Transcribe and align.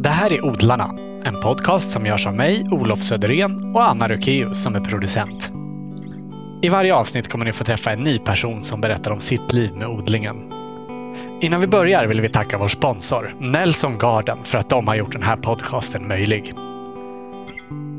Det 0.00 0.08
här 0.08 0.32
är 0.32 0.44
Odlarna, 0.44 0.90
en 1.24 1.40
podcast 1.40 1.90
som 1.90 2.06
görs 2.06 2.26
av 2.26 2.36
mig, 2.36 2.64
Olof 2.70 3.02
Söderén 3.02 3.74
och 3.74 3.88
Anna 3.88 4.08
Rökeus 4.08 4.62
som 4.62 4.74
är 4.74 4.80
producent. 4.80 5.52
I 6.62 6.68
varje 6.68 6.94
avsnitt 6.94 7.28
kommer 7.28 7.44
ni 7.44 7.52
få 7.52 7.64
träffa 7.64 7.90
en 7.90 7.98
ny 7.98 8.18
person 8.18 8.64
som 8.64 8.80
berättar 8.80 9.10
om 9.10 9.20
sitt 9.20 9.52
liv 9.52 9.76
med 9.76 9.88
odlingen. 9.88 10.36
Innan 11.40 11.60
vi 11.60 11.66
börjar 11.66 12.06
vill 12.06 12.20
vi 12.20 12.28
tacka 12.28 12.58
vår 12.58 12.68
sponsor, 12.68 13.36
Nelson 13.40 13.98
Garden, 13.98 14.38
för 14.44 14.58
att 14.58 14.70
de 14.70 14.88
har 14.88 14.94
gjort 14.94 15.12
den 15.12 15.22
här 15.22 15.36
podcasten 15.36 16.08
möjlig. 16.08 16.54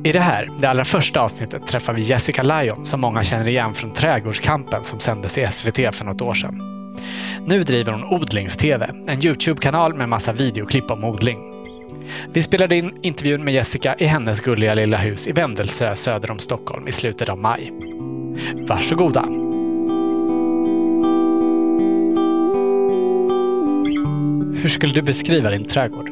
I 0.03 0.11
det 0.11 0.19
här, 0.19 0.49
det 0.59 0.69
allra 0.69 0.85
första 0.85 1.21
avsnittet, 1.21 1.67
träffar 1.67 1.93
vi 1.93 2.01
Jessica 2.01 2.43
Lyon 2.43 2.85
som 2.85 3.01
många 3.01 3.23
känner 3.23 3.47
igen 3.47 3.73
från 3.73 3.91
Trädgårdskampen 3.93 4.83
som 4.83 4.99
sändes 4.99 5.37
i 5.37 5.47
SVT 5.51 5.95
för 5.95 6.05
något 6.05 6.21
år 6.21 6.33
sedan. 6.33 6.61
Nu 7.45 7.63
driver 7.63 7.91
hon 7.91 8.03
Odlings-TV, 8.03 8.89
en 9.07 9.25
Youtube-kanal 9.25 9.93
med 9.93 10.09
massa 10.09 10.33
videoklipp 10.33 10.91
om 10.91 11.03
odling. 11.03 11.48
Vi 12.33 12.41
spelade 12.41 12.75
in 12.75 12.91
intervjun 13.01 13.43
med 13.43 13.53
Jessica 13.53 13.95
i 13.99 14.05
hennes 14.05 14.41
gulliga 14.41 14.73
lilla 14.73 14.97
hus 14.97 15.27
i 15.27 15.31
Vendelsö 15.31 15.95
söder 15.95 16.31
om 16.31 16.39
Stockholm 16.39 16.87
i 16.87 16.91
slutet 16.91 17.29
av 17.29 17.37
maj. 17.37 17.73
Varsågoda! 18.67 19.25
Hur 24.61 24.69
skulle 24.69 24.93
du 24.93 25.01
beskriva 25.01 25.49
din 25.49 25.65
trädgård? 25.65 26.09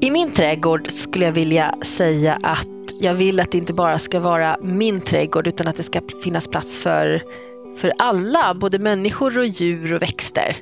I 0.00 0.10
min 0.10 0.30
trädgård 0.30 0.90
skulle 0.90 1.24
jag 1.24 1.32
vilja 1.32 1.74
säga 1.82 2.38
att 2.42 2.66
jag 3.00 3.14
vill 3.14 3.40
att 3.40 3.52
det 3.52 3.58
inte 3.58 3.74
bara 3.74 3.98
ska 3.98 4.20
vara 4.20 4.56
min 4.62 5.00
trädgård 5.00 5.46
utan 5.46 5.68
att 5.68 5.76
det 5.76 5.82
ska 5.82 6.00
finnas 6.24 6.48
plats 6.48 6.78
för, 6.78 7.22
för 7.76 7.92
alla, 7.98 8.54
både 8.54 8.78
människor 8.78 9.38
och 9.38 9.46
djur 9.46 9.92
och 9.92 10.02
växter. 10.02 10.56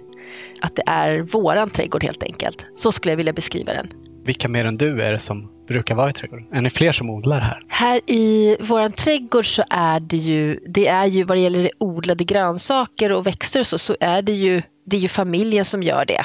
Att 0.60 0.76
det 0.76 0.82
är 0.86 1.18
våran 1.20 1.70
trädgård 1.70 2.02
helt 2.04 2.22
enkelt. 2.22 2.66
Så 2.76 2.92
skulle 2.92 3.12
jag 3.12 3.16
vilja 3.16 3.32
beskriva 3.32 3.72
den. 3.72 3.88
Vilka 4.24 4.48
mer 4.48 4.64
än 4.64 4.76
du 4.76 5.02
är 5.02 5.12
det 5.12 5.20
som 5.20 5.50
brukar 5.68 5.94
vara 5.94 6.10
i 6.10 6.12
trädgården? 6.12 6.46
Är 6.52 6.60
ni 6.60 6.70
fler 6.70 6.92
som 6.92 7.10
odlar 7.10 7.40
här? 7.40 7.62
Här 7.68 8.00
i 8.06 8.56
våran 8.60 8.92
trädgård 8.92 9.46
så 9.46 9.64
är 9.70 10.00
det 10.00 10.16
ju, 10.16 10.60
det 10.68 10.88
är 10.88 11.06
ju 11.06 11.24
vad 11.24 11.36
det 11.36 11.40
gäller 11.40 11.70
odlade 11.78 12.24
grönsaker 12.24 13.12
och 13.12 13.26
växter 13.26 13.60
och 13.60 13.66
så, 13.66 13.78
så 13.78 13.96
är 14.00 14.22
det 14.22 14.32
ju, 14.32 14.62
det 14.86 14.96
är 14.96 15.00
ju 15.00 15.08
familjen 15.08 15.64
som 15.64 15.82
gör 15.82 16.04
det. 16.04 16.22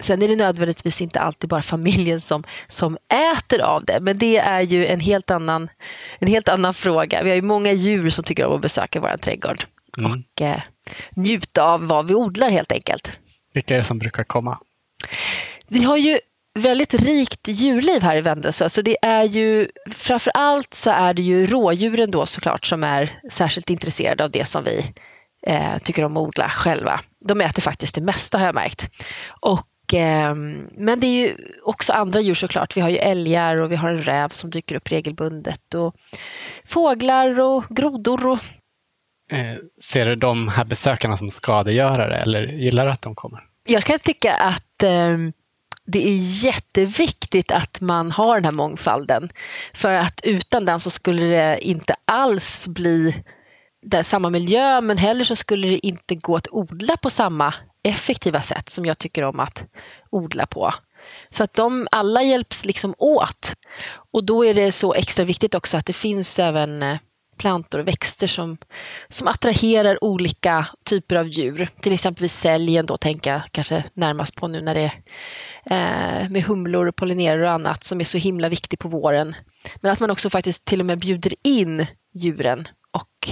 Sen 0.00 0.22
är 0.22 0.28
det 0.28 0.36
nödvändigtvis 0.36 1.02
inte 1.02 1.20
alltid 1.20 1.50
bara 1.50 1.62
familjen 1.62 2.20
som, 2.20 2.44
som 2.68 2.98
äter 3.32 3.60
av 3.60 3.84
det, 3.84 3.98
men 4.00 4.18
det 4.18 4.36
är 4.36 4.60
ju 4.60 4.86
en 4.86 5.00
helt, 5.00 5.30
annan, 5.30 5.68
en 6.18 6.28
helt 6.28 6.48
annan 6.48 6.74
fråga. 6.74 7.22
Vi 7.22 7.28
har 7.28 7.36
ju 7.36 7.42
många 7.42 7.72
djur 7.72 8.10
som 8.10 8.24
tycker 8.24 8.46
om 8.46 8.54
att 8.54 8.62
besöka 8.62 9.00
vår 9.00 9.16
trädgård 9.16 9.64
mm. 9.98 10.12
och 10.12 10.42
eh, 10.42 10.60
njuta 11.10 11.62
av 11.62 11.86
vad 11.86 12.06
vi 12.06 12.14
odlar 12.14 12.50
helt 12.50 12.72
enkelt. 12.72 13.18
Vilka 13.52 13.74
är 13.74 13.78
det 13.78 13.84
som 13.84 13.98
brukar 13.98 14.24
komma? 14.24 14.58
Vi 15.68 15.84
har 15.84 15.96
ju 15.96 16.18
väldigt 16.54 16.94
rikt 16.94 17.48
djurliv 17.48 18.02
här 18.02 18.16
i 18.16 18.20
Vändelsö. 18.20 18.68
Så 18.68 18.82
det 18.82 18.96
är 19.02 19.24
ju, 19.24 19.68
framför 19.90 20.32
allt 20.34 20.74
så 20.74 20.90
är 20.90 21.14
det 21.14 21.22
ju 21.22 21.46
rådjuren 21.46 22.10
då 22.10 22.26
såklart 22.26 22.66
som 22.66 22.84
är 22.84 23.12
särskilt 23.30 23.70
intresserade 23.70 24.24
av 24.24 24.30
det 24.30 24.44
som 24.44 24.64
vi 24.64 24.92
eh, 25.46 25.78
tycker 25.78 26.04
om 26.04 26.16
att 26.16 26.20
odla 26.20 26.48
själva. 26.48 27.00
De 27.24 27.40
äter 27.40 27.62
faktiskt 27.62 27.94
det 27.94 28.00
mesta 28.00 28.38
har 28.38 28.46
jag 28.46 28.54
märkt. 28.54 28.90
Och, 29.40 29.94
eh, 29.94 30.34
men 30.74 31.00
det 31.00 31.06
är 31.06 31.26
ju 31.26 31.36
också 31.62 31.92
andra 31.92 32.20
djur 32.20 32.34
såklart. 32.34 32.76
Vi 32.76 32.80
har 32.80 32.88
ju 32.88 32.96
älgar 32.96 33.56
och 33.56 33.72
vi 33.72 33.76
har 33.76 33.90
en 33.90 34.02
räv 34.02 34.28
som 34.28 34.50
dyker 34.50 34.74
upp 34.74 34.92
regelbundet. 34.92 35.74
Och 35.74 35.94
fåglar 36.64 37.40
och 37.40 37.64
grodor. 37.68 38.26
Och... 38.26 38.38
Eh, 39.30 39.56
ser 39.80 40.06
du 40.06 40.16
de 40.16 40.48
här 40.48 40.64
besökarna 40.64 41.16
som 41.16 41.30
skadegörare 41.30 42.16
eller 42.16 42.42
gillar 42.42 42.86
du 42.86 42.92
att 42.92 43.02
de 43.02 43.14
kommer? 43.14 43.44
Jag 43.64 43.84
kan 43.84 43.98
tycka 43.98 44.34
att 44.34 44.82
ehm, 44.82 45.32
det 45.84 46.08
är 46.08 46.44
jätteviktigt 46.44 47.52
att 47.52 47.80
man 47.80 48.10
har 48.10 48.34
den 48.34 48.44
här 48.44 48.52
mångfalden. 48.52 49.30
För 49.74 49.92
att 49.92 50.20
utan 50.24 50.64
den 50.64 50.80
så 50.80 50.90
skulle 50.90 51.24
det 51.24 51.58
inte 51.60 51.94
alls 52.04 52.68
bli 52.68 53.22
där 53.82 54.02
samma 54.02 54.30
miljö 54.30 54.80
men 54.80 54.98
heller 54.98 55.24
så 55.24 55.36
skulle 55.36 55.68
det 55.68 55.86
inte 55.86 56.14
gå 56.14 56.36
att 56.36 56.48
odla 56.50 56.96
på 56.96 57.10
samma 57.10 57.54
effektiva 57.82 58.42
sätt 58.42 58.68
som 58.68 58.86
jag 58.86 58.98
tycker 58.98 59.22
om 59.22 59.40
att 59.40 59.64
odla 60.10 60.46
på. 60.46 60.74
Så 61.30 61.44
att 61.44 61.54
de 61.54 61.88
alla 61.90 62.22
hjälps 62.22 62.64
liksom 62.64 62.94
åt. 62.98 63.54
Och 64.12 64.24
då 64.24 64.44
är 64.44 64.54
det 64.54 64.72
så 64.72 64.94
extra 64.94 65.24
viktigt 65.24 65.54
också 65.54 65.76
att 65.76 65.86
det 65.86 65.92
finns 65.92 66.38
även 66.38 66.82
eh, 66.82 66.98
plantor 67.38 67.78
och 67.78 67.88
växter 67.88 68.26
som, 68.26 68.58
som 69.08 69.28
attraherar 69.28 70.04
olika 70.04 70.66
typer 70.84 71.16
av 71.16 71.28
djur. 71.28 71.68
Till 71.80 71.92
exempel 71.92 72.28
säljen 72.28 72.86
då 72.86 72.96
tänker 72.96 73.32
jag 73.32 73.42
kanske 73.52 73.84
närmast 73.94 74.34
på 74.34 74.48
nu 74.48 74.60
när 74.60 74.74
det 74.74 74.92
är 75.64 76.22
eh, 76.22 76.30
med 76.30 76.42
humlor 76.42 76.86
och 76.86 76.96
pollinerare 76.96 77.44
och 77.44 77.52
annat 77.52 77.84
som 77.84 78.00
är 78.00 78.04
så 78.04 78.18
himla 78.18 78.48
viktigt 78.48 78.80
på 78.80 78.88
våren. 78.88 79.34
Men 79.80 79.92
att 79.92 80.00
man 80.00 80.10
också 80.10 80.30
faktiskt 80.30 80.64
till 80.64 80.80
och 80.80 80.86
med 80.86 80.98
bjuder 80.98 81.34
in 81.44 81.86
djuren 82.14 82.68
och, 82.90 83.28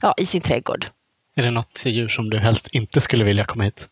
ja, 0.00 0.14
i 0.16 0.26
sin 0.26 0.40
trädgård. 0.40 0.86
Är 1.36 1.42
det 1.42 1.50
något 1.50 1.82
djur 1.86 2.08
som 2.08 2.30
du 2.30 2.38
helst 2.38 2.68
inte 2.72 3.00
skulle 3.00 3.24
vilja 3.24 3.44
komma 3.44 3.64
hit? 3.64 3.88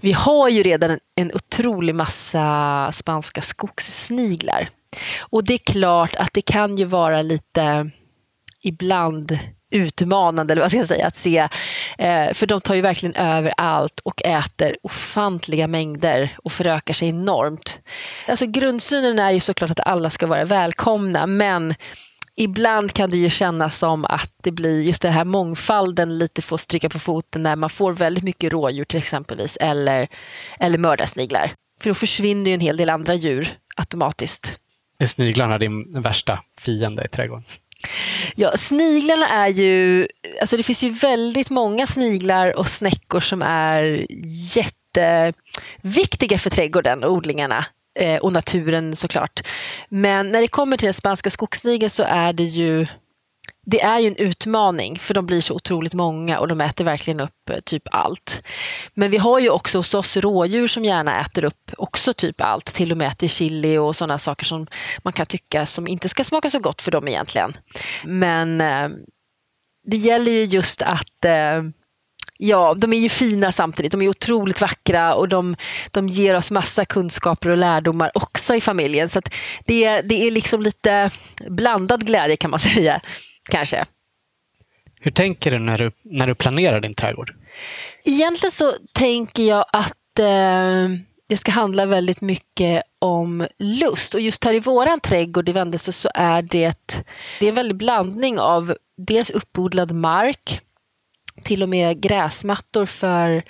Vi 0.00 0.12
har 0.12 0.48
ju 0.48 0.62
redan 0.62 0.90
en, 0.90 0.98
en 1.14 1.32
otrolig 1.34 1.94
massa 1.94 2.90
spanska 2.92 3.42
skogssniglar. 3.42 4.68
Och 5.20 5.44
det 5.44 5.54
är 5.54 5.72
klart 5.72 6.16
att 6.16 6.32
det 6.32 6.42
kan 6.42 6.76
ju 6.76 6.84
vara 6.84 7.22
lite 7.22 7.90
ibland 8.62 9.38
utmanande, 9.72 10.52
eller 10.52 10.62
vad 10.62 10.70
ska 10.70 10.78
jag 10.78 10.88
säga, 10.88 11.06
att 11.06 11.16
se. 11.16 11.48
Eh, 11.98 12.32
för 12.32 12.46
de 12.46 12.60
tar 12.60 12.74
ju 12.74 12.80
verkligen 12.80 13.14
över 13.14 13.52
allt 13.56 14.00
och 14.00 14.22
äter 14.24 14.76
ofantliga 14.82 15.66
mängder 15.66 16.36
och 16.44 16.52
förökar 16.52 16.94
sig 16.94 17.08
enormt. 17.08 17.80
Alltså 18.28 18.46
grundsynen 18.46 19.18
är 19.18 19.30
ju 19.30 19.40
såklart 19.40 19.70
att 19.70 19.80
alla 19.80 20.10
ska 20.10 20.26
vara 20.26 20.44
välkomna, 20.44 21.26
men 21.26 21.74
ibland 22.36 22.92
kan 22.92 23.10
det 23.10 23.16
ju 23.16 23.30
kännas 23.30 23.78
som 23.78 24.04
att 24.04 24.32
det 24.42 24.50
blir 24.50 24.82
just 24.82 25.02
den 25.02 25.12
här 25.12 25.24
mångfalden 25.24 26.18
lite 26.18 26.42
får 26.42 26.56
stryka 26.56 26.88
på 26.88 26.98
foten 26.98 27.42
när 27.42 27.56
man 27.56 27.70
får 27.70 27.92
väldigt 27.92 28.24
mycket 28.24 28.52
rådjur 28.52 28.84
till 28.84 28.98
exempelvis, 28.98 29.56
eller, 29.60 30.08
eller 30.58 30.78
mördarsniglar. 30.78 31.54
För 31.80 31.90
då 31.90 31.94
försvinner 31.94 32.50
ju 32.50 32.54
en 32.54 32.60
hel 32.60 32.76
del 32.76 32.90
andra 32.90 33.14
djur 33.14 33.56
automatiskt. 33.76 34.58
Är 34.98 35.06
sniglarna 35.06 35.58
din 35.58 36.02
värsta 36.02 36.42
fiende 36.58 37.04
i 37.04 37.08
trädgården? 37.08 37.44
Ja, 38.34 38.56
sniglarna 38.56 39.28
är 39.28 39.48
ju... 39.48 40.06
Alltså 40.40 40.56
det 40.56 40.62
finns 40.62 40.82
ju 40.82 40.90
väldigt 40.90 41.50
många 41.50 41.86
sniglar 41.86 42.56
och 42.58 42.68
snäckor 42.68 43.20
som 43.20 43.42
är 43.42 44.06
jätteviktiga 44.56 46.38
för 46.38 46.50
trädgården 46.50 47.04
och 47.04 47.12
odlingarna 47.12 47.64
eh, 47.98 48.16
och 48.16 48.32
naturen 48.32 48.96
såklart. 48.96 49.48
Men 49.88 50.28
när 50.30 50.40
det 50.40 50.48
kommer 50.48 50.76
till 50.76 50.86
den 50.86 50.94
spanska 50.94 51.30
skogssnigeln 51.30 51.90
så 51.90 52.02
är 52.02 52.32
det 52.32 52.42
ju 52.42 52.86
det 53.66 53.82
är 53.82 53.98
ju 53.98 54.06
en 54.06 54.16
utmaning 54.16 54.98
för 54.98 55.14
de 55.14 55.26
blir 55.26 55.40
så 55.40 55.54
otroligt 55.54 55.94
många 55.94 56.38
och 56.38 56.48
de 56.48 56.60
äter 56.60 56.84
verkligen 56.84 57.20
upp 57.20 57.50
eh, 57.50 57.60
typ 57.60 57.82
allt. 57.90 58.42
Men 58.94 59.10
vi 59.10 59.16
har 59.16 59.38
ju 59.38 59.50
också 59.50 59.78
hos 59.78 59.94
oss 59.94 60.16
rådjur 60.16 60.68
som 60.68 60.84
gärna 60.84 61.20
äter 61.20 61.44
upp 61.44 61.70
också 61.76 62.12
typ 62.12 62.40
allt, 62.40 62.66
till 62.66 62.92
och 62.92 62.98
med 62.98 63.06
äter 63.06 63.28
chili 63.28 63.78
och 63.78 63.96
sådana 63.96 64.18
saker 64.18 64.44
som 64.44 64.66
man 65.04 65.12
kan 65.12 65.26
tycka 65.26 65.66
som 65.66 65.88
inte 65.88 66.08
ska 66.08 66.24
smaka 66.24 66.50
så 66.50 66.58
gott 66.58 66.82
för 66.82 66.90
dem 66.90 67.08
egentligen. 67.08 67.56
Men 68.04 68.60
eh, 68.60 68.88
det 69.86 69.96
gäller 69.96 70.32
ju 70.32 70.44
just 70.44 70.82
att 70.82 71.24
eh, 71.24 71.62
Ja, 72.44 72.74
de 72.74 72.92
är 72.92 72.98
ju 72.98 73.08
fina 73.08 73.52
samtidigt. 73.52 73.92
De 73.92 74.02
är 74.02 74.08
otroligt 74.08 74.60
vackra 74.60 75.14
och 75.14 75.28
de, 75.28 75.56
de 75.90 76.08
ger 76.08 76.34
oss 76.34 76.50
massa 76.50 76.84
kunskaper 76.84 77.48
och 77.48 77.56
lärdomar 77.56 78.10
också 78.14 78.54
i 78.54 78.60
familjen. 78.60 79.08
Så 79.08 79.20
det, 79.66 80.00
det 80.00 80.26
är 80.26 80.30
liksom 80.30 80.62
lite 80.62 81.10
blandad 81.48 82.06
glädje 82.06 82.36
kan 82.36 82.50
man 82.50 82.58
säga 82.74 83.00
kanske. 83.50 83.84
Hur 85.00 85.10
tänker 85.10 85.50
du 85.50 85.58
när, 85.58 85.78
du 85.78 85.92
när 86.02 86.26
du 86.26 86.34
planerar 86.34 86.80
din 86.80 86.94
trädgård? 86.94 87.34
Egentligen 88.04 88.52
så 88.52 88.74
tänker 88.92 89.42
jag 89.42 89.64
att 89.72 90.18
eh, 90.18 90.88
det 91.28 91.36
ska 91.36 91.52
handla 91.52 91.86
väldigt 91.86 92.20
mycket 92.20 92.82
om 92.98 93.46
lust. 93.58 94.14
Och 94.14 94.20
just 94.20 94.44
här 94.44 94.54
i 94.54 94.60
våran 94.60 95.00
trädgård 95.00 95.48
i 95.48 95.52
Vändelse 95.52 95.92
så 95.92 96.08
är 96.14 96.42
det, 96.42 97.04
det 97.40 97.46
är 97.46 97.48
en 97.48 97.54
väldig 97.54 97.76
blandning 97.76 98.38
av 98.38 98.76
dels 98.96 99.30
uppodlad 99.30 99.92
mark, 99.92 100.60
till 101.42 101.62
och 101.62 101.68
med 101.68 102.00
gräsmattor 102.02 102.86
för 102.86 103.42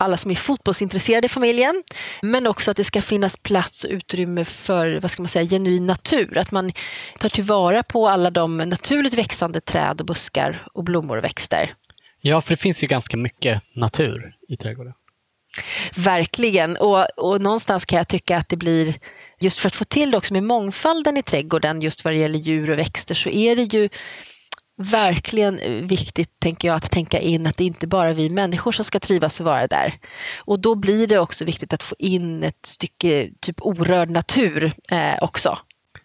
alla 0.00 0.16
som 0.16 0.30
är 0.30 0.34
fotbollsintresserade 0.34 1.26
i 1.26 1.28
familjen. 1.28 1.82
Men 2.22 2.46
också 2.46 2.70
att 2.70 2.76
det 2.76 2.84
ska 2.84 3.02
finnas 3.02 3.36
plats 3.36 3.84
och 3.84 3.90
utrymme 3.90 4.44
för 4.44 5.00
vad 5.00 5.10
ska 5.10 5.22
man 5.22 5.28
säga, 5.28 5.48
genuin 5.48 5.86
natur. 5.86 6.38
Att 6.38 6.50
man 6.50 6.72
tar 7.18 7.28
tillvara 7.28 7.82
på 7.82 8.08
alla 8.08 8.30
de 8.30 8.56
naturligt 8.56 9.14
växande 9.14 9.60
träd 9.60 10.00
och 10.00 10.06
buskar 10.06 10.66
och 10.74 10.84
blommor 10.84 11.16
och 11.16 11.24
växter. 11.24 11.74
Ja, 12.20 12.40
för 12.40 12.50
det 12.50 12.56
finns 12.56 12.84
ju 12.84 12.86
ganska 12.86 13.16
mycket 13.16 13.62
natur 13.74 14.34
i 14.48 14.56
trädgården. 14.56 14.92
Verkligen. 15.96 16.76
Och, 16.76 17.18
och 17.18 17.40
någonstans 17.40 17.84
kan 17.84 17.96
jag 17.96 18.08
tycka 18.08 18.36
att 18.36 18.48
det 18.48 18.56
blir 18.56 18.94
Just 19.42 19.58
för 19.58 19.66
att 19.66 19.74
få 19.74 19.84
till 19.84 20.10
det 20.10 20.16
också 20.16 20.32
med 20.32 20.42
mångfalden 20.42 21.16
i 21.16 21.22
trädgården, 21.22 21.80
just 21.80 22.04
vad 22.04 22.14
det 22.14 22.18
gäller 22.18 22.38
djur 22.38 22.70
och 22.70 22.78
växter, 22.78 23.14
så 23.14 23.28
är 23.28 23.56
det 23.56 23.62
ju 23.62 23.88
verkligen 24.80 25.86
viktigt, 25.86 26.40
tänker 26.40 26.68
jag, 26.68 26.74
att 26.74 26.90
tänka 26.90 27.20
in 27.20 27.46
att 27.46 27.56
det 27.56 27.64
inte 27.64 27.86
bara 27.86 28.10
är 28.10 28.14
vi 28.14 28.30
människor 28.30 28.72
som 28.72 28.84
ska 28.84 29.00
trivas 29.00 29.40
och 29.40 29.46
vara 29.46 29.66
där. 29.66 29.98
Och 30.38 30.60
då 30.60 30.74
blir 30.74 31.06
det 31.06 31.18
också 31.18 31.44
viktigt 31.44 31.72
att 31.72 31.82
få 31.82 31.94
in 31.98 32.42
ett 32.42 32.66
stycke 32.66 33.30
typ 33.40 33.56
orörd 33.60 34.10
natur 34.10 34.72
eh, 34.88 35.14
också. 35.20 35.58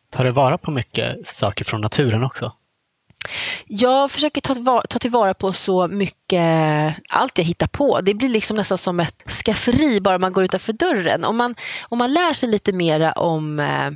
Tar 0.09 0.23
det 0.23 0.31
vara 0.31 0.57
på 0.57 0.71
mycket 0.71 1.27
saker 1.27 1.65
från 1.65 1.81
naturen 1.81 2.23
också? 2.23 2.51
Jag 3.65 4.11
försöker 4.11 4.41
ta, 4.41 4.81
ta 4.89 4.99
tillvara 4.99 5.33
på 5.33 5.53
så 5.53 5.87
mycket, 5.87 6.95
allt 7.09 7.37
jag 7.37 7.45
hittar 7.45 7.67
på. 7.67 8.01
Det 8.01 8.13
blir 8.13 8.29
liksom 8.29 8.57
nästan 8.57 8.77
som 8.77 8.99
ett 8.99 9.31
skafferi 9.31 10.01
bara 10.01 10.17
man 10.17 10.33
går 10.33 10.43
utanför 10.43 10.73
dörren. 10.73 11.23
Om 11.23 11.37
man, 11.37 11.55
om 11.83 11.97
man 11.97 12.13
lär 12.13 12.33
sig 12.33 12.49
lite 12.49 12.71
mera 12.71 13.11
om 13.11 13.59
eh, 13.59 13.91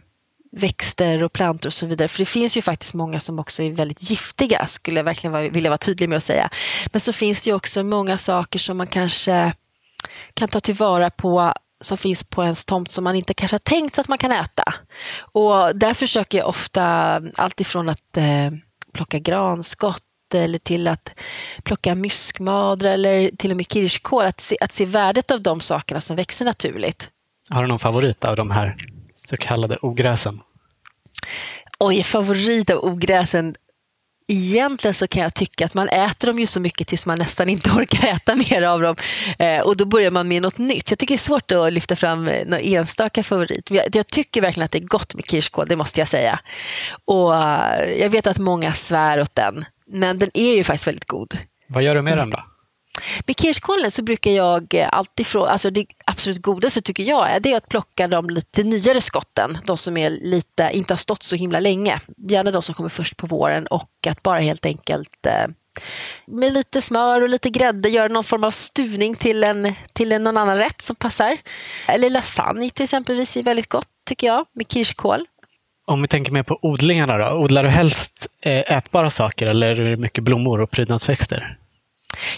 växter 0.51 1.24
och 1.24 1.34
plantor 1.34 1.69
och 1.69 1.74
så 1.74 1.86
vidare. 1.86 2.07
För 2.07 2.19
det 2.19 2.25
finns 2.25 2.57
ju 2.57 2.62
faktiskt 2.62 2.94
många 2.94 3.19
som 3.19 3.40
också 3.40 3.63
är 3.63 3.72
väldigt 3.72 4.10
giftiga, 4.10 4.68
skulle 4.68 5.00
jag 5.00 5.04
verkligen 5.04 5.54
vilja 5.54 5.69
vara 5.69 5.78
tydlig 5.78 6.10
med 6.10 6.18
att 6.18 6.24
säga. 6.24 6.50
Men 6.92 7.00
så 7.00 7.13
finns 7.13 7.44
det 7.44 7.50
ju 7.50 7.56
också 7.56 7.84
många 7.84 8.18
saker 8.18 8.60
som 8.60 8.78
man 8.78 8.88
kanske 8.88 9.54
kan 10.34 10.48
ta 10.48 10.60
tillvara 10.60 11.10
på 11.10 11.54
som 11.81 11.98
finns 11.98 12.24
på 12.24 12.44
ens 12.44 12.66
tomt 12.66 12.90
som 12.90 13.04
man 13.04 13.16
inte 13.16 13.34
kanske 13.34 13.56
har 13.56 13.60
tänkt 13.60 13.96
sig 13.96 14.01
att 14.01 14.07
man 14.07 14.18
kan 14.18 14.31
äta. 14.31 14.63
Och 15.22 15.75
där 15.75 15.94
försöker 15.94 16.38
jag 16.38 16.48
ofta 16.48 16.84
alltifrån 17.36 17.90
att 17.90 18.18
eh, 18.18 18.51
plocka 18.94 19.19
granskott 19.19 20.04
eller 20.34 20.60
till 20.60 20.88
att 20.88 21.19
plocka 21.63 21.96
myskmadra 21.96 22.92
eller 22.92 23.30
till 23.38 23.51
och 23.51 23.57
med 23.57 23.72
kirskål. 23.72 24.25
Att 24.25 24.42
se, 24.42 24.57
att 24.62 24.72
se 24.72 24.86
värdet 24.86 25.31
av 25.31 25.42
de 25.42 25.60
sakerna 25.60 26.01
som 26.01 26.16
växer 26.16 26.46
naturligt. 26.46 27.10
Har 27.50 27.62
du 27.62 27.68
någon 27.68 27.80
favorit 27.80 28.25
av 28.25 28.36
de 28.36 28.51
här 28.51 28.75
så 29.27 29.38
kallade 29.38 29.77
ogräsen? 29.81 30.42
Oj, 31.80 32.04
favorit 32.04 32.69
av 32.69 32.83
ogräsen? 32.83 33.56
Egentligen 34.27 34.94
så 34.94 35.07
kan 35.07 35.24
jag 35.24 35.33
tycka 35.33 35.66
att 35.66 35.75
man 35.75 35.89
äter 35.89 36.27
dem 36.27 36.39
ju 36.39 36.45
så 36.45 36.60
mycket 36.60 36.88
tills 36.88 37.06
man 37.06 37.18
nästan 37.18 37.50
inte 37.50 37.69
orkar 37.75 38.07
äta 38.07 38.36
mer 38.36 38.62
av 38.62 38.81
dem. 38.81 38.95
Eh, 39.39 39.62
och 39.62 39.77
då 39.77 39.86
börjar 39.86 40.12
man 40.12 40.27
med 40.27 40.42
något 40.42 40.57
nytt. 40.57 40.92
Jag 40.92 41.00
tycker 41.00 41.13
det 41.13 41.16
är 41.16 41.18
svårt 41.18 41.51
att 41.51 41.74
lyfta 41.74 41.95
fram 41.95 42.25
någon 42.25 42.60
enstaka 42.60 43.24
favorit. 43.24 43.71
Jag, 43.71 43.95
jag 43.95 44.07
tycker 44.07 44.42
verkligen 44.42 44.66
att 44.66 44.71
det 44.71 44.77
är 44.77 44.88
gott 44.88 45.16
med 45.16 45.25
kirskål, 45.30 45.68
det 45.68 45.75
måste 45.75 46.01
jag 46.01 46.07
säga. 46.07 46.39
Och 47.06 47.31
uh, 47.31 47.83
jag 47.98 48.10
vet 48.10 48.27
att 48.27 48.39
många 48.39 48.74
svär 48.74 49.22
åt 49.22 49.36
den, 49.36 49.65
men 49.88 50.19
den 50.19 50.30
är 50.33 50.56
ju 50.56 50.63
faktiskt 50.63 50.88
väldigt 50.88 51.07
god. 51.07 51.38
Vad 51.68 51.83
gör 51.83 51.95
du 51.95 52.01
med 52.01 52.18
den 52.18 52.30
då? 52.30 52.44
Med 53.28 53.40
kirskålen 53.40 53.92
så 53.92 54.04
brukar 54.04 54.31
jag 54.31 54.75
alltid 54.90 55.28
fråga, 55.28 55.51
alltså 55.51 55.69
det 55.69 55.86
absolut 56.06 56.42
godaste 56.42 56.81
tycker 56.81 57.04
jag 57.04 57.31
är 57.31 57.40
det 57.40 57.54
att 57.54 57.69
plocka 57.69 58.07
de 58.07 58.30
lite 58.30 58.63
nyare 58.63 59.01
skotten, 59.01 59.57
de 59.66 59.78
som 59.78 59.98
är 59.98 60.10
lite, 60.10 60.69
inte 60.74 60.94
har 60.94 60.98
stått 60.98 61.24
så 61.24 61.36
himla 61.36 61.60
länge. 61.60 62.00
Gärna 62.30 62.51
de 62.51 62.62
som 62.62 62.75
kommer 62.75 62.90
först 62.90 63.18
på 63.18 63.28
våren 63.28 63.68
och 63.68 63.90
att 64.07 64.24
bara 64.24 64.40
helt 64.40 64.66
enkelt 64.66 65.25
eh, 65.25 65.48
med 66.25 66.54
lite 66.54 66.81
smör 66.81 67.22
och 67.22 67.30
lite 67.30 67.50
grädde 67.50 67.90
göra 67.90 68.07
någon 68.07 68.24
form 68.24 68.44
av 68.44 68.51
stuvning 68.51 69.16
till, 69.16 69.44
en, 69.44 69.74
till 69.94 70.12
en, 70.12 70.24
någon 70.24 70.38
annan 70.38 70.57
rätt 70.57 70.81
som 70.81 70.96
passar. 70.96 71.38
Eller 71.88 72.10
lasagne 72.10 72.69
till 72.69 72.84
exempelvis 72.84 73.38
är 73.38 73.44
väldigt 73.44 73.69
gott 73.69 73.88
tycker 74.06 74.28
jag 74.28 74.46
med 74.54 74.72
kirskål. 74.72 75.25
Om 75.88 76.01
vi 76.01 76.07
tänker 76.07 76.31
mer 76.31 76.44
på 76.44 76.60
odlingarna 76.62 77.18
då, 77.18 77.38
odlar 77.38 77.63
du 77.63 77.69
helst 77.69 78.28
eh, 78.42 78.78
ätbara 78.78 79.10
saker 79.10 79.48
eller 79.48 79.80
är 79.80 79.90
det 79.90 79.98
mycket 79.98 80.24
blommor 80.24 80.62
och 80.62 80.72
prydnadsväxter? 80.72 81.57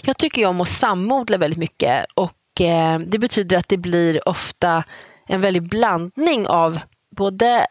Jag 0.02 0.18
tycker 0.18 0.46
om 0.46 0.60
att 0.60 0.68
samodla 0.68 1.38
väldigt 1.38 1.58
mycket 1.58 2.06
och 2.14 2.60
eh, 2.60 2.98
det 2.98 3.18
betyder 3.18 3.56
att 3.56 3.68
det 3.68 3.76
blir 3.76 4.28
ofta 4.28 4.84
en 5.28 5.40
väldig 5.40 5.68
blandning 5.68 6.46
av 6.46 6.78
både 7.16 7.66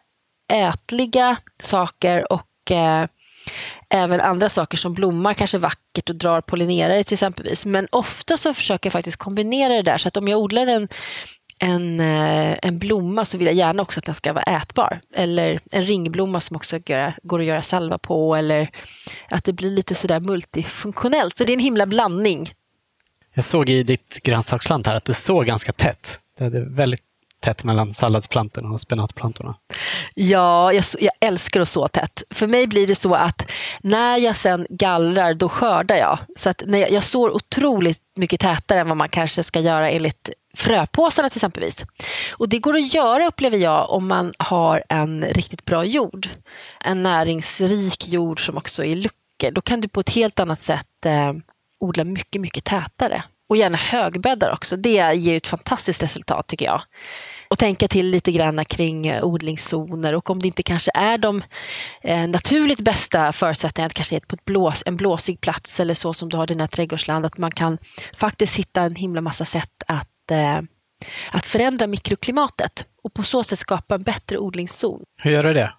ätliga 0.53 1.37
saker 1.63 2.33
och 2.33 2.71
eh, 2.71 3.07
även 3.89 4.21
andra 4.21 4.49
saker 4.49 4.77
som 4.77 4.93
blommar 4.93 5.33
kanske 5.33 5.57
vackert 5.57 6.09
och 6.09 6.15
drar 6.15 6.41
pollinerare 6.41 7.03
till 7.03 7.13
exempelvis. 7.13 7.65
Men 7.65 7.87
ofta 7.91 8.37
så 8.37 8.53
försöker 8.53 8.87
jag 8.87 8.93
faktiskt 8.93 9.17
kombinera 9.17 9.73
det 9.73 9.81
där 9.81 9.97
så 9.97 10.07
att 10.07 10.17
om 10.17 10.27
jag 10.27 10.39
odlar 10.39 10.67
en 10.67 10.87
en, 11.63 11.99
eh, 11.99 12.57
en 12.61 12.77
blomma 12.77 13.25
så 13.25 13.37
vill 13.37 13.47
jag 13.47 13.55
gärna 13.55 13.81
också 13.81 13.99
att 13.99 14.05
den 14.05 14.15
ska 14.15 14.33
vara 14.33 14.43
ätbar. 14.43 15.01
Eller 15.15 15.59
en 15.71 15.83
ringblomma 15.83 16.39
som 16.39 16.55
också 16.55 16.79
går 17.23 17.39
att 17.39 17.45
göra 17.45 17.61
salva 17.61 17.97
på. 17.97 18.35
Eller 18.35 18.69
att 19.29 19.43
det 19.43 19.53
blir 19.53 19.71
lite 19.71 19.95
sådär 19.95 20.19
multifunktionellt. 20.19 21.37
Så 21.37 21.43
det 21.43 21.51
är 21.51 21.53
en 21.53 21.59
himla 21.59 21.85
blandning. 21.85 22.53
Jag 23.33 23.43
såg 23.43 23.69
i 23.69 23.83
ditt 23.83 24.19
grönsaksland 24.23 24.87
här 24.87 24.95
att 24.95 25.05
du 25.05 25.13
såg 25.13 25.45
ganska 25.45 25.73
tätt. 25.73 26.19
Det 26.37 26.45
är 26.45 26.75
väldigt 26.75 27.01
tätt 27.41 27.63
mellan 27.63 27.93
salladsplantorna 27.93 28.69
och 28.69 28.79
spenatplantorna. 28.79 29.55
Ja, 30.13 30.73
jag, 30.73 30.83
jag, 30.99 31.13
älskar 31.19 31.61
att 31.61 31.69
så 31.69 31.87
tätt. 31.87 32.23
För 32.29 32.47
mig 32.47 32.67
blir 32.67 32.87
det 32.87 32.95
så 32.95 33.15
att 33.15 33.51
när 33.81 34.17
jag 34.17 34.35
sen 34.35 34.67
gallrar, 34.69 35.33
då 35.33 35.49
skördar 35.49 35.95
jag. 35.95 36.19
Så 36.35 36.49
att 36.49 36.63
när 36.65 36.79
jag, 36.79 36.91
jag 36.91 37.03
sår 37.03 37.29
otroligt 37.29 38.01
mycket 38.15 38.39
tätare 38.39 38.79
än 38.79 38.87
vad 38.87 38.97
man 38.97 39.09
kanske 39.09 39.43
ska 39.43 39.59
göra 39.59 39.89
enligt 39.89 40.29
fröpåsarna 40.53 41.29
till 41.29 41.37
exempelvis. 41.37 41.85
Och 42.33 42.49
det 42.49 42.59
går 42.59 42.75
att 42.75 42.93
göra 42.93 43.27
upplever 43.27 43.57
jag 43.57 43.89
om 43.89 44.07
man 44.07 44.33
har 44.37 44.83
en 44.89 45.25
riktigt 45.25 45.65
bra 45.65 45.85
jord. 45.85 46.29
En 46.79 47.03
näringsrik 47.03 48.07
jord 48.07 48.45
som 48.45 48.57
också 48.57 48.83
är 48.85 48.95
luckor. 48.95 49.51
Då 49.51 49.61
kan 49.61 49.81
du 49.81 49.87
på 49.87 49.99
ett 49.99 50.09
helt 50.09 50.39
annat 50.39 50.61
sätt 50.61 51.05
eh, 51.05 51.33
odla 51.79 52.03
mycket, 52.03 52.41
mycket 52.41 52.63
tätare. 52.63 53.23
Och 53.49 53.57
gärna 53.57 53.77
högbäddar 53.77 54.51
också. 54.51 54.75
Det 54.75 55.13
ger 55.15 55.35
ett 55.35 55.47
fantastiskt 55.47 56.03
resultat 56.03 56.47
tycker 56.47 56.65
jag. 56.65 56.81
Och 57.51 57.59
tänka 57.59 57.87
till 57.87 58.07
lite 58.07 58.31
grann 58.31 58.65
kring 58.65 59.07
eh, 59.07 59.23
odlingszoner 59.23 60.15
och 60.15 60.29
om 60.29 60.39
det 60.39 60.47
inte 60.47 60.63
kanske 60.63 60.91
är 60.93 61.17
de 61.17 61.43
eh, 62.01 62.27
naturligt 62.27 62.79
bästa 62.79 63.33
förutsättningarna, 63.33 63.87
att 63.87 63.93
kanske 63.93 64.15
är 64.15 64.19
på 64.19 64.35
ett 64.35 64.45
blås, 64.45 64.83
en 64.85 64.97
blåsig 64.97 65.41
plats 65.41 65.79
eller 65.79 65.93
så 65.93 66.13
som 66.13 66.29
du 66.29 66.37
har 66.37 66.47
dina 66.47 66.67
trädgårdsland, 66.67 67.25
att 67.25 67.37
man 67.37 67.51
kan 67.51 67.77
faktiskt 68.13 68.59
hitta 68.59 68.81
en 68.81 68.95
himla 68.95 69.21
massa 69.21 69.45
sätt 69.45 69.83
att 69.87 70.31
eh, 70.31 70.61
att 71.31 71.45
förändra 71.45 71.87
mikroklimatet 71.87 72.85
och 73.03 73.13
på 73.13 73.23
så 73.23 73.43
sätt 73.43 73.59
skapa 73.59 73.95
en 73.95 74.03
bättre 74.03 74.37
odlingszon. 74.37 75.03
Hur 75.17 75.31
gör 75.31 75.43
du 75.43 75.53
det? 75.53 75.73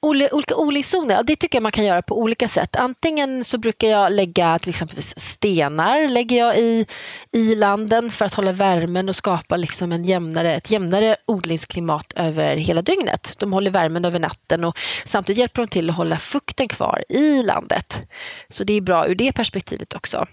Olika 0.00 0.56
odlingszoner, 0.56 1.22
det 1.22 1.36
tycker 1.36 1.56
jag 1.56 1.62
man 1.62 1.72
kan 1.72 1.84
göra 1.84 2.02
på 2.02 2.18
olika 2.18 2.48
sätt. 2.48 2.76
Antingen 2.76 3.44
så 3.44 3.58
brukar 3.58 3.88
jag 3.88 4.12
lägga 4.12 4.58
till 4.58 4.70
exempel 4.70 5.02
stenar 5.02 6.08
lägger 6.08 6.38
jag 6.38 6.58
i, 6.58 6.86
i 7.32 7.54
landen 7.54 8.10
för 8.10 8.24
att 8.24 8.34
hålla 8.34 8.52
värmen 8.52 9.08
och 9.08 9.16
skapa 9.16 9.56
liksom 9.56 9.92
en 9.92 10.04
jämnare, 10.04 10.56
ett 10.56 10.70
jämnare 10.70 11.16
odlingsklimat 11.26 12.12
över 12.16 12.56
hela 12.56 12.82
dygnet. 12.82 13.36
De 13.38 13.52
håller 13.52 13.70
värmen 13.70 14.04
över 14.04 14.18
natten 14.18 14.64
och 14.64 14.78
samtidigt 15.04 15.38
hjälper 15.38 15.62
de 15.62 15.68
till 15.68 15.90
att 15.90 15.96
hålla 15.96 16.18
fukten 16.18 16.68
kvar 16.68 17.04
i 17.08 17.42
landet. 17.42 18.00
Så 18.48 18.64
det 18.64 18.72
är 18.72 18.80
bra 18.80 19.08
ur 19.08 19.14
det 19.14 19.32
perspektivet 19.32 19.94
också. 19.94 20.26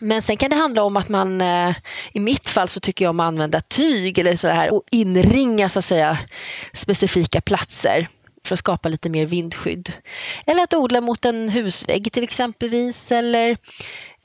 Men 0.00 0.22
sen 0.22 0.36
kan 0.36 0.50
det 0.50 0.56
handla 0.56 0.82
om 0.82 0.96
att 0.96 1.08
man, 1.08 1.40
eh, 1.40 1.74
i 2.12 2.20
mitt 2.20 2.48
fall 2.48 2.68
så 2.68 2.80
tycker 2.80 3.04
jag 3.04 3.10
om 3.10 3.20
att 3.20 3.26
använda 3.26 3.60
tyg 3.60 4.18
eller 4.18 4.36
så 4.36 4.48
här 4.48 4.74
och 4.74 4.82
inringa 4.90 5.68
så 5.68 5.78
att 5.78 5.84
säga 5.84 6.18
specifika 6.72 7.40
platser 7.40 8.08
för 8.46 8.54
att 8.54 8.58
skapa 8.58 8.88
lite 8.88 9.08
mer 9.08 9.26
vindskydd. 9.26 9.92
Eller 10.46 10.62
att 10.62 10.74
odla 10.74 11.00
mot 11.00 11.24
en 11.24 11.48
husvägg 11.48 12.12
till 12.12 12.22
exempelvis. 12.22 13.12
Eller, 13.12 13.56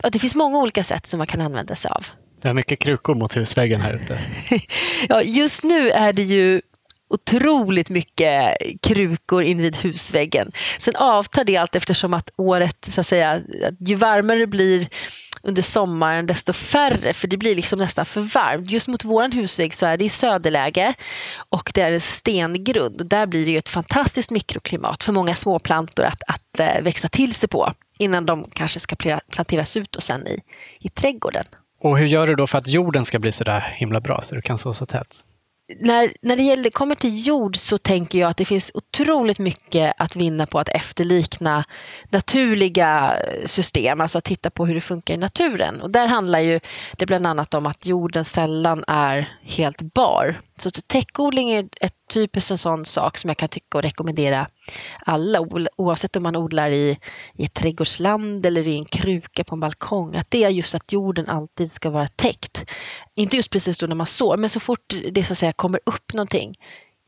ja, 0.04 0.10
det 0.10 0.20
finns 0.20 0.36
många 0.36 0.58
olika 0.58 0.84
sätt 0.84 1.08
som 1.08 1.18
man 1.18 1.28
kan 1.28 1.42
använda 1.42 1.76
sig 1.76 1.92
av. 1.92 2.06
Det 2.42 2.48
är 2.48 2.54
mycket 2.54 2.80
krukor 2.80 3.16
mot 3.16 3.38
husväggen 3.38 3.82
här 3.82 3.94
ute. 3.94 4.20
ja, 5.10 5.22
just 5.22 5.64
nu 5.64 5.90
är 5.90 6.14
det 6.14 6.24
ju 6.24 6.62
otroligt 7.10 7.90
mycket 7.90 8.58
krukor 8.82 9.44
invid 9.44 9.76
husväggen. 9.76 10.52
Sen 10.80 10.96
avtar 10.96 11.44
det 11.44 11.58
allt 11.58 11.76
eftersom 11.76 12.14
att 12.14 12.30
året, 12.38 12.86
så 12.90 13.02
att 13.02 13.08
säga, 13.08 13.42
ju 13.80 13.96
varmare 13.96 14.40
det 14.40 14.48
blir 14.48 14.88
under 15.48 15.62
sommaren 15.62 16.28
desto 16.28 16.54
färre 16.54 17.14
för 17.14 17.28
det 17.28 17.38
blir 17.38 17.56
liksom 17.56 17.80
nästan 17.80 18.06
för 18.06 18.22
varmt. 18.22 18.72
Just 18.72 18.88
mot 18.88 19.04
vår 19.04 19.30
husvägg 19.30 19.74
så 19.74 19.86
är 19.86 19.98
det 19.98 20.06
i 20.06 20.10
söderläge 20.10 20.94
och 21.50 21.72
det 21.74 21.82
är 21.82 21.92
en 21.92 22.02
stengrund. 22.02 23.02
Och 23.02 23.08
där 23.08 23.28
blir 23.28 23.46
det 23.46 23.52
ju 23.52 23.58
ett 23.58 23.70
fantastiskt 23.70 24.32
mikroklimat 24.32 25.04
för 25.04 25.14
många 25.14 25.36
småplantor 25.36 26.06
att, 26.06 26.24
att 26.28 26.60
eh, 26.60 26.82
växa 26.84 27.08
till 27.08 27.34
sig 27.36 27.50
på 27.50 27.74
innan 28.00 28.26
de 28.26 28.50
kanske 28.54 28.80
ska 28.80 28.96
planteras 29.32 29.78
ut 29.78 29.96
och 29.96 30.04
sen 30.04 30.28
i, 30.28 30.42
i 30.80 30.90
trädgården. 30.90 31.46
Och 31.82 31.98
hur 31.98 32.06
gör 32.06 32.28
du 32.28 32.36
då 32.36 32.48
för 32.48 32.58
att 32.58 32.68
jorden 32.68 33.06
ska 33.06 33.20
bli 33.20 33.32
så 33.32 33.44
där 33.44 33.60
himla 33.78 34.02
bra 34.02 34.22
så 34.22 34.36
du 34.36 34.42
kan 34.42 34.58
så 34.58 34.74
så 34.74 34.86
tätt? 34.86 35.24
När, 35.76 36.14
när 36.22 36.36
det 36.36 36.44
gäller, 36.44 36.70
kommer 36.70 36.96
till 36.96 37.28
jord 37.28 37.58
så 37.58 37.78
tänker 37.78 38.20
jag 38.20 38.30
att 38.30 38.38
det 38.38 38.46
finns 38.46 38.72
otroligt 38.74 39.40
mycket 39.40 39.94
att 39.98 40.16
vinna 40.16 40.46
på 40.46 40.60
att 40.60 40.70
efterlikna 40.70 41.64
naturliga 42.10 43.18
system, 43.46 44.02
alltså 44.02 44.18
att 44.18 44.24
titta 44.24 44.50
på 44.50 44.66
hur 44.66 44.76
det 44.76 44.82
funkar 44.82 45.14
i 45.14 45.18
naturen. 45.18 45.82
Och 45.82 45.90
där 45.90 46.08
handlar 46.08 46.40
ju 46.40 46.60
det 46.98 47.06
bland 47.06 47.28
annat 47.28 47.54
om 47.54 47.66
att 47.66 47.86
jorden 47.86 48.26
sällan 48.26 48.84
är 48.88 49.38
helt 49.42 49.82
bar. 49.82 50.42
Så 50.58 50.70
täckodling 50.70 51.52
är 51.52 51.70
ett 51.82 51.94
typiskt 52.14 52.52
en 52.52 52.58
sån 52.58 52.86
sak 52.86 53.18
som 53.18 53.28
jag 53.28 53.38
kan 53.38 53.50
tycka 53.50 53.78
och 53.78 53.84
rekommendera 53.84 54.48
alla, 55.06 55.40
oavsett 55.76 56.16
om 56.16 56.24
man 56.24 56.36
odlar 56.36 56.70
i, 56.70 56.98
i 57.34 57.46
ett 57.46 57.54
trädgårdsland 57.54 58.46
eller 58.46 58.68
i 58.68 58.78
en 58.78 58.86
kruka 58.86 59.44
på 59.44 59.56
en 59.56 59.60
balkong, 59.60 60.16
att 60.16 60.32
det 60.32 60.44
är 60.44 60.50
just 60.50 60.76
att 60.76 60.92
jorden 60.92 61.30
alltid 61.30 61.72
ska 61.72 61.90
vara 61.90 62.08
täckt. 62.08 62.74
Inte 63.16 63.36
just 63.36 63.50
precis 63.50 63.78
då 63.78 63.88
när 63.88 63.96
man 63.96 64.08
sår, 64.08 64.38
men 64.38 64.50
så 64.50 64.60
fort 64.60 64.94
det 65.12 65.24
så 65.24 65.34
att 65.34 65.38
säga 65.38 65.52
kommer 65.52 65.80
upp 65.86 66.14
någonting 66.14 66.56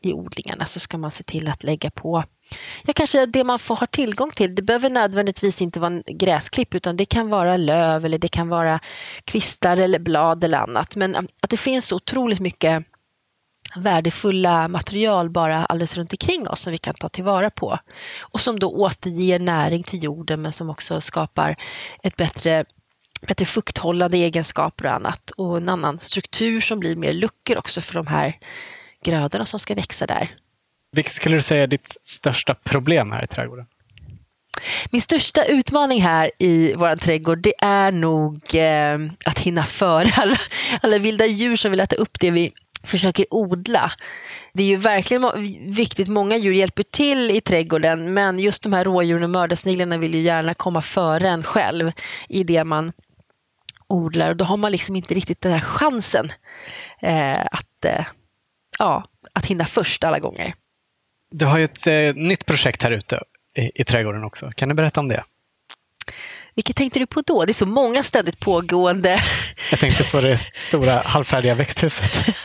i 0.01 0.13
odlingarna 0.13 0.65
så 0.65 0.79
ska 0.79 0.98
man 0.98 1.12
se 1.12 1.24
till 1.24 1.48
att 1.48 1.63
lägga 1.63 1.91
på 1.91 2.24
Ja, 2.84 2.94
kanske 2.94 3.25
det 3.25 3.44
man 3.44 3.60
får 3.60 3.75
ha 3.75 3.88
tillgång 3.88 4.32
till. 4.32 4.56
Det 4.56 4.62
behöver 4.62 4.89
nödvändigtvis 4.89 5.62
inte 5.62 5.79
vara 5.79 5.91
en 5.94 6.03
gräsklipp 6.08 6.75
utan 6.75 6.98
det 6.98 7.06
kan 7.06 7.29
vara 7.29 7.58
löv 7.58 8.06
eller 8.06 8.18
det 8.18 8.27
kan 8.27 8.50
vara 8.50 8.79
kvistar 9.25 9.77
eller 9.77 10.00
blad 10.00 10.44
eller 10.44 10.58
annat. 10.58 10.96
Men 10.96 11.15
um, 11.15 11.27
att 11.41 11.50
det 11.50 11.58
finns 11.58 11.86
så 11.86 11.96
otroligt 11.96 12.39
mycket 12.39 12.84
värdefulla 13.75 14.67
material 14.67 15.29
bara 15.29 15.65
alldeles 15.65 15.97
runt 15.97 16.13
omkring 16.13 16.47
oss 16.47 16.61
som 16.61 16.71
vi 16.71 16.77
kan 16.77 16.93
ta 16.93 17.09
tillvara 17.09 17.49
på. 17.49 17.79
Och 18.19 18.41
som 18.41 18.59
då 18.59 18.71
återger 18.71 19.39
näring 19.39 19.83
till 19.83 20.03
jorden 20.03 20.41
men 20.41 20.51
som 20.51 20.69
också 20.69 21.01
skapar 21.01 21.55
ett 22.03 22.15
bättre 22.15 22.65
bättre 23.27 23.45
fukthållande 23.45 24.17
egenskaper 24.17 24.85
och 24.85 24.93
annat. 24.93 25.31
Och 25.31 25.57
en 25.57 25.69
annan 25.69 25.99
struktur 25.99 26.61
som 26.61 26.79
blir 26.79 26.95
mer 26.95 27.13
luckor 27.13 27.57
också 27.57 27.81
för 27.81 27.93
de 27.93 28.07
här 28.07 28.38
grödorna 29.03 29.45
som 29.45 29.59
ska 29.59 29.75
växa 29.75 30.05
där. 30.05 30.35
Vilket 30.91 31.13
skulle 31.13 31.35
du 31.35 31.41
säga 31.41 31.63
är 31.63 31.67
ditt 31.67 31.97
största 32.05 32.53
problem 32.53 33.11
här 33.11 33.23
i 33.23 33.27
trädgården? 33.27 33.65
Min 34.89 35.01
största 35.01 35.45
utmaning 35.45 36.01
här 36.01 36.31
i 36.39 36.73
vår 36.73 36.95
trädgård 36.95 37.39
det 37.41 37.53
är 37.61 37.91
nog 37.91 38.55
eh, 38.55 38.97
att 39.25 39.39
hinna 39.39 39.63
före 39.63 40.11
alla, 40.15 40.38
alla 40.81 40.97
vilda 40.97 41.25
djur 41.25 41.55
som 41.55 41.71
vill 41.71 41.79
äta 41.79 41.95
upp 41.95 42.19
det 42.19 42.31
vi 42.31 42.51
försöker 42.83 43.25
odla. 43.33 43.91
Det 44.53 44.63
är 44.63 44.67
ju 44.67 44.77
verkligen 44.77 45.24
viktigt, 45.74 46.07
många 46.07 46.38
djur 46.38 46.53
hjälper 46.53 46.83
till 46.83 47.31
i 47.31 47.41
trädgården 47.41 48.13
men 48.13 48.39
just 48.39 48.63
de 48.63 48.74
här 48.74 48.86
rådjuren 48.86 49.24
och 49.24 49.29
mördarsniglarna 49.29 49.98
vill 49.98 50.13
ju 50.13 50.21
gärna 50.21 50.53
komma 50.53 50.81
före 50.81 51.29
en 51.29 51.43
själv 51.43 51.91
i 52.29 52.43
det 52.43 52.63
man 52.63 52.91
odlar 53.88 54.29
och 54.29 54.38
då 54.38 54.45
har 54.45 54.57
man 54.57 54.71
liksom 54.71 54.95
inte 54.95 55.13
riktigt 55.13 55.41
den 55.41 55.51
här 55.51 55.59
chansen 55.59 56.31
eh, 57.01 57.45
att, 57.51 57.86
eh, 57.86 58.05
ja, 58.79 59.03
att 59.33 59.45
hinna 59.45 59.65
först 59.65 60.03
alla 60.03 60.19
gånger. 60.19 60.53
Du 61.31 61.45
har 61.45 61.57
ju 61.57 61.63
ett 61.63 61.88
eh, 61.88 62.13
nytt 62.15 62.45
projekt 62.45 62.83
här 62.83 62.91
ute 62.91 63.24
i, 63.57 63.81
i 63.81 63.83
trädgården 63.83 64.24
också. 64.24 64.51
Kan 64.55 64.69
du 64.69 64.75
berätta 64.75 65.00
om 65.00 65.07
det? 65.07 65.24
Vilket 66.59 66.75
tänkte 66.75 66.99
du 66.99 67.05
på 67.05 67.21
då? 67.21 67.45
Det 67.45 67.51
är 67.51 67.53
så 67.53 67.65
många 67.65 68.03
ständigt 68.03 68.39
pågående... 68.39 69.21
Jag 69.71 69.79
tänkte 69.79 70.03
på 70.03 70.21
det 70.21 70.37
stora 70.67 71.01
halvfärdiga 71.05 71.55
växthuset. 71.55 72.35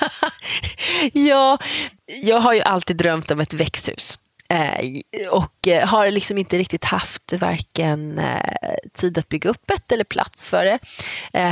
ja, 1.13 1.59
jag 2.07 2.41
har 2.41 2.53
ju 2.53 2.61
alltid 2.61 2.97
drömt 2.97 3.31
om 3.31 3.41
ett 3.41 3.53
växthus. 3.53 4.19
Eh, 4.49 5.29
och 5.31 5.69
eh, 5.69 5.89
har 5.89 6.11
liksom 6.11 6.39
inte 6.39 6.59
riktigt 6.59 6.85
haft 6.85 7.33
varken 7.33 8.19
eh, 8.19 8.75
tid 8.95 9.19
att 9.19 9.29
bygga 9.29 9.51
upp 9.51 9.71
ett 9.71 9.93
eller 9.93 10.05
plats 10.05 10.49
för 10.49 10.65
det. 10.65 10.79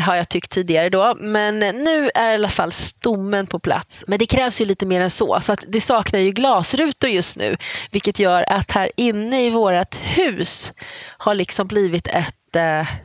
Har 0.01 0.15
jag 0.15 0.29
tyckt 0.29 0.51
tidigare 0.51 0.89
då. 0.89 1.17
Men 1.21 1.59
nu 1.59 2.11
är 2.15 2.31
i 2.31 2.35
alla 2.35 2.51
fall 2.51 2.73
stommen 2.73 3.47
på 3.47 3.59
plats. 3.59 4.05
Men 4.09 4.19
det 4.19 4.27
krävs 4.27 4.61
ju 4.61 4.65
lite 4.65 4.87
mer 4.87 5.01
än 5.01 5.11
så. 5.11 5.41
Så 5.41 5.53
att 5.53 5.65
det 5.69 5.81
saknar 5.81 6.21
ju 6.21 6.31
glasrutor 6.31 7.11
just 7.11 7.39
nu. 7.39 7.57
Vilket 7.91 8.19
gör 8.19 8.53
att 8.53 8.71
här 8.71 8.91
inne 8.97 9.47
i 9.47 9.51
vårt 9.51 9.97
hus 9.97 10.73
har 11.19 11.35
liksom 11.35 11.67
blivit 11.67 12.07
ett 12.07 12.35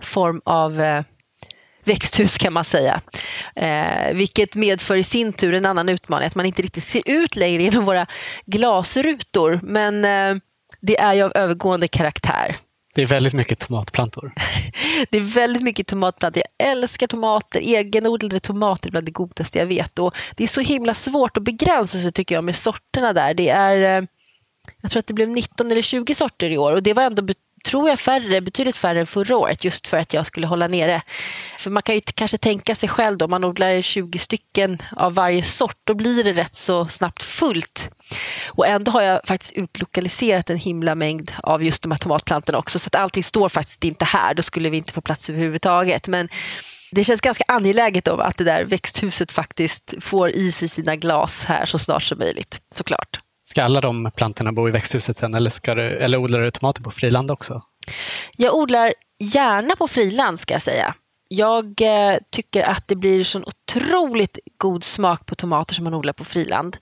form 0.01 0.42
av 0.46 1.04
växthus 1.88 2.38
kan 2.38 2.54
man 2.54 2.66
säga. 2.66 3.01
Eh, 3.56 4.13
vilket 4.13 4.56
medför 4.56 4.96
i 4.96 5.04
sin 5.04 5.34
tur 5.34 5.54
en 5.54 5.66
annan 5.66 5.89
utmaning, 5.89 6.27
att 6.27 6.36
man 6.36 6.46
inte 6.46 6.62
riktigt 6.62 6.84
ser 6.84 7.01
ut 7.06 7.36
längre 7.36 7.63
genom 7.63 7.86
våra 7.86 8.08
glasrutor. 8.46 9.60
Men 9.63 10.06
eh, 10.06 10.42
det 10.82 11.00
är 11.00 11.13
ju 11.13 11.22
av 11.22 11.32
övergående 11.36 11.88
karaktär. 11.88 12.58
Det 12.96 13.01
är 13.01 13.06
väldigt 13.06 13.34
mycket 13.34 13.60
tomatplantor. 13.60 14.32
det 15.10 15.18
är 15.18 15.22
väldigt 15.22 15.63
mycket 15.63 15.88
tomatplantor. 15.88 16.44
Jag 16.58 16.70
älskar 16.70 17.08
tomater. 17.08 17.60
Egenodlade 17.60 18.39
tomater 18.39 18.89
är 18.89 18.92
bland 18.92 19.06
det 19.06 19.12
godaste 19.12 19.60
jag 19.60 19.66
vet. 19.66 20.00
Och 20.00 20.16
det 20.36 20.44
är 20.44 20.48
så 20.48 20.62
himla 20.62 20.94
svårt 20.94 21.38
att 21.38 21.44
begränsa 21.44 21.98
sig 21.98 22.12
tycker 22.12 22.36
jag 22.36 22.44
med 22.44 22.56
sorterna 22.56 23.13
där. 23.13 23.34
Det 23.34 23.50
är, 23.50 24.01
eh, 24.01 24.08
jag 24.82 24.92
tror 24.92 25.00
att 25.00 25.08
det 25.08 25.13
blev 25.13 25.30
19 25.30 25.72
eller 25.72 25.82
20 25.82 26.16
sorter 26.16 26.50
i 26.50 26.58
år 26.58 26.74
och 26.74 26.84
det 26.84 26.94
var 26.94 27.04
ändå 27.04 27.24
tror 27.67 27.89
jag 27.89 28.00
färre, 28.00 28.41
betydligt 28.41 28.77
färre 28.77 29.00
än 29.00 29.07
förra 29.07 29.38
året 29.38 29.63
just 29.63 29.88
för 29.88 29.97
att 29.97 30.13
jag 30.13 30.25
skulle 30.25 30.47
hålla 30.47 30.67
nere. 30.67 31.01
För 31.57 31.69
man 31.69 31.83
kan 31.83 31.95
ju 31.95 32.01
kanske 32.01 32.38
tänka 32.38 32.75
sig 32.75 32.89
själv 32.89 33.17
då, 33.17 33.25
om 33.25 33.31
man 33.31 33.43
odlar 33.43 33.81
20 33.81 34.19
stycken 34.19 34.81
av 34.95 35.13
varje 35.13 35.43
sort, 35.43 35.77
då 35.83 35.93
blir 35.93 36.24
det 36.24 36.33
rätt 36.33 36.55
så 36.55 36.88
snabbt 36.88 37.24
fullt. 37.24 37.89
Och 38.47 38.67
ändå 38.67 38.91
har 38.91 39.01
jag 39.01 39.21
faktiskt 39.27 39.53
utlokaliserat 39.53 40.50
en 40.50 40.57
himla 40.57 40.95
mängd 40.95 41.31
av 41.43 41.63
just 41.63 41.83
de 41.83 41.91
här 41.91 42.00
tomatplantorna 42.00 42.57
också, 42.57 42.79
så 42.79 42.88
att 42.88 42.95
allting 42.95 43.24
står 43.24 43.50
faktiskt 43.50 43.83
inte 43.83 44.05
här. 44.05 44.33
Då 44.33 44.43
skulle 44.43 44.69
vi 44.69 44.77
inte 44.77 44.93
få 44.93 45.01
plats 45.01 45.29
överhuvudtaget. 45.29 46.07
Men 46.07 46.29
det 46.91 47.03
känns 47.03 47.21
ganska 47.21 47.43
angeläget 47.47 48.05
då 48.05 48.17
att 48.17 48.38
det 48.38 48.43
där 48.43 48.63
växthuset 48.63 49.31
faktiskt 49.31 49.93
får 50.00 50.29
i 50.29 50.51
sig 50.51 50.69
sina 50.69 50.95
glas 50.95 51.45
här 51.45 51.65
så 51.65 51.77
snart 51.77 52.03
som 52.03 52.19
möjligt, 52.19 52.62
såklart. 52.75 53.19
Ska 53.50 53.63
alla 53.63 53.82
de 53.82 54.12
plantorna 54.16 54.51
bo 54.51 54.68
i 54.68 54.72
växthuset 54.72 55.18
sen 55.18 55.36
eller, 55.36 55.50
ska 55.50 55.75
du, 55.75 55.82
eller 55.82 56.18
odlar 56.18 56.39
du 56.39 56.51
tomater 56.51 56.84
på 56.84 56.92
friland 56.92 57.32
också? 57.32 57.62
Jag 58.38 58.56
odlar 58.56 58.94
gärna 59.20 59.75
på 59.75 59.88
friland 59.88 60.39
ska 60.39 60.54
jag 60.54 60.62
säga. 60.62 60.96
Jag 61.27 61.82
eh, 61.82 62.18
tycker 62.30 62.63
att 62.63 62.88
det 62.88 62.96
blir 62.96 63.24
så 63.24 63.44
otroligt 63.46 64.39
god 64.58 64.84
smak 64.84 65.25
på 65.25 65.36
tomater 65.36 65.75
som 65.75 65.84
man 65.84 65.94
odlar 65.94 66.13
på 66.13 66.25
friland. 66.25 66.77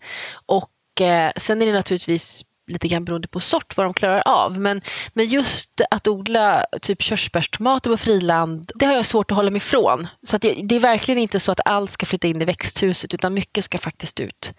Och 0.46 1.02
eh, 1.02 1.32
sen 1.36 1.62
är 1.62 1.66
det 1.66 1.74
naturligtvis 1.74 2.46
lite 2.68 2.88
grann 2.88 3.06
beroende 3.06 3.28
på 3.28 3.40
sort 3.40 3.78
vad 3.78 3.86
de 3.86 3.94
klarar 3.94 4.24
av. 4.26 4.60
Men, 4.60 4.82
men 5.14 5.26
just 5.26 5.82
att 5.92 6.08
odla 6.08 6.66
typ 6.82 7.02
körsbärstomater 7.02 7.90
på 7.90 7.98
friland, 7.98 8.72
det 8.76 8.86
har 8.86 8.94
jag 8.94 9.06
svårt 9.06 9.32
att 9.32 9.38
hålla 9.38 9.52
mig 9.52 9.58
ifrån. 9.58 10.08
Så 10.24 10.36
att 10.36 10.42
det, 10.42 10.54
det 10.64 10.76
är 10.76 10.80
verkligen 10.80 11.22
inte 11.22 11.40
så 11.40 11.52
att 11.52 11.60
allt 11.66 11.92
ska 11.92 12.06
flytta 12.06 12.28
in 12.28 12.42
i 12.42 12.46
växthuset 12.46 13.14
utan 13.14 13.34
mycket 13.34 13.64
ska 13.64 13.78
faktiskt 13.78 14.20
ut 14.20 14.54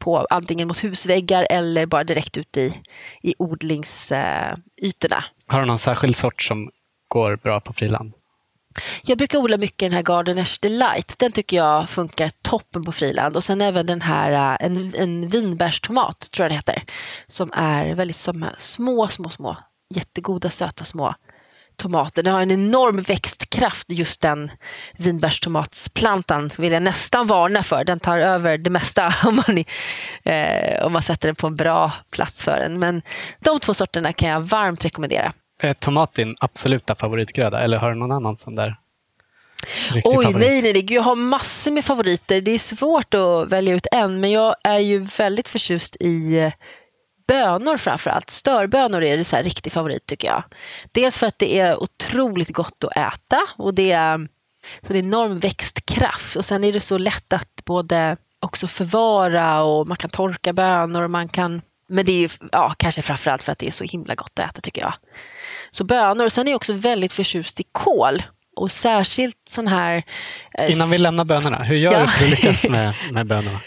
på 0.00 0.26
antingen 0.30 0.68
mot 0.68 0.84
husväggar 0.84 1.46
eller 1.50 1.86
bara 1.86 2.04
direkt 2.04 2.36
ut 2.36 2.56
i, 2.56 2.82
i 3.22 3.34
odlingsytorna. 3.38 5.24
Har 5.46 5.60
du 5.60 5.66
någon 5.66 5.78
särskild 5.78 6.16
sort 6.16 6.42
som 6.42 6.70
går 7.08 7.36
bra 7.36 7.60
på 7.60 7.72
friland? 7.72 8.12
Jag 9.02 9.18
brukar 9.18 9.38
odla 9.38 9.56
mycket 9.56 9.78
den 9.78 9.92
här 9.92 10.02
Gardeners 10.02 10.58
Delight. 10.58 11.18
Den 11.18 11.32
tycker 11.32 11.56
jag 11.56 11.88
funkar 11.88 12.30
toppen 12.42 12.84
på 12.84 12.92
friland. 12.92 13.36
Och 13.36 13.44
sen 13.44 13.60
även 13.60 13.86
den 13.86 14.00
här 14.00 14.32
äh, 14.32 14.66
en, 14.66 14.94
en 14.94 15.28
vinbärstomat, 15.28 16.30
tror 16.32 16.44
jag 16.44 16.50
den 16.50 16.56
heter. 16.56 16.82
Som 17.26 17.50
är 17.52 17.94
väldigt 17.94 18.16
som 18.16 18.46
små, 18.58 19.08
små, 19.08 19.28
små, 19.28 19.56
jättegoda, 19.94 20.50
söta 20.50 20.84
små 20.84 21.14
tomater. 21.80 22.22
Den 22.22 22.34
har 22.34 22.42
en 22.42 22.50
enorm 22.50 23.02
växtkraft, 23.02 23.86
just 23.88 24.20
den 24.20 24.50
vinbärstomatsplantan 24.96 26.50
vill 26.56 26.72
jag 26.72 26.82
nästan 26.82 27.26
varna 27.26 27.62
för. 27.62 27.84
Den 27.84 28.00
tar 28.00 28.18
över 28.18 28.58
det 28.58 28.70
mesta 28.70 29.14
om 29.24 29.36
man, 29.36 29.64
eh, 30.34 30.86
om 30.86 30.92
man 30.92 31.02
sätter 31.02 31.28
den 31.28 31.34
på 31.34 31.46
en 31.46 31.56
bra 31.56 31.92
plats 32.10 32.44
för 32.44 32.56
den. 32.58 32.78
Men 32.78 33.02
de 33.38 33.60
två 33.60 33.74
sorterna 33.74 34.12
kan 34.12 34.28
jag 34.28 34.40
varmt 34.40 34.84
rekommendera. 34.84 35.32
Är 35.62 35.74
tomat 35.74 36.14
din 36.14 36.36
absoluta 36.40 36.94
favoritgröda 36.94 37.60
eller 37.60 37.78
har 37.78 37.90
du 37.90 37.96
någon 37.96 38.12
annan 38.12 38.36
sån 38.36 38.54
där 38.56 38.76
Oj, 39.94 40.02
favorit. 40.02 40.36
nej, 40.36 40.62
nej, 40.62 40.72
nej. 40.72 40.94
Jag 40.94 41.02
har 41.02 41.16
massor 41.16 41.70
med 41.70 41.84
favoriter. 41.84 42.40
Det 42.40 42.50
är 42.50 42.58
svårt 42.58 43.14
att 43.14 43.48
välja 43.48 43.74
ut 43.74 43.86
en, 43.92 44.20
men 44.20 44.30
jag 44.30 44.54
är 44.64 44.78
ju 44.78 44.98
väldigt 45.18 45.48
förtjust 45.48 45.96
i 46.00 46.50
bönor 47.30 47.76
framförallt. 47.76 48.30
Störbönor 48.30 49.02
är 49.02 49.16
det 49.16 49.24
så 49.24 49.36
riktig 49.36 49.72
favorit 49.72 50.06
tycker 50.06 50.28
jag. 50.28 50.42
Dels 50.92 51.18
för 51.18 51.26
att 51.26 51.38
det 51.38 51.58
är 51.58 51.82
otroligt 51.82 52.52
gott 52.52 52.84
att 52.84 52.96
äta 52.96 53.40
och 53.56 53.74
det 53.74 53.92
är 53.92 54.28
så 54.82 54.92
det 54.92 54.98
är 54.98 55.02
enorm 55.02 55.38
växtkraft 55.38 56.36
och 56.36 56.44
sen 56.44 56.64
är 56.64 56.72
det 56.72 56.80
så 56.80 56.98
lätt 56.98 57.32
att 57.32 57.64
både 57.64 58.16
också 58.40 58.66
förvara 58.66 59.62
och 59.62 59.86
man 59.86 59.96
kan 59.96 60.10
torka 60.10 60.52
bönor 60.52 61.02
och 61.02 61.10
man 61.10 61.28
kan 61.28 61.62
men 61.86 62.06
det 62.06 62.12
är 62.12 62.20
ju 62.20 62.28
ja, 62.52 62.74
kanske 62.78 63.02
framförallt 63.02 63.42
för 63.42 63.52
att 63.52 63.58
det 63.58 63.66
är 63.66 63.70
så 63.70 63.84
himla 63.84 64.14
gott 64.14 64.38
att 64.38 64.50
äta 64.50 64.60
tycker 64.60 64.82
jag. 64.82 64.94
Så 65.70 65.84
bönor. 65.84 66.28
Sen 66.28 66.46
är 66.46 66.50
jag 66.50 66.56
också 66.56 66.72
väldigt 66.72 67.12
förtjust 67.12 67.60
i 67.60 67.64
kål. 67.72 68.22
Och 68.60 68.72
särskilt 68.72 69.36
sån 69.48 69.66
här... 69.66 70.02
Eh, 70.58 70.72
Innan 70.72 70.90
vi 70.90 70.98
lämnar 70.98 71.24
bönorna, 71.24 71.62
hur 71.62 71.76
gör 71.76 71.92
ja. 71.92 72.00
du 72.00 72.06
för 72.06 72.24
att 72.24 72.30
lyckas 72.30 72.68
med, 72.70 72.94
med 73.12 73.26
bönorna? 73.26 73.60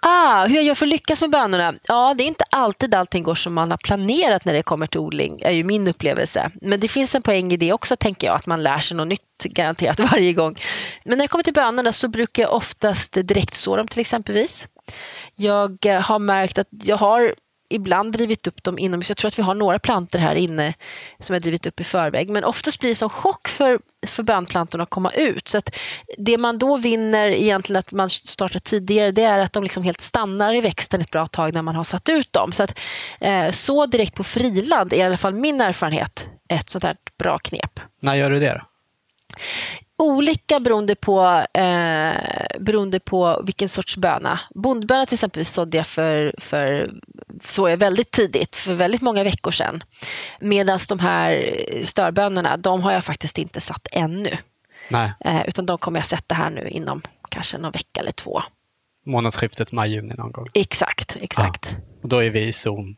Ah, 0.00 0.46
hur 0.46 0.54
jag 0.54 0.64
gör 0.64 0.74
för 0.74 0.86
att 0.86 0.90
lyckas 0.90 1.20
med 1.20 1.30
bönorna? 1.30 1.74
Ja, 1.82 2.14
det 2.18 2.24
är 2.24 2.26
inte 2.28 2.44
alltid 2.50 2.94
allting 2.94 3.22
går 3.22 3.34
som 3.34 3.54
man 3.54 3.70
har 3.70 3.78
planerat 3.78 4.44
när 4.44 4.52
det 4.52 4.62
kommer 4.62 4.86
till 4.86 5.00
odling, 5.00 5.40
är 5.42 5.50
ju 5.50 5.64
min 5.64 5.88
upplevelse. 5.88 6.50
Men 6.62 6.80
det 6.80 6.88
finns 6.88 7.14
en 7.14 7.22
poäng 7.22 7.52
i 7.52 7.56
det 7.56 7.72
också, 7.72 7.96
tänker 7.96 8.26
jag, 8.26 8.36
att 8.36 8.46
man 8.46 8.62
lär 8.62 8.78
sig 8.78 8.96
något 8.96 9.08
nytt 9.08 9.44
garanterat 9.44 10.00
varje 10.12 10.32
gång. 10.32 10.56
Men 11.04 11.18
när 11.18 11.24
det 11.24 11.28
kommer 11.28 11.44
till 11.44 11.54
bönorna 11.54 11.92
så 11.92 12.08
brukar 12.08 12.42
jag 12.42 12.54
oftast 12.54 13.12
direkt 13.12 13.54
så 13.54 13.76
dem 13.76 13.88
till 13.88 14.00
exempelvis. 14.00 14.68
Jag 15.36 15.86
eh, 15.86 16.00
har 16.00 16.18
märkt 16.18 16.58
att 16.58 16.68
jag 16.70 16.96
har 16.96 17.34
ibland 17.68 18.12
drivit 18.12 18.46
upp 18.46 18.62
dem 18.62 18.78
inomhus. 18.78 19.10
Jag 19.10 19.16
tror 19.16 19.28
att 19.28 19.38
vi 19.38 19.42
har 19.42 19.54
några 19.54 19.78
planter 19.78 20.18
här 20.18 20.34
inne 20.34 20.74
som 21.20 21.34
jag 21.34 21.42
drivit 21.42 21.66
upp 21.66 21.80
i 21.80 21.84
förväg. 21.84 22.30
Men 22.30 22.44
oftast 22.44 22.80
blir 22.80 22.90
det 22.90 22.94
som 22.94 23.08
chock 23.08 23.48
för, 23.48 23.80
för 24.06 24.22
bönplantorna 24.22 24.82
att 24.82 24.90
komma 24.90 25.10
ut. 25.10 25.48
Så 25.48 25.58
att 25.58 25.76
det 26.18 26.38
man 26.38 26.58
då 26.58 26.76
vinner 26.76 27.28
egentligen 27.28 27.78
att 27.78 27.92
man 27.92 28.10
startar 28.10 28.60
tidigare 28.60 29.10
det 29.10 29.22
är 29.22 29.38
att 29.38 29.52
de 29.52 29.62
liksom 29.62 29.82
helt 29.82 30.00
stannar 30.00 30.54
i 30.54 30.60
växten 30.60 31.00
ett 31.00 31.10
bra 31.10 31.26
tag 31.26 31.54
när 31.54 31.62
man 31.62 31.76
har 31.76 31.84
satt 31.84 32.08
ut 32.08 32.32
dem. 32.32 32.52
Så 32.52 32.62
att 32.62 32.78
eh, 33.20 33.50
så 33.50 33.86
direkt 33.86 34.14
på 34.14 34.24
friland 34.24 34.92
är 34.92 34.96
i 34.96 35.02
alla 35.02 35.16
fall 35.16 35.34
min 35.34 35.60
erfarenhet 35.60 36.26
ett 36.48 36.70
sånt 36.70 36.84
här 36.84 36.96
bra 37.18 37.38
knep. 37.38 37.80
När 38.00 38.14
gör 38.14 38.30
du 38.30 38.40
det 38.40 38.52
då? 38.52 38.60
Olika 39.98 40.58
beroende 40.58 40.94
på, 40.94 41.44
eh, 41.54 42.16
beroende 42.60 43.00
på 43.00 43.42
vilken 43.44 43.68
sorts 43.68 43.96
böna. 43.96 44.40
Bondböna 44.54 45.06
till 45.06 45.14
exempel 45.14 45.44
sådde 45.44 45.76
jag 45.76 45.86
för, 45.86 46.34
för 46.38 46.90
så 47.42 47.68
jag 47.68 47.76
väldigt 47.76 48.10
tidigt, 48.10 48.56
för 48.56 48.74
väldigt 48.74 49.00
många 49.00 49.24
veckor 49.24 49.50
sedan. 49.50 49.84
Medan 50.40 50.78
de 50.88 50.98
här 50.98 51.60
störbönorna, 51.84 52.56
de 52.56 52.82
har 52.82 52.92
jag 52.92 53.04
faktiskt 53.04 53.38
inte 53.38 53.60
satt 53.60 53.88
ännu. 53.92 54.38
Nej. 54.88 55.12
Eh, 55.20 55.48
utan 55.48 55.66
de 55.66 55.78
kommer 55.78 55.98
jag 55.98 56.06
sätta 56.06 56.34
här 56.34 56.50
nu 56.50 56.68
inom 56.68 57.02
kanske 57.28 57.58
någon 57.58 57.72
vecka 57.72 58.00
eller 58.00 58.12
två. 58.12 58.42
Månadsskiftet 59.06 59.72
maj-juni 59.72 60.14
någon 60.14 60.32
gång. 60.32 60.46
Exakt, 60.54 61.16
exakt. 61.20 61.68
Ja. 61.70 61.76
Och 62.02 62.08
då 62.08 62.22
är 62.24 62.30
vi 62.30 62.40
i 62.40 62.52
zon 62.52 62.96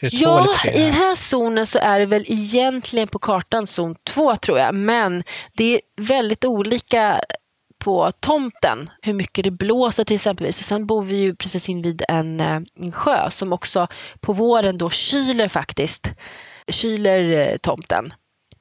Ja, 0.00 0.54
i 0.72 0.82
den 0.82 0.92
här 0.92 1.14
zonen 1.14 1.66
så 1.66 1.78
är 1.78 1.98
det 1.98 2.06
väl 2.06 2.24
egentligen 2.28 3.08
på 3.08 3.18
kartan 3.18 3.66
zon 3.66 3.94
2 4.06 4.36
tror 4.36 4.58
jag. 4.58 4.74
Men 4.74 5.22
det 5.56 5.74
är 5.74 5.80
väldigt 5.96 6.44
olika 6.44 7.20
på 7.78 8.12
tomten 8.20 8.90
hur 9.02 9.12
mycket 9.12 9.44
det 9.44 9.50
blåser 9.50 10.04
till 10.04 10.14
exempel. 10.14 10.52
sen 10.52 10.86
bor 10.86 11.04
vi 11.04 11.16
ju 11.16 11.34
precis 11.36 11.68
invid 11.68 12.02
en, 12.08 12.40
eh, 12.40 12.60
en 12.80 12.92
sjö 12.92 13.30
som 13.30 13.52
också 13.52 13.86
på 14.20 14.32
våren 14.32 14.78
då 14.78 14.90
kyler 14.90 15.48
faktiskt. 15.48 16.12
Kyler 16.68 17.48
eh, 17.50 17.56
tomten. 17.56 18.12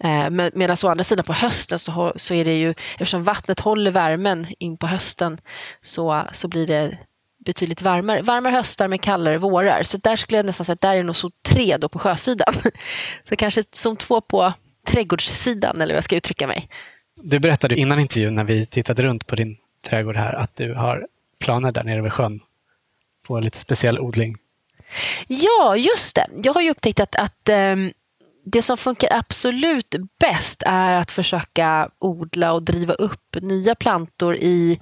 Eh, 0.03 0.29
Medan 0.29 0.77
å 0.83 0.87
andra 0.87 1.03
sidan 1.03 1.25
på 1.25 1.33
hösten 1.33 1.79
så, 1.79 2.13
så 2.15 2.33
är 2.33 2.45
det 2.45 2.57
ju, 2.57 2.69
eftersom 2.69 3.23
vattnet 3.23 3.59
håller 3.59 3.91
värmen 3.91 4.47
in 4.59 4.77
på 4.77 4.87
hösten 4.87 5.39
så, 5.81 6.27
så 6.31 6.47
blir 6.47 6.67
det 6.67 6.97
betydligt 7.45 7.81
varmare. 7.81 8.21
Varmare 8.21 8.53
höstar 8.53 8.87
med 8.87 9.01
kallare 9.01 9.37
vårar. 9.37 9.83
Så 9.83 9.97
där 9.97 10.15
skulle 10.15 10.37
jag 10.37 10.45
nästan 10.45 10.65
säga 10.65 10.73
att 10.73 10.81
där 10.81 10.95
är 10.95 11.03
nog 11.03 11.15
zon 11.15 11.31
3 11.45 11.77
då 11.77 11.89
på 11.89 11.99
sjösidan. 11.99 12.53
Så 13.29 13.35
kanske 13.35 13.63
zon 13.71 13.97
2 13.97 14.21
på 14.21 14.53
trädgårdssidan 14.87 15.81
eller 15.81 15.93
hur 15.93 15.97
jag 15.97 16.03
ska 16.03 16.15
uttrycka 16.15 16.47
mig. 16.47 16.69
Du 17.15 17.39
berättade 17.39 17.75
innan 17.75 17.99
intervjun 17.99 18.35
när 18.35 18.43
vi 18.43 18.65
tittade 18.65 19.03
runt 19.03 19.27
på 19.27 19.35
din 19.35 19.57
trädgård 19.87 20.15
här 20.15 20.33
att 20.33 20.55
du 20.55 20.73
har 20.73 21.07
planer 21.39 21.71
där 21.71 21.83
nere 21.83 22.01
vid 22.01 22.13
sjön 22.13 22.39
på 23.27 23.39
lite 23.39 23.57
speciell 23.57 23.99
odling. 23.99 24.37
Ja, 25.27 25.75
just 25.75 26.15
det. 26.15 26.27
Jag 26.43 26.53
har 26.53 26.61
ju 26.61 26.71
upptäckt 26.71 26.99
att, 26.99 27.15
att 27.15 27.49
um, 27.49 27.93
det 28.45 28.61
som 28.61 28.77
funkar 28.77 29.09
absolut 29.11 29.95
bäst 30.19 30.63
är 30.65 30.93
att 30.93 31.11
försöka 31.11 31.89
odla 31.99 32.53
och 32.53 32.63
driva 32.63 32.93
upp 32.93 33.35
nya 33.41 33.75
plantor 33.75 34.35
i 34.35 34.79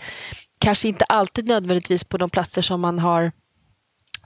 kanske 0.62 0.88
inte 0.88 1.06
alltid 1.06 1.48
nödvändigtvis 1.48 2.04
på 2.04 2.18
de 2.18 2.30
platser 2.30 2.62
som 2.62 2.82
man 2.82 3.00
har 3.00 3.32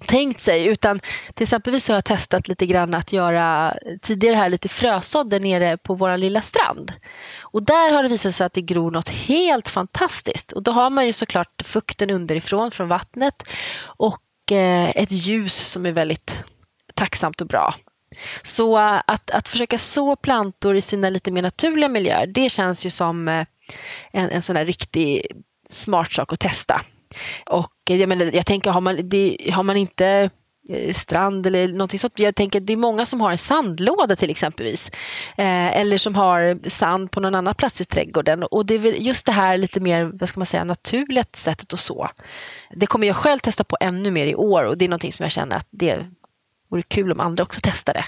tänkt 0.07 0.41
sig. 0.41 0.65
Utan 0.65 0.99
till 1.33 1.43
exempel 1.43 1.81
så 1.81 1.93
har 1.93 1.97
jag 1.97 2.05
testat 2.05 2.47
lite 2.47 2.65
grann 2.65 2.93
att 2.93 3.13
göra 3.13 3.77
tidigare 4.01 4.35
här 4.35 4.49
lite 4.49 4.69
frösådder 4.69 5.39
nere 5.39 5.77
på 5.77 5.95
vår 5.95 6.17
lilla 6.17 6.41
strand. 6.41 6.93
Och 7.41 7.63
där 7.63 7.91
har 7.91 8.03
det 8.03 8.09
visat 8.09 8.35
sig 8.35 8.45
att 8.45 8.53
det 8.53 8.61
gror 8.61 8.91
något 8.91 9.09
helt 9.09 9.69
fantastiskt. 9.69 10.51
Och 10.51 10.63
då 10.63 10.71
har 10.71 10.89
man 10.89 11.05
ju 11.05 11.13
såklart 11.13 11.61
fukten 11.63 12.09
underifrån 12.09 12.71
från 12.71 12.87
vattnet 12.87 13.43
och 13.81 14.51
eh, 14.51 14.89
ett 14.89 15.11
ljus 15.11 15.55
som 15.55 15.85
är 15.85 15.91
väldigt 15.91 16.39
tacksamt 16.93 17.41
och 17.41 17.47
bra. 17.47 17.75
Så 18.43 18.77
eh, 18.77 19.01
att, 19.07 19.31
att 19.31 19.49
försöka 19.49 19.77
så 19.77 20.15
plantor 20.15 20.75
i 20.75 20.81
sina 20.81 21.09
lite 21.09 21.31
mer 21.31 21.41
naturliga 21.41 21.89
miljöer, 21.89 22.27
det 22.27 22.49
känns 22.49 22.85
ju 22.85 22.89
som 22.89 23.27
eh, 23.27 23.45
en, 24.11 24.29
en 24.29 24.41
sån 24.41 24.55
där 24.55 24.65
riktig 24.65 25.27
smart 25.69 26.13
sak 26.13 26.33
att 26.33 26.39
testa. 26.39 26.81
Och 27.45 27.73
eh, 27.89 27.97
jag, 27.97 28.09
menar, 28.09 28.25
jag 28.25 28.45
tänker, 28.45 28.71
har 28.71 28.81
man, 28.81 28.95
har 29.53 29.63
man 29.63 29.77
inte 29.77 30.29
eh, 30.69 30.93
strand 30.93 31.47
eller 31.47 31.67
någonting 31.67 31.99
sånt. 31.99 32.19
Jag 32.19 32.35
tänker 32.35 32.59
det 32.59 32.73
är 32.73 32.77
många 32.77 33.05
som 33.05 33.21
har 33.21 33.31
en 33.31 33.37
sandlåda 33.37 34.15
till 34.15 34.29
exempelvis. 34.29 34.89
Eh, 35.37 35.77
eller 35.77 35.97
som 35.97 36.15
har 36.15 36.69
sand 36.69 37.11
på 37.11 37.19
någon 37.19 37.35
annan 37.35 37.55
plats 37.55 37.81
i 37.81 37.85
trädgården. 37.85 38.43
Och 38.43 38.65
det 38.65 38.73
är 38.73 38.79
väl 38.79 39.05
just 39.05 39.25
det 39.25 39.31
här 39.31 39.57
lite 39.57 39.79
mer, 39.79 40.11
vad 40.13 40.29
ska 40.29 40.39
man 40.39 40.45
säga, 40.45 40.63
naturliga 40.63 41.23
sättet 41.33 41.73
att 41.73 41.79
så. 41.79 42.09
Det 42.75 42.85
kommer 42.85 43.07
jag 43.07 43.15
själv 43.15 43.39
testa 43.39 43.63
på 43.63 43.77
ännu 43.79 44.11
mer 44.11 44.27
i 44.27 44.35
år 44.35 44.63
och 44.63 44.77
det 44.77 44.85
är 44.85 44.89
någonting 44.89 45.13
som 45.13 45.23
jag 45.23 45.31
känner 45.31 45.55
att 45.55 45.67
det 45.69 46.05
vore 46.69 46.83
kul 46.83 47.11
om 47.11 47.19
andra 47.19 47.43
också 47.43 47.61
testade. 47.61 48.05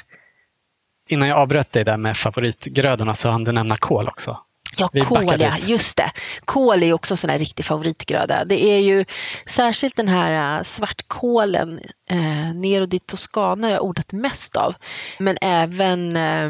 Innan 1.09 1.27
jag 1.27 1.37
avbröt 1.37 1.71
dig 1.71 1.83
där 1.83 1.97
med 1.97 2.17
favoritgrödorna 2.17 3.13
så 3.13 3.29
hann 3.29 3.43
du 3.43 3.51
nämna 3.51 3.77
kål 3.77 4.07
också. 4.07 4.37
Ja, 4.77 4.89
kål 5.05 5.36
ja, 5.39 5.57
just 5.57 5.98
det. 5.98 6.12
Kål 6.46 6.84
är 6.84 6.93
också 6.93 7.13
en 7.13 7.17
sån 7.17 7.29
här 7.29 7.39
riktig 7.39 7.65
favoritgröda. 7.65 8.46
Det 8.46 8.63
är 8.63 8.79
ju 8.79 9.05
särskilt 9.46 9.96
den 9.96 10.07
här 10.07 10.57
äh, 10.57 10.63
svartkålen 10.63 11.79
eh, 12.10 12.53
Nero 12.55 12.86
di 12.86 13.00
Toscana 13.00 13.72
jag 13.72 13.84
odlat 13.84 14.12
mest 14.12 14.55
av. 14.55 14.74
Men 15.19 15.38
även 15.41 16.15
eh, 16.15 16.49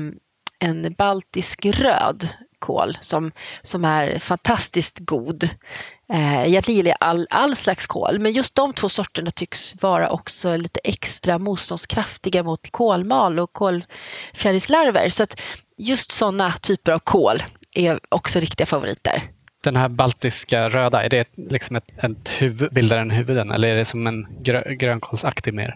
en 0.60 0.94
baltisk 0.98 1.66
röd 1.66 2.30
kål 2.60 2.98
som, 3.02 3.32
som 3.62 3.86
är 3.86 4.20
fantastiskt 4.20 5.00
god. 5.00 5.44
Eh, 6.14 6.48
egentligen 6.48 6.78
gillar 6.78 6.90
jag 6.90 7.08
all, 7.10 7.28
all 7.30 7.56
slags 7.56 7.88
kål, 7.88 8.20
men 8.20 8.34
just 8.34 8.56
de 8.56 8.74
två 8.74 8.90
sorterna 8.90 9.32
tycks 9.32 9.82
vara 9.82 10.10
också 10.10 10.56
lite 10.56 10.80
extra 10.84 11.40
motståndskraftiga 11.40 12.44
mot 12.44 12.72
kolmal 12.72 13.40
och 13.40 13.54
kolfjärilslarver. 13.54 15.10
Så 15.10 15.24
att 15.24 15.42
just 15.78 16.12
sådana 16.12 16.52
typer 16.52 16.92
av 16.92 17.00
kål 17.00 17.44
är 17.78 18.00
också 18.10 18.40
riktiga 18.40 18.66
favoriter. 18.66 19.24
Den 19.64 19.76
här 19.76 19.90
baltiska 19.90 20.70
röda, 20.70 21.04
är 21.04 21.10
det 21.10 21.28
liksom 21.36 21.76
ett, 21.76 22.04
ett 22.04 22.30
huvud, 22.30 22.74
bildar 22.74 22.98
den 22.98 23.12
huvuden 23.12 23.52
eller 23.52 23.68
är 23.68 23.76
det 23.76 23.86
som 23.86 24.08
en 24.08 24.28
grö, 24.44 24.74
grönkålsaktig 24.74 25.54
mer? 25.54 25.76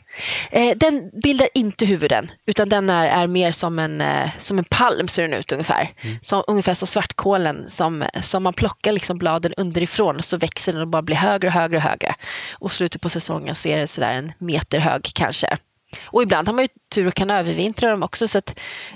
Eh, 0.51 0.77
den 0.77 1.09
bildar 1.23 1.49
inte 1.53 1.85
huvuden, 1.85 2.31
utan 2.45 2.69
den 2.69 2.89
är, 2.89 3.07
är 3.07 3.27
mer 3.27 3.51
som 3.51 3.79
en, 3.79 4.01
eh, 4.01 4.29
som 4.39 4.59
en 4.59 4.65
palm 4.65 5.07
ser 5.07 5.21
den 5.21 5.33
ut 5.33 5.51
ungefär. 5.51 5.93
Mm. 6.01 6.17
Som, 6.21 6.43
ungefär 6.47 6.73
som 6.73 6.87
svartkålen 6.87 7.69
som, 7.69 8.05
som 8.21 8.43
man 8.43 8.53
plockar 8.53 8.91
liksom 8.91 9.17
bladen 9.17 9.53
underifrån 9.57 10.15
och 10.15 10.25
så 10.25 10.37
växer 10.37 10.73
den 10.73 10.81
och 10.81 10.87
bara 10.87 11.01
blir 11.01 11.15
högre 11.15 11.47
och 11.47 11.53
högre 11.53 11.77
och 11.77 11.83
högre. 11.83 12.15
Och 12.53 12.71
slutet 12.71 13.01
på 13.01 13.09
säsongen 13.09 13.55
så 13.55 13.69
är 13.69 13.77
det 13.77 13.87
sådär 13.87 14.11
en 14.11 14.31
meter 14.37 14.79
hög 14.79 15.11
kanske. 15.13 15.57
Och 16.05 16.23
ibland 16.23 16.47
har 16.47 16.55
man 16.55 16.63
ju 16.63 16.67
tur 16.95 17.07
och 17.07 17.13
kan 17.13 17.31
övervintra 17.31 17.89
dem 17.89 18.03
också 18.03 18.27
så 18.27 18.41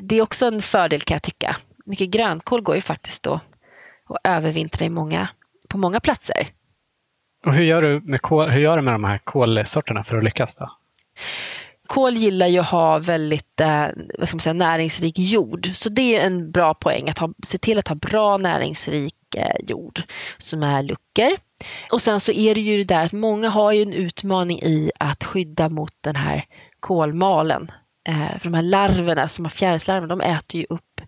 det 0.01 0.17
är 0.17 0.21
också 0.21 0.45
en 0.45 0.61
fördel 0.61 1.01
kan 1.01 1.15
jag 1.15 1.23
tycka 1.23 1.55
mycket 1.86 2.10
grönkål 2.10 2.62
går 2.62 2.76
ju 2.76 2.82
faktiskt 2.82 3.24
då 3.24 3.39
att 4.10 4.17
övervintra 4.24 4.86
i 4.86 4.89
många, 4.89 5.28
på 5.69 5.78
många 5.78 6.00
platser. 6.00 6.48
Och 7.45 7.54
hur 7.54 7.63
gör 7.63 7.82
du 7.82 8.02
med, 8.04 8.21
kål, 8.21 8.50
hur 8.50 8.62
gör 8.62 8.78
du 8.78 8.84
med 8.84 8.93
de 8.93 9.04
här 9.04 9.17
kolsorterna 9.17 10.04
för 10.04 10.17
att 10.17 10.24
lyckas? 10.24 10.56
då? 10.56 10.71
Kål 11.88 12.13
gillar 12.13 12.48
ju 12.48 12.60
att 12.60 12.69
ha 12.69 13.00
väldigt 13.00 13.62
eh, 13.62 13.88
vad 14.19 14.28
ska 14.28 14.36
man 14.36 14.41
säga, 14.41 14.54
näringsrik 14.54 15.19
jord. 15.19 15.71
Så 15.74 15.89
det 15.89 16.17
är 16.17 16.26
en 16.26 16.52
bra 16.52 16.74
poäng 16.74 17.10
att 17.10 17.19
ha, 17.19 17.30
se 17.43 17.58
till 17.58 17.80
att 17.80 17.88
ha 17.88 17.95
bra 17.95 18.38
näringsrik 18.38 19.36
eh, 19.38 19.56
jord 19.67 20.02
som 20.38 20.63
är 20.63 20.84
luckor. 20.84 21.38
Och 21.91 22.02
sen 22.02 22.19
så 22.19 22.32
är 22.32 22.56
det 22.56 22.62
ju 22.62 22.78
det 22.78 22.84
där 22.84 23.04
att 23.04 23.13
många 23.13 23.50
har 23.50 23.71
ju 23.71 23.82
en 23.82 23.93
utmaning 23.93 24.60
i 24.62 24.91
att 25.00 25.24
skydda 25.24 25.69
mot 25.69 25.93
den 26.02 26.15
här 26.15 26.45
kolmalen. 26.80 27.71
Eh, 28.08 28.39
för 28.39 28.43
de 28.43 28.54
här 28.54 28.62
larverna 28.62 29.28
som 29.28 29.45
har 29.45 29.50
fjärilslarver, 29.50 30.08
de 30.08 30.21
äter 30.21 30.62
ju 30.62 30.67
upp 30.69 31.02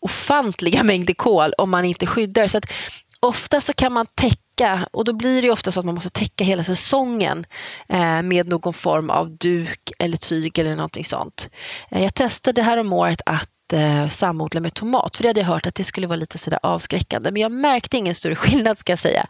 ofantliga 0.00 0.82
mängder 0.82 1.14
kol 1.14 1.52
om 1.58 1.70
man 1.70 1.84
inte 1.84 2.06
skyddar. 2.06 2.46
Så 2.46 2.58
att 2.58 2.72
ofta 3.20 3.60
så 3.60 3.72
kan 3.72 3.92
man 3.92 4.06
täcka, 4.14 4.88
och 4.90 5.04
då 5.04 5.12
blir 5.12 5.42
det 5.42 5.50
ofta 5.50 5.70
så 5.70 5.80
att 5.80 5.86
man 5.86 5.94
måste 5.94 6.10
täcka 6.10 6.44
hela 6.44 6.64
säsongen 6.64 7.46
eh, 7.88 8.22
med 8.22 8.48
någon 8.48 8.72
form 8.72 9.10
av 9.10 9.30
duk 9.30 9.92
eller 9.98 10.16
tyg 10.16 10.58
eller 10.58 10.76
någonting 10.76 11.04
sånt. 11.04 11.50
Eh, 11.90 12.02
jag 12.02 12.14
testade 12.14 12.62
här 12.62 12.76
om 12.76 12.92
året 12.92 13.20
att 13.26 13.72
eh, 13.72 14.08
samodla 14.08 14.60
med 14.60 14.74
tomat, 14.74 15.16
för 15.16 15.22
det 15.22 15.28
hade 15.28 15.40
jag 15.40 15.46
hört 15.46 15.66
att 15.66 15.74
det 15.74 15.84
skulle 15.84 16.06
vara 16.06 16.16
lite 16.16 16.38
sådär 16.38 16.60
avskräckande. 16.62 17.30
Men 17.30 17.42
jag 17.42 17.52
märkte 17.52 17.96
ingen 17.96 18.14
större 18.14 18.36
skillnad 18.36 18.78
ska 18.78 18.92
jag 18.92 18.98
säga. 18.98 19.26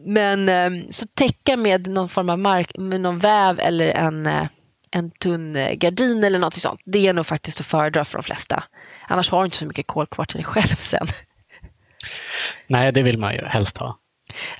Men 0.00 0.48
ehm, 0.48 0.92
så 0.92 1.06
täcka 1.14 1.56
med 1.56 1.86
någon 1.86 2.08
form 2.08 2.28
av 2.28 2.38
mark, 2.38 2.72
med 2.78 3.00
någon 3.00 3.18
väv 3.18 3.60
eller 3.60 3.86
en 3.86 4.26
eh, 4.26 4.46
en 4.90 5.10
tunn 5.10 5.58
gardin 5.74 6.24
eller 6.24 6.38
något 6.38 6.54
sånt. 6.54 6.80
Det 6.84 7.06
är 7.06 7.12
nog 7.12 7.26
faktiskt 7.26 7.60
att 7.60 7.66
föredra 7.66 8.04
för 8.04 8.18
de 8.18 8.22
flesta. 8.22 8.64
Annars 9.08 9.30
har 9.30 9.38
du 9.40 9.44
inte 9.44 9.56
så 9.56 9.66
mycket 9.66 9.86
kol 9.86 10.06
kvar 10.06 10.24
till 10.24 10.36
dig 10.36 10.44
själv 10.44 10.76
sen. 10.76 11.06
Nej, 12.66 12.92
det 12.92 13.02
vill 13.02 13.18
man 13.18 13.34
ju 13.34 13.44
helst 13.44 13.78
ha. 13.78 13.98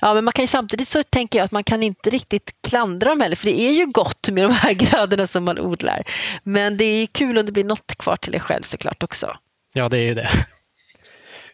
Ja, 0.01 0.13
men 0.13 0.23
man 0.23 0.31
kan 0.31 0.47
samtidigt 0.47 0.87
så 0.87 1.03
tänker 1.03 1.39
jag 1.39 1.43
att 1.43 1.51
man 1.51 1.63
kan 1.63 1.83
inte 1.83 2.09
riktigt 2.09 2.51
klandra 2.69 3.09
dem 3.09 3.21
heller, 3.21 3.35
för 3.35 3.45
det 3.45 3.61
är 3.61 3.71
ju 3.71 3.85
gott 3.85 4.29
med 4.29 4.43
de 4.43 4.51
här 4.51 4.73
grödorna 4.73 5.27
som 5.27 5.43
man 5.43 5.59
odlar. 5.59 6.03
Men 6.43 6.77
det 6.77 6.85
är 6.85 7.05
kul 7.05 7.37
om 7.37 7.45
det 7.45 7.51
blir 7.51 7.63
något 7.63 7.95
kvar 7.95 8.15
till 8.15 8.31
dig 8.31 8.41
själv 8.41 8.63
såklart 8.63 9.03
också. 9.03 9.37
Ja, 9.73 9.89
det 9.89 9.97
är 9.97 10.05
ju 10.05 10.13
det. 10.13 10.29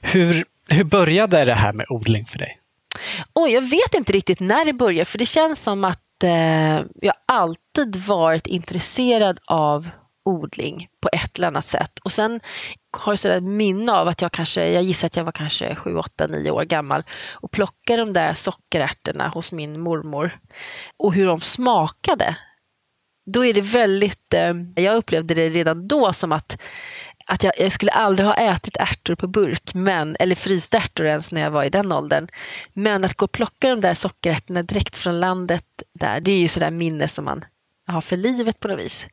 Hur, 0.01 0.45
hur 0.69 0.83
började 0.83 1.45
det 1.45 1.53
här 1.53 1.73
med 1.73 1.85
odling 1.89 2.25
för 2.25 2.39
dig? 2.39 2.59
Oh, 3.33 3.51
jag 3.51 3.61
vet 3.61 3.93
inte 3.93 4.13
riktigt 4.13 4.39
när 4.39 4.65
det 4.65 4.73
började, 4.73 5.05
för 5.05 5.17
det 5.17 5.25
känns 5.25 5.63
som 5.63 5.83
att 5.83 6.23
eh, 6.23 6.81
jag 7.01 7.13
alltid 7.25 7.95
varit 7.95 8.47
intresserad 8.47 9.39
av 9.45 9.89
odling 10.25 10.87
på 11.01 11.09
ett 11.13 11.37
eller 11.37 11.47
annat 11.47 11.65
sätt. 11.65 11.99
Och 12.03 12.11
sen 12.11 12.39
har 12.97 13.15
sådär 13.15 13.41
minne 13.41 13.91
av 13.91 14.07
att 14.07 14.21
jag 14.21 14.31
kanske, 14.31 14.67
jag 14.67 14.83
gissar 14.83 15.05
att 15.05 15.15
jag 15.15 15.23
var 15.23 15.31
kanske 15.31 15.75
7, 15.75 15.97
8, 15.97 16.27
9 16.27 16.51
år 16.51 16.63
gammal 16.63 17.03
och 17.33 17.51
plockade 17.51 18.01
de 18.01 18.13
där 18.13 18.33
sockerärtorna 18.33 19.27
hos 19.27 19.51
min 19.51 19.79
mormor 19.79 20.39
och 20.97 21.13
hur 21.13 21.25
de 21.27 21.41
smakade. 21.41 22.35
Då 23.25 23.45
är 23.45 23.53
det 23.53 23.61
väldigt, 23.61 24.33
eh, 24.33 24.53
jag 24.75 24.95
upplevde 24.95 25.33
det 25.33 25.49
redan 25.49 25.87
då 25.87 26.13
som 26.13 26.31
att 26.31 26.61
att 27.27 27.43
jag, 27.43 27.53
jag, 27.57 27.71
skulle 27.71 27.91
aldrig 27.91 28.27
ha 28.27 28.35
ätit 28.35 28.77
ärtor 28.77 29.15
på 29.15 29.27
burk, 29.27 29.73
men, 29.73 30.15
eller 30.19 30.35
frysta 30.35 30.77
ärtor 30.77 31.05
ens 31.05 31.31
när 31.31 31.41
jag 31.41 31.51
var 31.51 31.63
i 31.63 31.69
den 31.69 31.91
åldern. 31.91 32.27
Men 32.73 33.05
att 33.05 33.13
gå 33.13 33.25
och 33.25 33.31
plocka 33.31 33.69
de 33.69 33.81
där 33.81 33.93
sockerärtorna 33.93 34.63
direkt 34.63 34.95
från 34.95 35.19
landet, 35.19 35.65
där, 35.93 36.19
det 36.19 36.31
är 36.31 36.37
ju 36.37 36.47
sådär 36.47 36.71
minne 36.71 37.07
som 37.07 37.25
man 37.25 37.45
har 37.87 38.01
för 38.01 38.17
livet 38.17 38.59
på 38.59 38.67
något 38.67 38.79
vis. 38.79 39.07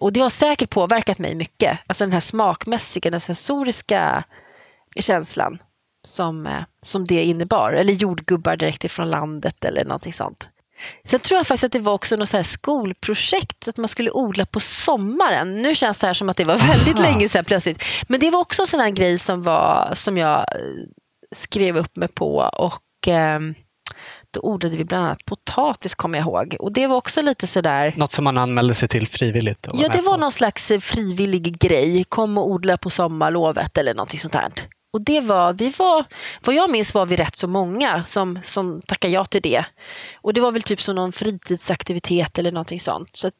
Och 0.00 0.12
det 0.12 0.20
har 0.20 0.28
säkert 0.28 0.70
påverkat 0.70 1.18
mig 1.18 1.34
mycket. 1.34 1.78
Alltså 1.86 2.04
den 2.04 2.12
här 2.12 2.20
smakmässiga, 2.20 3.10
den 3.10 3.20
sensoriska 3.20 4.24
känslan 4.96 5.58
som, 6.02 6.46
eh, 6.46 6.62
som 6.82 7.04
det 7.04 7.24
innebar. 7.24 7.72
Eller 7.72 7.92
jordgubbar 7.92 8.56
direkt 8.56 8.84
ifrån 8.84 9.10
landet 9.10 9.64
eller 9.64 9.84
någonting 9.84 10.12
sånt. 10.12 10.48
Sen 11.04 11.20
tror 11.20 11.38
jag 11.38 11.46
faktiskt 11.46 11.64
att 11.64 11.72
det 11.72 11.78
var 11.78 11.92
också 11.92 12.16
något 12.16 12.28
så 12.28 12.42
skolprojekt, 12.42 13.68
att 13.68 13.76
man 13.76 13.88
skulle 13.88 14.10
odla 14.10 14.46
på 14.46 14.60
sommaren. 14.60 15.62
Nu 15.62 15.74
känns 15.74 15.98
det 15.98 16.06
här 16.06 16.14
som 16.14 16.28
att 16.28 16.36
det 16.36 16.44
var 16.44 16.56
väldigt 16.56 16.98
Aha. 16.98 17.02
länge 17.10 17.28
sedan 17.28 17.44
plötsligt. 17.44 17.82
Men 18.08 18.20
det 18.20 18.30
var 18.30 18.40
också 18.40 18.62
en 18.62 18.66
sån 18.66 18.80
här 18.80 18.90
grej 18.90 19.18
som, 19.18 19.42
var, 19.42 19.92
som 19.94 20.18
jag 20.18 20.38
eh, 20.38 20.84
skrev 21.32 21.76
upp 21.76 21.96
mig 21.96 22.08
på. 22.08 22.36
Och 22.38 23.08
eh, 23.08 23.40
Då 24.30 24.40
odlade 24.42 24.76
vi 24.76 24.84
bland 24.84 25.04
annat 25.04 25.24
potatis, 25.24 25.94
kommer 25.94 26.18
jag 26.18 26.26
ihåg. 26.26 26.56
Och 26.60 26.72
det 26.72 26.86
var 26.86 26.96
också 26.96 27.22
lite 27.22 27.46
sådär... 27.46 27.94
Något 27.96 28.12
som 28.12 28.24
man 28.24 28.38
anmälde 28.38 28.74
sig 28.74 28.88
till 28.88 29.08
frivilligt? 29.08 29.68
Ja, 29.72 29.88
det 29.88 30.00
var 30.00 30.18
någon 30.18 30.32
slags 30.32 30.72
frivillig 30.80 31.58
grej. 31.58 32.04
Kom 32.04 32.38
och 32.38 32.50
odla 32.50 32.78
på 32.78 32.90
sommarlovet 32.90 33.78
eller 33.78 33.94
någonting 33.94 34.20
sånt 34.20 34.34
här. 34.34 34.52
Och 34.92 35.00
det 35.00 35.20
var, 35.20 35.52
vi 35.52 35.70
var, 35.78 36.04
vad 36.44 36.54
jag 36.54 36.70
minns 36.70 36.94
var 36.94 37.06
vi 37.06 37.16
rätt 37.16 37.36
så 37.36 37.48
många 37.48 38.04
som, 38.04 38.38
som 38.42 38.82
tackade 38.86 39.14
ja 39.14 39.24
till 39.24 39.42
det. 39.42 39.64
Och 40.20 40.34
det 40.34 40.40
var 40.40 40.52
väl 40.52 40.62
typ 40.62 40.82
som 40.82 40.96
någon 40.96 41.12
fritidsaktivitet 41.12 42.38
eller 42.38 42.52
någonting 42.52 42.80
sånt. 42.80 43.10
Så 43.12 43.30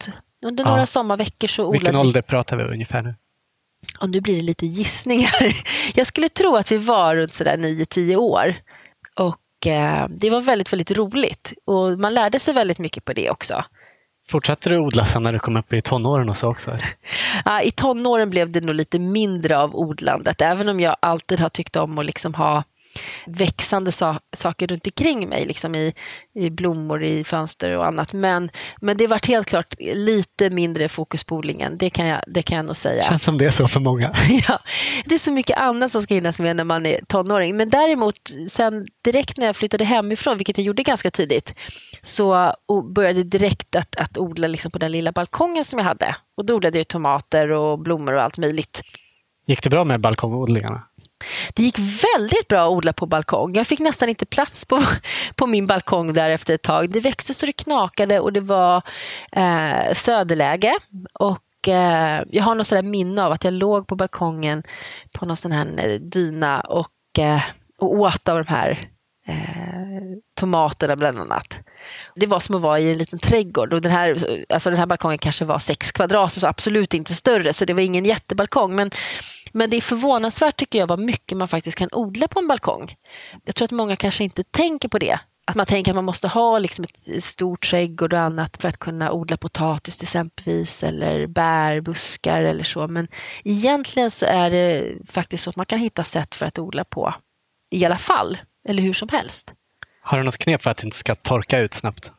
under 0.47 0.65
ja. 0.65 0.71
några 0.71 0.87
sommarveckor 0.87 1.49
så 1.49 1.63
odlade 1.63 1.79
Vilken 1.79 1.97
ålder 1.97 2.23
pratar 2.23 2.57
vi 2.57 2.65
ungefär 2.65 3.03
nu? 3.03 3.15
Och 4.01 4.11
nu 4.11 4.21
blir 4.21 4.37
det 4.37 4.43
lite 4.43 4.67
gissningar. 4.67 5.57
Jag 5.95 6.07
skulle 6.07 6.29
tro 6.29 6.57
att 6.57 6.73
vi 6.73 6.79
var 6.79 7.17
runt 7.17 7.33
sådär 7.33 7.57
9-10 7.57 8.17
år. 8.17 8.55
Och 9.15 9.27
eh, 9.27 9.35
det 10.09 10.31
var 10.31 10.41
väldigt, 10.41 10.73
väldigt 10.73 10.91
roligt. 10.91 11.53
Och 11.65 11.99
man 11.99 12.15
lärde 12.15 12.39
sig 12.39 12.55
väldigt 12.55 12.79
mycket 12.79 13.05
på 13.05 13.13
det 13.13 13.31
också. 13.31 13.65
Fortsatte 14.29 14.69
du 14.69 14.79
odla 14.79 15.05
sen 15.05 15.23
när 15.23 15.33
du 15.33 15.39
kom 15.39 15.57
upp 15.57 15.73
i 15.73 15.81
tonåren 15.81 16.29
och 16.29 16.37
så 16.37 16.49
också? 16.49 16.79
I 17.63 17.71
tonåren 17.71 18.31
blev 18.31 18.51
det 18.51 18.61
nog 18.61 18.75
lite 18.75 18.99
mindre 18.99 19.59
av 19.59 19.77
odlandet, 19.77 20.41
även 20.41 20.69
om 20.69 20.81
jag 20.81 20.97
alltid 21.01 21.41
har 21.41 21.49
tyckt 21.49 21.77
om 21.77 21.99
att 21.99 22.07
liksom 22.07 22.35
ha 22.35 22.65
växande 23.27 23.93
so 23.93 24.15
saker 24.37 24.67
runt 24.67 24.87
omkring 24.87 25.29
mig, 25.29 25.47
liksom 25.47 25.75
i, 25.75 25.95
i 26.35 26.51
blommor, 26.51 27.05
i 27.05 27.25
fönster 27.25 27.77
och 27.77 27.87
annat. 27.87 28.13
Men, 28.13 28.51
men 28.81 28.97
det 28.97 29.07
varit 29.07 29.27
helt 29.27 29.49
klart 29.49 29.75
lite 29.79 30.51
mindre 30.51 30.89
fokus 30.89 31.25
på 31.25 31.37
odlingen, 31.37 31.79
det 31.79 31.91
kan 31.91 32.07
jag, 32.07 32.23
det 32.27 32.43
kan 32.43 32.57
jag 32.57 32.67
nog 32.67 32.77
säga. 32.77 33.03
känns 33.03 33.25
som 33.25 33.39
det 33.39 33.47
är 33.47 33.51
så 33.51 33.69
för 33.69 33.81
många. 33.81 34.15
ja, 34.49 34.59
det 35.05 35.15
är 35.15 35.19
så 35.19 35.33
mycket 35.33 35.59
annat 35.59 35.93
som 35.93 36.03
ska 36.03 36.15
hinnas 36.15 36.41
med 36.41 36.57
när 36.57 36.65
man 36.65 36.87
är 36.87 37.01
tonåring. 37.09 37.57
Men 37.57 37.71
däremot, 37.71 38.15
sen 38.49 38.87
direkt 39.05 39.37
när 39.37 39.47
jag 39.47 39.57
flyttade 39.57 39.85
hemifrån, 39.85 40.37
vilket 40.37 40.59
jag 40.59 40.65
gjorde 40.65 40.83
ganska 40.83 41.11
tidigt, 41.11 41.55
så 42.03 42.53
började 42.95 43.23
direkt 43.23 43.77
att, 43.77 43.97
att 43.97 44.19
odla 44.19 44.47
liksom 44.47 44.71
på 44.71 44.79
den 44.79 44.93
lilla 44.93 45.13
balkongen 45.13 45.65
som 45.65 45.79
jag 45.79 45.87
hade. 45.87 46.17
Och 46.37 46.45
då 46.47 46.55
odlade 46.55 46.79
jag 46.79 46.89
tomater 46.89 47.51
och 47.51 47.79
blommor 47.79 48.15
och 48.15 48.23
allt 48.23 48.39
möjligt. 48.39 48.83
Gick 49.47 49.63
det 49.63 49.71
bra 49.71 49.85
med 49.85 50.01
balkongodlingarna? 50.01 50.83
Det 51.55 51.63
gick 51.63 51.79
väldigt 51.79 52.49
bra 52.49 52.67
att 52.67 52.71
odla 52.71 52.93
på 52.93 53.07
balkong. 53.07 53.55
Jag 53.55 53.67
fick 53.67 53.81
nästan 53.81 54.09
inte 54.09 54.27
plats 54.27 54.65
på, 54.65 54.83
på 55.35 55.47
min 55.47 55.67
balkong 55.67 56.13
där 56.13 56.31
efter 56.31 56.55
ett 56.55 56.63
tag. 56.63 56.91
Det 56.91 57.01
växte 57.01 57.35
så 57.35 57.47
det 57.47 57.53
knakade 57.53 58.21
och 58.21 58.33
det 58.33 58.41
var 58.41 58.83
eh, 59.33 59.93
söderläge. 59.93 60.75
Och 61.13 61.69
eh, 61.69 62.23
jag 62.27 62.45
har 62.45 62.55
något 62.55 62.67
sådär 62.67 62.83
minne 62.83 63.25
av 63.25 63.33
att 63.33 63.45
jag 63.45 63.53
låg 63.53 63.87
på 63.87 63.97
balkongen 63.97 64.63
på 65.13 65.27
någon 65.27 65.37
sån 65.37 65.53
här 65.53 65.87
eh, 65.87 66.01
dyna 66.01 66.61
och, 66.61 67.19
eh, 67.19 67.43
och 67.79 67.93
åt 67.93 68.29
av 68.29 68.45
de 68.45 68.49
här 68.49 68.89
eh, 69.27 69.89
tomaterna 70.41 70.97
bland 70.97 71.19
annat. 71.19 71.59
Det 72.15 72.27
var 72.27 72.41
som 72.41 72.55
att 72.55 72.63
vara 72.63 72.81
i 72.81 72.93
en 72.93 72.99
liten 72.99 73.19
trädgård. 73.19 73.73
Och 73.73 73.83
den, 73.83 73.93
här, 73.93 74.45
alltså 74.49 74.71
den 74.71 74.79
här 74.79 74.87
balkongen 74.87 75.19
kanske 75.19 75.45
var 75.45 75.59
sex 75.59 75.93
kvadrat, 75.93 76.33
så 76.33 76.47
absolut 76.47 76.95
inte 76.95 77.15
större. 77.15 77.53
Så 77.53 77.65
det 77.65 77.75
var 77.75 77.81
ingen 77.81 78.05
jättebalkong. 78.05 78.75
Men, 78.75 78.91
men 79.53 79.71
det 79.71 79.77
är 79.77 79.81
förvånansvärt 79.81 80.57
tycker 80.57 80.79
jag 80.79 80.87
vad 80.87 80.99
mycket 80.99 81.39
man 81.39 81.49
faktiskt 81.49 81.79
kan 81.79 81.89
odla 81.93 82.29
på 82.29 82.39
en 82.39 82.49
balkong. 82.49 82.95
Jag 83.45 83.55
tror 83.55 83.65
att 83.65 83.71
många 83.71 83.97
kanske 83.97 84.25
inte 84.25 84.45
tänker 84.45 84.89
på 84.89 84.99
det. 84.99 85.21
Att 85.45 85.57
man 85.57 85.67
tänker 85.67 85.91
att 85.91 85.95
man 85.95 86.05
måste 86.05 86.29
ha 86.29 86.59
liksom 86.59 86.85
ett 86.85 87.25
stort 87.25 87.71
trädgård 87.71 88.13
och 88.13 88.19
annat 88.19 88.57
för 88.57 88.69
att 88.69 88.79
kunna 88.79 89.13
odla 89.13 89.37
potatis 89.37 89.99
till 89.99 90.05
exempelvis 90.05 90.83
eller 90.83 91.27
bär, 91.27 91.81
buskar 91.81 92.43
eller 92.43 92.65
så. 92.65 92.89
Men 92.89 93.09
egentligen 93.45 94.11
så 94.11 94.27
är 94.27 94.51
det 94.51 94.95
faktiskt 95.07 95.45
så 95.45 95.51
att 95.51 95.57
man 95.57 95.67
kan 95.67 95.79
hitta 95.79 96.05
sätt 96.05 96.35
för 96.35 96.47
att 96.47 96.59
odla 96.59 96.85
på 96.85 97.15
i 97.71 97.85
alla 97.85 97.99
fall, 97.99 98.39
eller 98.69 98.83
hur 98.83 98.93
som 98.93 99.09
helst. 99.09 99.55
Har 100.01 100.19
du 100.19 100.25
något 100.25 100.39
knep 100.39 100.63
för 100.63 100.71
att 100.71 100.77
det 100.77 100.85
inte 100.85 100.97
ska 100.97 101.15
torka 101.15 101.59
ut 101.59 101.75
snabbt? 101.75 102.13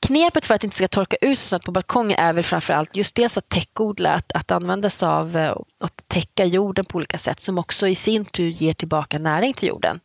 Knepet 0.00 0.44
för 0.44 0.54
att 0.54 0.60
det 0.60 0.64
inte 0.64 0.76
ska 0.76 0.88
torka 0.88 1.16
ut 1.20 1.38
så 1.38 1.46
snabbt 1.46 1.64
på 1.64 1.72
balkongen 1.72 2.18
är 2.18 2.32
väl 2.32 2.44
framförallt 2.44 2.96
just 2.96 3.16
dels 3.16 3.38
att 3.38 3.48
täckodla, 3.48 4.14
att, 4.14 4.32
att 4.32 4.50
använda 4.50 4.90
sig 4.90 5.08
av 5.08 5.36
eh, 5.36 5.56
att 5.80 6.08
täcka 6.08 6.44
jorden 6.44 6.84
på 6.84 6.96
olika 6.96 7.18
sätt 7.18 7.40
som 7.40 7.58
också 7.58 7.88
i 7.88 7.94
sin 7.94 8.24
tur 8.24 8.48
ger 8.48 8.74
tillbaka 8.74 9.18
näring 9.18 9.54
till 9.54 9.68
jorden. 9.68 10.00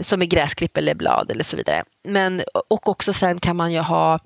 Som 0.00 0.22
i 0.22 0.26
gräsklipp 0.26 0.76
eller 0.76 0.94
blad 0.94 1.30
eller 1.30 1.44
så 1.44 1.56
vidare. 1.56 1.84
Men, 2.04 2.42
och 2.68 2.88
också 2.88 3.12
sen 3.12 3.40
kan 3.40 3.56
man 3.56 3.72
ju 3.72 3.80
ha, 3.80 4.18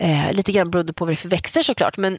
eh, 0.00 0.32
lite 0.32 0.52
grann 0.52 0.70
beroende 0.70 0.92
på 0.92 1.04
vad 1.04 1.12
det 1.12 1.14
är 1.14 1.16
för 1.16 1.28
växter 1.28 1.62
såklart, 1.62 1.96
men 1.96 2.18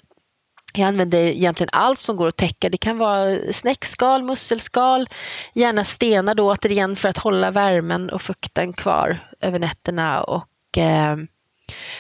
jag 0.74 0.88
använder 0.88 1.18
egentligen 1.18 1.70
allt 1.72 2.00
som 2.00 2.18
går 2.18 2.28
att 2.28 2.38
täcka. 2.38 2.70
Det 2.70 2.78
kan 2.78 2.98
vara 2.98 3.38
snäckskal, 3.52 4.24
musselskal, 4.24 5.10
gärna 5.54 5.84
stenar 5.84 6.36
då 6.36 6.52
återigen 6.52 6.96
för 6.96 7.10
att 7.10 7.18
hålla 7.18 7.52
värmen 7.52 8.10
och 8.10 8.22
fukten 8.22 8.74
kvar 8.74 9.30
över 9.42 9.60
nätterna. 9.60 10.24
Och, 10.24 10.78
eh, 10.78 11.18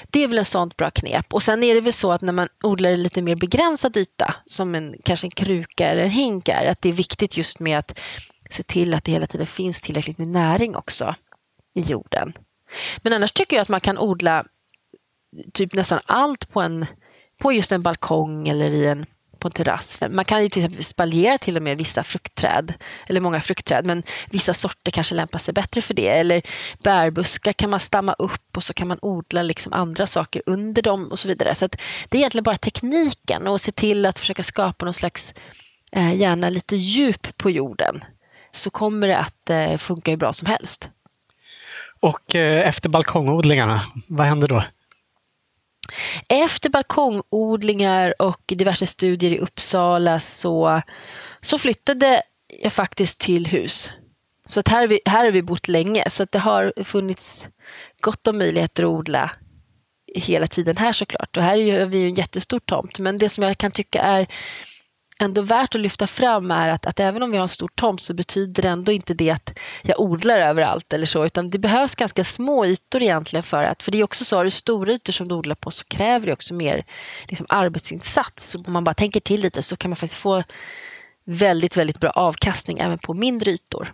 det 0.09 0.23
är 0.23 0.27
väl 0.27 0.37
ett 0.37 0.47
sånt 0.47 0.77
bra 0.77 0.89
knep. 0.91 1.33
Och 1.33 1.43
sen 1.43 1.63
är 1.63 1.75
det 1.75 1.81
väl 1.81 1.93
så 1.93 2.11
att 2.11 2.21
när 2.21 2.33
man 2.33 2.47
odlar 2.63 2.89
i 2.89 2.97
lite 2.97 3.21
mer 3.21 3.35
begränsad 3.35 3.97
yta, 3.97 4.35
som 4.45 4.75
en, 4.75 4.95
kanske 5.03 5.27
en 5.27 5.31
kruka 5.31 5.87
eller 5.89 6.03
en 6.03 6.09
hink 6.09 6.49
är, 6.49 6.65
att 6.65 6.81
det 6.81 6.89
är 6.89 6.93
viktigt 6.93 7.37
just 7.37 7.59
med 7.59 7.79
att 7.79 7.99
se 8.49 8.63
till 8.63 8.93
att 8.93 9.03
det 9.03 9.11
hela 9.11 9.27
tiden 9.27 9.47
finns 9.47 9.81
tillräckligt 9.81 10.17
med 10.17 10.27
näring 10.27 10.75
också 10.75 11.15
i 11.75 11.81
jorden. 11.81 12.33
Men 13.01 13.13
annars 13.13 13.31
tycker 13.31 13.55
jag 13.55 13.61
att 13.61 13.69
man 13.69 13.81
kan 13.81 13.97
odla 13.97 14.45
typ 15.53 15.73
nästan 15.73 15.99
allt 16.05 16.49
på 16.53 16.61
en 16.61 16.85
på 17.37 17.51
just 17.51 17.71
en 17.71 17.81
balkong 17.81 18.47
eller 18.47 18.71
i 18.71 18.85
en, 18.85 19.05
på 19.43 19.47
en 19.47 19.51
terrass. 19.51 19.99
Man 20.09 20.25
kan 20.25 20.43
ju 20.43 20.49
till 20.49 20.65
exempel 20.65 20.83
spaljera 20.83 21.37
till 21.37 21.57
och 21.57 21.63
med 21.63 21.77
vissa 21.77 22.03
fruktträd, 22.03 22.73
eller 23.07 23.21
många 23.21 23.41
fruktträd, 23.41 23.85
men 23.85 24.03
vissa 24.29 24.53
sorter 24.53 24.91
kanske 24.91 25.15
lämpar 25.15 25.39
sig 25.39 25.53
bättre 25.53 25.81
för 25.81 25.93
det. 25.93 26.07
Eller 26.07 26.41
bärbuskar 26.83 27.53
kan 27.53 27.69
man 27.69 27.79
stamma 27.79 28.13
upp 28.13 28.57
och 28.57 28.63
så 28.63 28.73
kan 28.73 28.87
man 28.87 28.97
odla 29.01 29.43
liksom 29.43 29.73
andra 29.73 30.07
saker 30.07 30.41
under 30.45 30.81
dem 30.81 31.11
och 31.11 31.19
så 31.19 31.27
vidare. 31.27 31.55
Så 31.55 31.67
det 32.09 32.17
är 32.17 32.19
egentligen 32.19 32.43
bara 32.43 32.57
tekniken 32.57 33.47
och 33.47 33.61
se 33.61 33.71
till 33.71 34.05
att 34.05 34.19
försöka 34.19 34.43
skapa 34.43 34.85
någon 34.85 34.93
slags, 34.93 35.35
eh, 35.91 36.15
gärna 36.15 36.49
lite 36.49 36.75
djup 36.75 37.37
på 37.37 37.51
jorden, 37.51 38.03
så 38.51 38.69
kommer 38.69 39.07
det 39.07 39.17
att 39.17 39.49
eh, 39.49 39.77
funka 39.77 40.11
hur 40.11 40.17
bra 40.17 40.33
som 40.33 40.47
helst. 40.47 40.89
Och 41.99 42.35
eh, 42.35 42.67
efter 42.67 42.89
balkongodlingarna, 42.89 43.85
vad 44.07 44.25
händer 44.25 44.47
då? 44.47 44.63
Efter 46.29 46.69
balkongodlingar 46.69 48.21
och 48.21 48.41
diverse 48.45 48.87
studier 48.87 49.31
i 49.31 49.39
Uppsala 49.39 50.19
så, 50.19 50.81
så 51.41 51.57
flyttade 51.57 52.21
jag 52.61 52.73
faktiskt 52.73 53.19
till 53.19 53.47
hus. 53.47 53.91
Så 54.49 54.59
att 54.59 54.67
här, 54.67 54.79
har 54.79 54.87
vi, 54.87 54.99
här 55.05 55.25
har 55.25 55.31
vi 55.31 55.41
bott 55.41 55.67
länge, 55.67 56.09
så 56.09 56.23
att 56.23 56.31
det 56.31 56.39
har 56.39 56.83
funnits 56.83 57.49
gott 58.01 58.27
om 58.27 58.37
möjligheter 58.37 58.83
att 58.83 58.89
odla 58.89 59.31
hela 60.15 60.47
tiden 60.47 60.77
här 60.77 60.93
såklart. 60.93 61.37
Och 61.37 61.43
här 61.43 61.79
har 61.79 61.85
vi 61.85 61.97
ju 61.97 62.07
en 62.07 62.13
jättestor 62.13 62.59
tomt, 62.59 62.99
men 62.99 63.17
det 63.17 63.29
som 63.29 63.43
jag 63.43 63.57
kan 63.57 63.71
tycka 63.71 64.01
är 64.01 64.27
ändå 65.19 65.41
värt 65.41 65.75
att 65.75 65.81
lyfta 65.81 66.07
fram 66.07 66.51
är 66.51 66.69
att, 66.69 66.85
att 66.85 66.99
även 66.99 67.23
om 67.23 67.31
vi 67.31 67.37
har 67.37 67.43
en 67.43 67.49
stor 67.49 67.67
tomt 67.75 68.01
så 68.01 68.13
betyder 68.13 68.63
det 68.63 68.69
ändå 68.69 68.91
inte 68.91 69.13
det 69.13 69.29
att 69.29 69.59
jag 69.81 69.99
odlar 69.99 70.39
överallt 70.39 70.93
eller 70.93 71.05
så, 71.05 71.25
utan 71.25 71.49
det 71.49 71.59
behövs 71.59 71.95
ganska 71.95 72.23
små 72.23 72.65
ytor 72.65 73.01
egentligen 73.01 73.43
för 73.43 73.63
att, 73.63 73.83
för 73.83 73.91
det 73.91 73.99
är 73.99 74.03
också 74.03 74.25
så, 74.25 74.37
har 74.37 74.43
du 74.43 74.51
stora 74.51 74.93
ytor 74.93 75.13
som 75.13 75.27
du 75.27 75.35
odlar 75.35 75.55
på 75.55 75.71
så 75.71 75.85
kräver 75.85 76.25
det 76.25 76.33
också 76.33 76.53
mer 76.53 76.85
liksom, 77.27 77.45
arbetsinsats. 77.49 78.55
Om 78.55 78.73
man 78.73 78.83
bara 78.83 78.93
tänker 78.93 79.19
till 79.19 79.41
lite 79.41 79.61
så 79.61 79.75
kan 79.75 79.89
man 79.89 79.95
faktiskt 79.95 80.21
få 80.21 80.43
väldigt, 81.25 81.77
väldigt 81.77 81.99
bra 81.99 82.09
avkastning 82.09 82.79
även 82.79 82.99
på 82.99 83.13
mindre 83.13 83.51
ytor. 83.51 83.93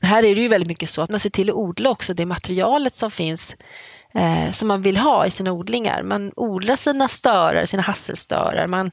Här 0.00 0.22
är 0.22 0.34
det 0.34 0.42
ju 0.42 0.48
väldigt 0.48 0.68
mycket 0.68 0.90
så 0.90 1.02
att 1.02 1.10
man 1.10 1.20
ser 1.20 1.30
till 1.30 1.50
att 1.50 1.56
odla 1.56 1.90
också 1.90 2.14
det 2.14 2.26
materialet 2.26 2.94
som 2.94 3.10
finns 3.10 3.56
eh, 4.14 4.50
som 4.50 4.68
man 4.68 4.82
vill 4.82 4.96
ha 4.96 5.26
i 5.26 5.30
sina 5.30 5.52
odlingar. 5.52 6.02
Man 6.02 6.32
odlar 6.36 6.76
sina 6.76 7.08
störar, 7.08 7.64
sina 7.64 7.82
hasselstörar. 7.82 8.66
Man 8.66 8.90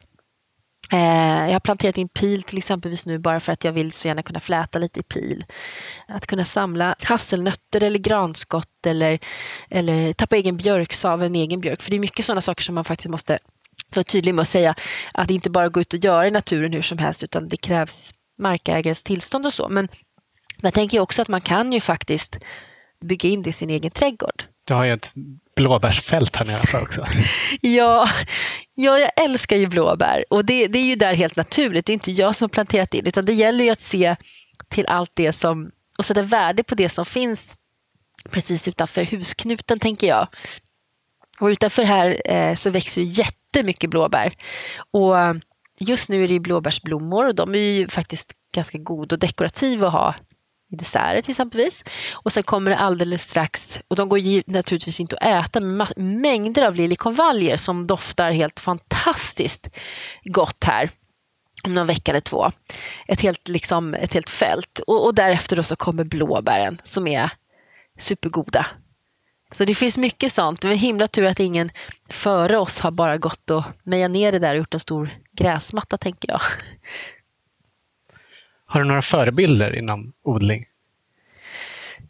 Eh, 0.92 1.46
jag 1.46 1.54
har 1.54 1.60
planterat 1.60 1.98
in 1.98 2.10
pil 2.10 2.44
till 2.44 2.58
exempelvis 2.58 3.06
nu 3.06 3.20
bara 3.20 3.40
för 3.40 3.52
att 3.52 3.64
jag 3.64 3.72
vill 3.72 3.92
så 3.92 4.08
gärna 4.08 4.24
kunna 4.24 4.40
fläta 4.40 4.80
lite 4.80 5.00
i 5.00 5.04
pil. 5.04 5.46
Att 6.08 6.28
kunna 6.28 6.46
samla 6.46 6.96
hasselnötter 7.04 7.84
eller 7.84 8.00
granskott 8.00 8.86
eller, 8.86 9.20
eller 9.70 10.14
tappa 10.14 10.36
egen 10.36 10.58
björksav, 10.58 11.24
en 11.24 11.36
egen 11.36 11.62
björk. 11.62 11.82
För 11.82 11.92
det 11.92 11.98
är 11.98 12.00
mycket 12.00 12.26
sådana 12.26 12.42
saker 12.42 12.64
som 12.64 12.76
man 12.76 12.84
faktiskt 12.84 13.10
måste 13.10 13.40
vara 13.96 14.04
tydlig 14.04 14.36
med 14.36 14.42
att 14.42 14.48
säga 14.48 14.76
att 15.14 15.28
det 15.28 15.34
inte 15.34 15.50
bara 15.50 15.70
går 15.70 15.82
ut 15.82 15.94
och 15.94 16.04
göra 16.04 16.28
i 16.28 16.32
naturen 16.32 16.74
hur 16.74 16.82
som 16.82 16.98
helst 16.98 17.24
utan 17.24 17.50
det 17.50 17.58
krävs 17.58 18.14
markägares 18.40 19.04
tillstånd 19.04 19.46
och 19.46 19.54
så. 19.54 19.70
Men 19.70 19.88
där 20.58 20.72
tänker 20.72 20.98
jag 20.98 21.04
också 21.04 21.22
att 21.22 21.28
man 21.28 21.42
kan 21.42 21.74
ju 21.74 21.80
faktiskt 21.80 22.40
bygga 23.06 23.30
in 23.30 23.42
det 23.42 23.50
i 23.50 23.54
sin 23.54 23.70
egen 23.70 23.92
trädgård. 23.92 24.44
Du 24.68 24.74
har 24.74 24.86
ju 24.86 24.92
ett 24.92 25.14
blåbärsfält 25.56 26.36
här 26.36 26.46
nere 26.46 26.82
också. 26.82 27.08
ja, 27.62 28.08
ja, 28.76 29.00
jag 29.00 29.12
älskar 29.16 29.58
ju 29.58 29.68
blåbär 29.68 30.26
och 30.30 30.46
det, 30.46 30.68
det 30.68 30.80
är 30.80 30.86
ju 30.86 30.96
där 30.96 31.14
helt 31.14 31.36
naturligt. 31.36 31.86
Det 31.86 31.92
är 31.92 31.94
inte 31.94 32.12
jag 32.12 32.36
som 32.36 32.46
har 32.46 32.50
planterat 32.50 32.94
in 32.94 33.06
utan 33.06 33.26
det 33.26 33.34
gäller 33.34 33.64
ju 33.64 33.70
att 33.70 33.82
se 33.82 34.16
till 34.70 34.88
allt 34.88 35.12
det 35.14 35.34
som 35.34 35.72
och 35.98 36.06
sätta 36.06 36.22
värde 36.22 36.64
på 36.64 36.76
det 36.76 36.90
som 36.90 37.06
finns 37.06 37.58
precis 38.30 38.68
utanför 38.68 39.04
husknuten 39.04 39.80
tänker 39.80 40.08
jag. 40.08 40.28
Och 41.40 41.48
utanför 41.48 41.84
här 41.84 42.22
eh, 42.26 42.56
så 42.56 42.70
växer 42.70 43.02
jättemycket 43.02 43.90
blåbär. 43.90 44.34
Och 44.92 45.16
just 45.80 46.10
nu 46.10 46.24
är 46.24 46.28
det 46.28 46.40
blåbärsblommor 46.40 47.28
och 47.28 47.36
de 47.36 47.56
är 47.56 47.60
ju 47.60 47.88
faktiskt 47.88 48.34
ganska 48.54 48.78
goda 48.78 49.16
och 49.16 49.20
dekorativa 49.20 49.88
att 49.88 49.94
ha 49.94 50.16
i 50.74 50.76
desserter 50.76 51.22
till 51.22 51.32
exempelvis. 51.32 51.84
Och 52.14 52.34
sen 52.34 52.44
kommer 52.44 52.72
det 52.72 52.78
alldeles 52.78 53.30
strax, 53.30 53.80
och 53.88 53.96
de 53.96 54.10
går 54.10 54.52
naturligtvis 54.52 55.00
inte 55.00 55.18
att 55.18 55.48
äta, 55.48 55.60
men 55.60 55.88
mängder 55.96 56.66
av 56.68 56.76
liljekonvaljer 56.76 57.58
som 57.58 57.88
doftar 57.88 58.32
helt 58.32 58.60
fantastiskt 58.60 59.70
gott 60.24 60.64
här 60.64 60.90
om 61.64 61.74
någon 61.74 61.88
vecka 61.88 62.12
eller 62.12 62.22
två. 62.22 62.52
Ett 63.08 63.22
helt, 63.22 63.48
liksom, 63.48 63.94
ett 63.94 64.14
helt 64.14 64.30
fält. 64.30 64.80
Och, 64.88 65.06
och 65.06 65.16
därefter 65.16 65.56
då 65.56 65.64
så 65.64 65.76
kommer 65.76 66.04
blåbären 66.04 66.82
som 66.84 67.08
är 67.08 67.30
supergoda. 68.00 68.66
Så 69.52 69.66
det 69.66 69.76
finns 69.76 69.98
mycket 69.98 70.32
sånt. 70.32 70.62
Det 70.62 70.68
är 70.68 70.72
en 70.72 70.78
himla 70.78 71.08
tur 71.08 71.26
att 71.26 71.40
ingen 71.40 71.72
före 72.10 72.58
oss 72.58 72.80
har 72.80 72.92
bara 72.92 73.18
gått 73.18 73.50
och 73.50 73.64
mejat 73.84 74.12
ner 74.12 74.32
det 74.32 74.40
där 74.40 74.52
och 74.52 74.58
gjort 74.58 74.74
en 74.74 74.80
stor 74.80 75.18
gräsmatta, 75.38 75.98
tänker 75.98 76.30
jag. 76.32 76.42
Har 78.74 78.82
du 78.82 78.88
några 78.88 79.02
förebilder 79.02 79.76
inom 79.76 80.14
odling? 80.24 80.66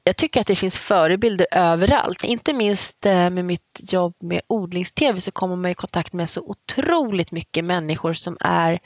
Jag 0.03 0.17
tycker 0.17 0.41
att 0.41 0.47
det 0.47 0.55
finns 0.55 0.77
förebilder 0.77 1.47
överallt. 1.51 2.23
Inte 2.23 2.53
minst 2.53 3.05
eh, 3.05 3.29
med 3.29 3.45
mitt 3.45 3.91
jobb 3.91 4.15
med 4.19 4.41
odlingstv 4.47 5.17
så 5.17 5.31
kommer 5.31 5.55
man 5.55 5.71
i 5.71 5.75
kontakt 5.75 6.13
med 6.13 6.29
så 6.29 6.41
otroligt 6.41 7.31
mycket 7.31 7.65
människor 7.65 8.13
som 8.13 8.37
är 8.39 8.79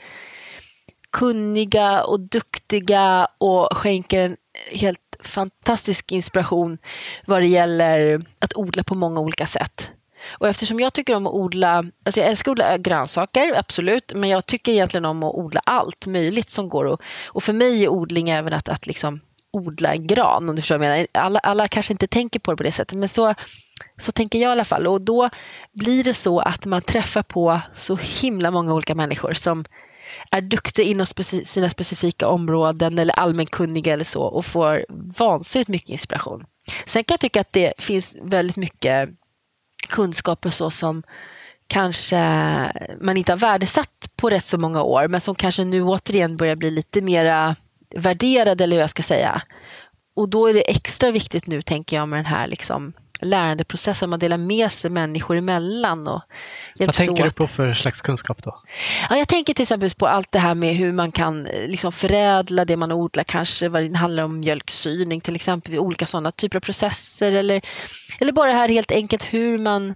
kunniga 1.12 2.04
och 2.04 2.20
duktiga 2.20 3.28
och 3.38 3.76
skänker 3.76 4.20
en 4.20 4.36
helt 4.72 5.16
fantastisk 5.20 6.12
inspiration 6.12 6.78
vad 7.26 7.42
det 7.42 7.46
gäller 7.46 8.24
att 8.38 8.56
odla 8.56 8.82
på 8.82 8.94
många 8.94 9.20
olika 9.20 9.46
sätt. 9.46 9.90
Och 10.30 10.48
eftersom 10.48 10.80
jag 10.80 10.92
tycker 10.92 11.16
om 11.16 11.26
att 11.26 11.32
odla, 11.32 11.84
alltså 12.04 12.20
jag 12.20 12.28
älskar 12.28 12.52
att 12.52 12.58
odla 12.58 12.78
grönsaker, 12.78 13.58
absolut, 13.58 14.12
men 14.14 14.28
jag 14.30 14.46
tycker 14.46 14.72
egentligen 14.72 15.04
om 15.04 15.22
att 15.22 15.34
odla 15.34 15.60
allt 15.66 16.06
möjligt 16.06 16.50
som 16.50 16.68
går. 16.68 16.84
Och, 16.84 17.02
och 17.26 17.42
för 17.42 17.52
mig 17.52 17.84
är 17.84 17.88
odling 17.88 18.28
även 18.28 18.52
att, 18.52 18.68
att 18.68 18.86
liksom 18.86 19.20
odla 19.52 19.92
en 19.92 20.06
gran, 20.06 20.48
om 20.48 20.56
du 20.56 20.62
förstår 20.62 20.78
vad 20.78 20.86
jag 20.86 20.92
menar. 20.92 21.06
Alla, 21.12 21.38
alla 21.38 21.68
kanske 21.68 21.92
inte 21.92 22.06
tänker 22.06 22.40
på 22.40 22.50
det 22.50 22.56
på 22.56 22.62
det 22.62 22.72
sättet, 22.72 22.98
men 22.98 23.08
så, 23.08 23.34
så 23.98 24.12
tänker 24.12 24.38
jag 24.38 24.48
i 24.48 24.52
alla 24.52 24.64
fall. 24.64 24.86
Och 24.86 25.00
då 25.00 25.30
blir 25.72 26.04
det 26.04 26.14
så 26.14 26.40
att 26.40 26.66
man 26.66 26.82
träffar 26.82 27.22
på 27.22 27.60
så 27.74 27.96
himla 27.96 28.50
många 28.50 28.74
olika 28.74 28.94
människor 28.94 29.32
som 29.32 29.64
är 30.30 30.40
duktiga 30.40 30.86
inom 30.86 31.06
speci 31.06 31.44
sina 31.44 31.70
specifika 31.70 32.28
områden 32.28 32.98
eller 32.98 33.14
allmänkunniga 33.14 33.92
eller 33.92 34.04
så 34.04 34.22
och 34.22 34.44
får 34.44 34.86
vansinnigt 35.18 35.68
mycket 35.68 35.90
inspiration. 35.90 36.44
Sen 36.86 37.04
kan 37.04 37.14
jag 37.14 37.20
tycka 37.20 37.40
att 37.40 37.52
det 37.52 37.72
finns 37.78 38.18
väldigt 38.22 38.56
mycket 38.56 39.08
kunskaper 39.88 40.50
så 40.50 40.70
som 40.70 41.02
kanske 41.66 42.18
man 43.00 43.16
inte 43.16 43.32
har 43.32 43.38
värdesatt 43.38 44.10
på 44.16 44.30
rätt 44.30 44.46
så 44.46 44.58
många 44.58 44.82
år 44.82 45.08
men 45.08 45.20
som 45.20 45.34
kanske 45.34 45.64
nu 45.64 45.82
återigen 45.82 46.36
börjar 46.36 46.56
bli 46.56 46.70
lite 46.70 47.00
mera 47.00 47.56
värderade 47.94 48.64
eller 48.64 48.76
hur 48.76 48.80
jag 48.80 48.90
ska 48.90 49.02
säga. 49.02 49.42
Och 50.16 50.28
då 50.28 50.46
är 50.46 50.54
det 50.54 50.70
extra 50.70 51.10
viktigt 51.10 51.46
nu 51.46 51.62
tänker 51.62 51.96
jag 51.96 52.08
med 52.08 52.18
den 52.18 52.26
här 52.26 52.46
liksom 52.46 52.92
lärandeprocessen. 53.20 54.10
Man 54.10 54.18
delar 54.18 54.38
med 54.38 54.72
sig 54.72 54.90
människor 54.90 55.36
emellan. 55.36 56.08
Och 56.08 56.22
Vad 56.78 56.94
tänker 56.94 57.24
du 57.24 57.30
på 57.30 57.46
för 57.46 57.72
slags 57.72 58.02
kunskap 58.02 58.42
då? 58.42 58.62
Ja, 59.10 59.16
jag 59.16 59.28
tänker 59.28 59.54
till 59.54 59.62
exempel 59.62 59.90
på 59.98 60.06
allt 60.06 60.32
det 60.32 60.38
här 60.38 60.54
med 60.54 60.74
hur 60.74 60.92
man 60.92 61.12
kan 61.12 61.46
eh, 61.46 61.68
liksom 61.68 61.92
förädla 61.92 62.64
det 62.64 62.76
man 62.76 62.92
odlar. 62.92 63.24
Kanske 63.24 63.68
vad 63.68 63.82
det 63.82 63.96
handlar 63.96 64.24
om 64.24 64.40
mjölksyning 64.40 65.20
till 65.20 65.34
exempel. 65.34 65.78
Olika 65.78 66.06
sådana 66.06 66.30
typer 66.30 66.56
av 66.56 66.60
processer. 66.60 67.32
Eller, 67.32 67.60
eller 68.20 68.32
bara 68.32 68.52
här 68.52 68.68
helt 68.68 68.92
enkelt 68.92 69.24
hur 69.24 69.58
man 69.58 69.94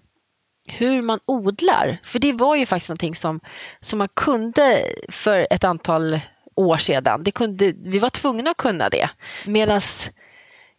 hur 0.69 1.03
man 1.03 1.19
odlar. 1.27 2.01
För 2.05 2.19
det 2.19 2.33
var 2.33 2.57
ju 2.57 2.67
faktiskt 2.67 2.89
någonting 2.89 3.15
som, 3.15 3.41
som 3.81 3.99
man 3.99 4.09
kunde 4.17 4.85
för 5.09 5.47
ett 5.51 5.65
antal 5.65 6.21
år 6.55 6.77
sedan. 6.77 7.25
Det 7.25 7.31
kunde, 7.31 7.73
vi 7.85 7.99
var 7.99 8.11
tvungna 8.11 8.51
att 8.51 8.57
kunna 8.57 8.89
det. 8.89 9.11
Medan 9.47 9.81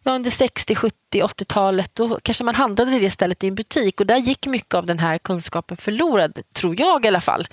ja, 0.04 0.12
under 0.12 0.30
60, 0.30 0.74
70, 0.74 0.96
80-talet 1.12 1.94
då 1.94 2.18
kanske 2.22 2.44
man 2.44 2.54
handlade 2.54 2.98
det 2.98 3.10
stället 3.10 3.44
i 3.44 3.48
en 3.48 3.54
butik 3.54 4.00
och 4.00 4.06
där 4.06 4.16
gick 4.16 4.46
mycket 4.46 4.74
av 4.74 4.86
den 4.86 4.98
här 4.98 5.18
kunskapen 5.18 5.76
förlorad, 5.76 6.38
tror 6.52 6.80
jag 6.80 7.04
i 7.04 7.08
alla 7.08 7.20
fall. 7.20 7.48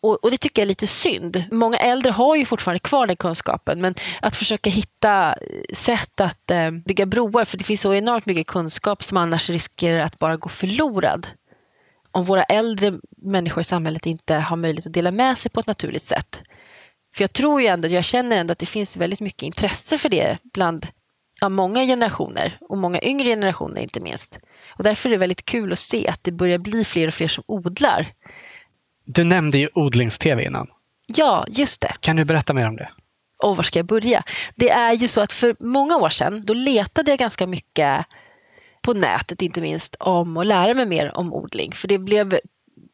Och, 0.00 0.24
och, 0.24 0.30
det 0.30 0.38
tycker 0.38 0.62
jag 0.62 0.64
är 0.64 0.68
lite 0.68 0.86
synd. 0.86 1.44
Många 1.50 1.78
äldre 1.78 2.10
har 2.10 2.36
ju 2.36 2.44
fortfarande 2.44 2.78
kvar 2.78 3.06
den 3.06 3.16
kunskapen 3.16 3.80
men 3.80 3.94
att 4.22 4.36
försöka 4.36 4.70
hitta 4.70 5.32
eh, 5.32 5.74
sätt 5.74 6.20
att 6.20 6.50
eh, 6.50 6.70
bygga 6.70 7.06
broar, 7.06 7.44
för 7.44 7.58
det 7.58 7.64
finns 7.64 7.80
så 7.80 7.94
enormt 7.94 8.26
mycket 8.26 8.46
kunskap 8.46 9.04
som 9.04 9.16
annars 9.16 9.50
riskerar 9.50 9.98
att 9.98 10.18
bara 10.18 10.36
gå 10.36 10.48
förlorad 10.48 11.26
om 12.12 12.24
våra 12.24 12.42
äldre 12.42 12.94
människor 13.16 13.60
i 13.60 13.64
samhället 13.64 14.06
inte 14.06 14.34
har 14.34 14.56
möjlighet 14.56 14.86
att 14.86 14.92
dela 14.92 15.10
med 15.10 15.38
sig 15.38 15.50
på 15.50 15.60
ett 15.60 15.66
naturligt 15.66 16.04
sätt. 16.04 16.40
För 17.14 17.22
jag 17.22 17.32
tror 17.32 17.60
ju 17.60 17.66
ändå, 17.66 17.88
jag 17.88 18.04
känner 18.04 18.36
ändå 18.36 18.52
att 18.52 18.58
det 18.58 18.66
finns 18.66 18.96
väldigt 18.96 19.20
mycket 19.20 19.42
intresse 19.42 19.98
för 19.98 20.08
det 20.08 20.38
bland 20.52 20.86
ja, 21.40 21.48
många 21.48 21.86
generationer 21.86 22.58
och 22.60 22.78
många 22.78 23.02
yngre 23.02 23.28
generationer 23.28 23.80
inte 23.80 24.00
minst. 24.00 24.38
Och 24.68 24.84
därför 24.84 25.08
är 25.08 25.10
det 25.10 25.18
väldigt 25.18 25.44
kul 25.44 25.72
att 25.72 25.78
se 25.78 26.08
att 26.08 26.24
det 26.24 26.32
börjar 26.32 26.58
bli 26.58 26.84
fler 26.84 27.06
och 27.06 27.14
fler 27.14 27.28
som 27.28 27.44
odlar. 27.46 28.06
Du 29.04 29.24
nämnde 29.24 29.58
ju 29.58 29.68
odlingstv 29.74 30.40
innan. 30.40 30.66
Ja, 31.06 31.44
just 31.48 31.80
det. 31.80 31.92
Kan 32.00 32.16
du 32.16 32.24
berätta 32.24 32.54
mer 32.54 32.68
om 32.68 32.76
det? 32.76 32.90
Och 33.44 33.56
var 33.56 33.62
ska 33.62 33.78
jag 33.78 33.86
börja? 33.86 34.22
Det 34.54 34.70
är 34.70 34.92
ju 34.92 35.08
så 35.08 35.20
att 35.20 35.32
för 35.32 35.56
många 35.60 35.96
år 35.96 36.08
sedan, 36.08 36.42
då 36.44 36.54
letade 36.54 37.10
jag 37.10 37.18
ganska 37.18 37.46
mycket 37.46 38.06
på 38.82 38.94
nätet 38.94 39.42
inte 39.42 39.60
minst 39.60 39.96
om 40.00 40.36
att 40.36 40.46
lära 40.46 40.74
mig 40.74 40.86
mer 40.86 41.16
om 41.18 41.34
odling. 41.34 41.72
För 41.72 41.88
det 41.88 41.98
blev 41.98 42.38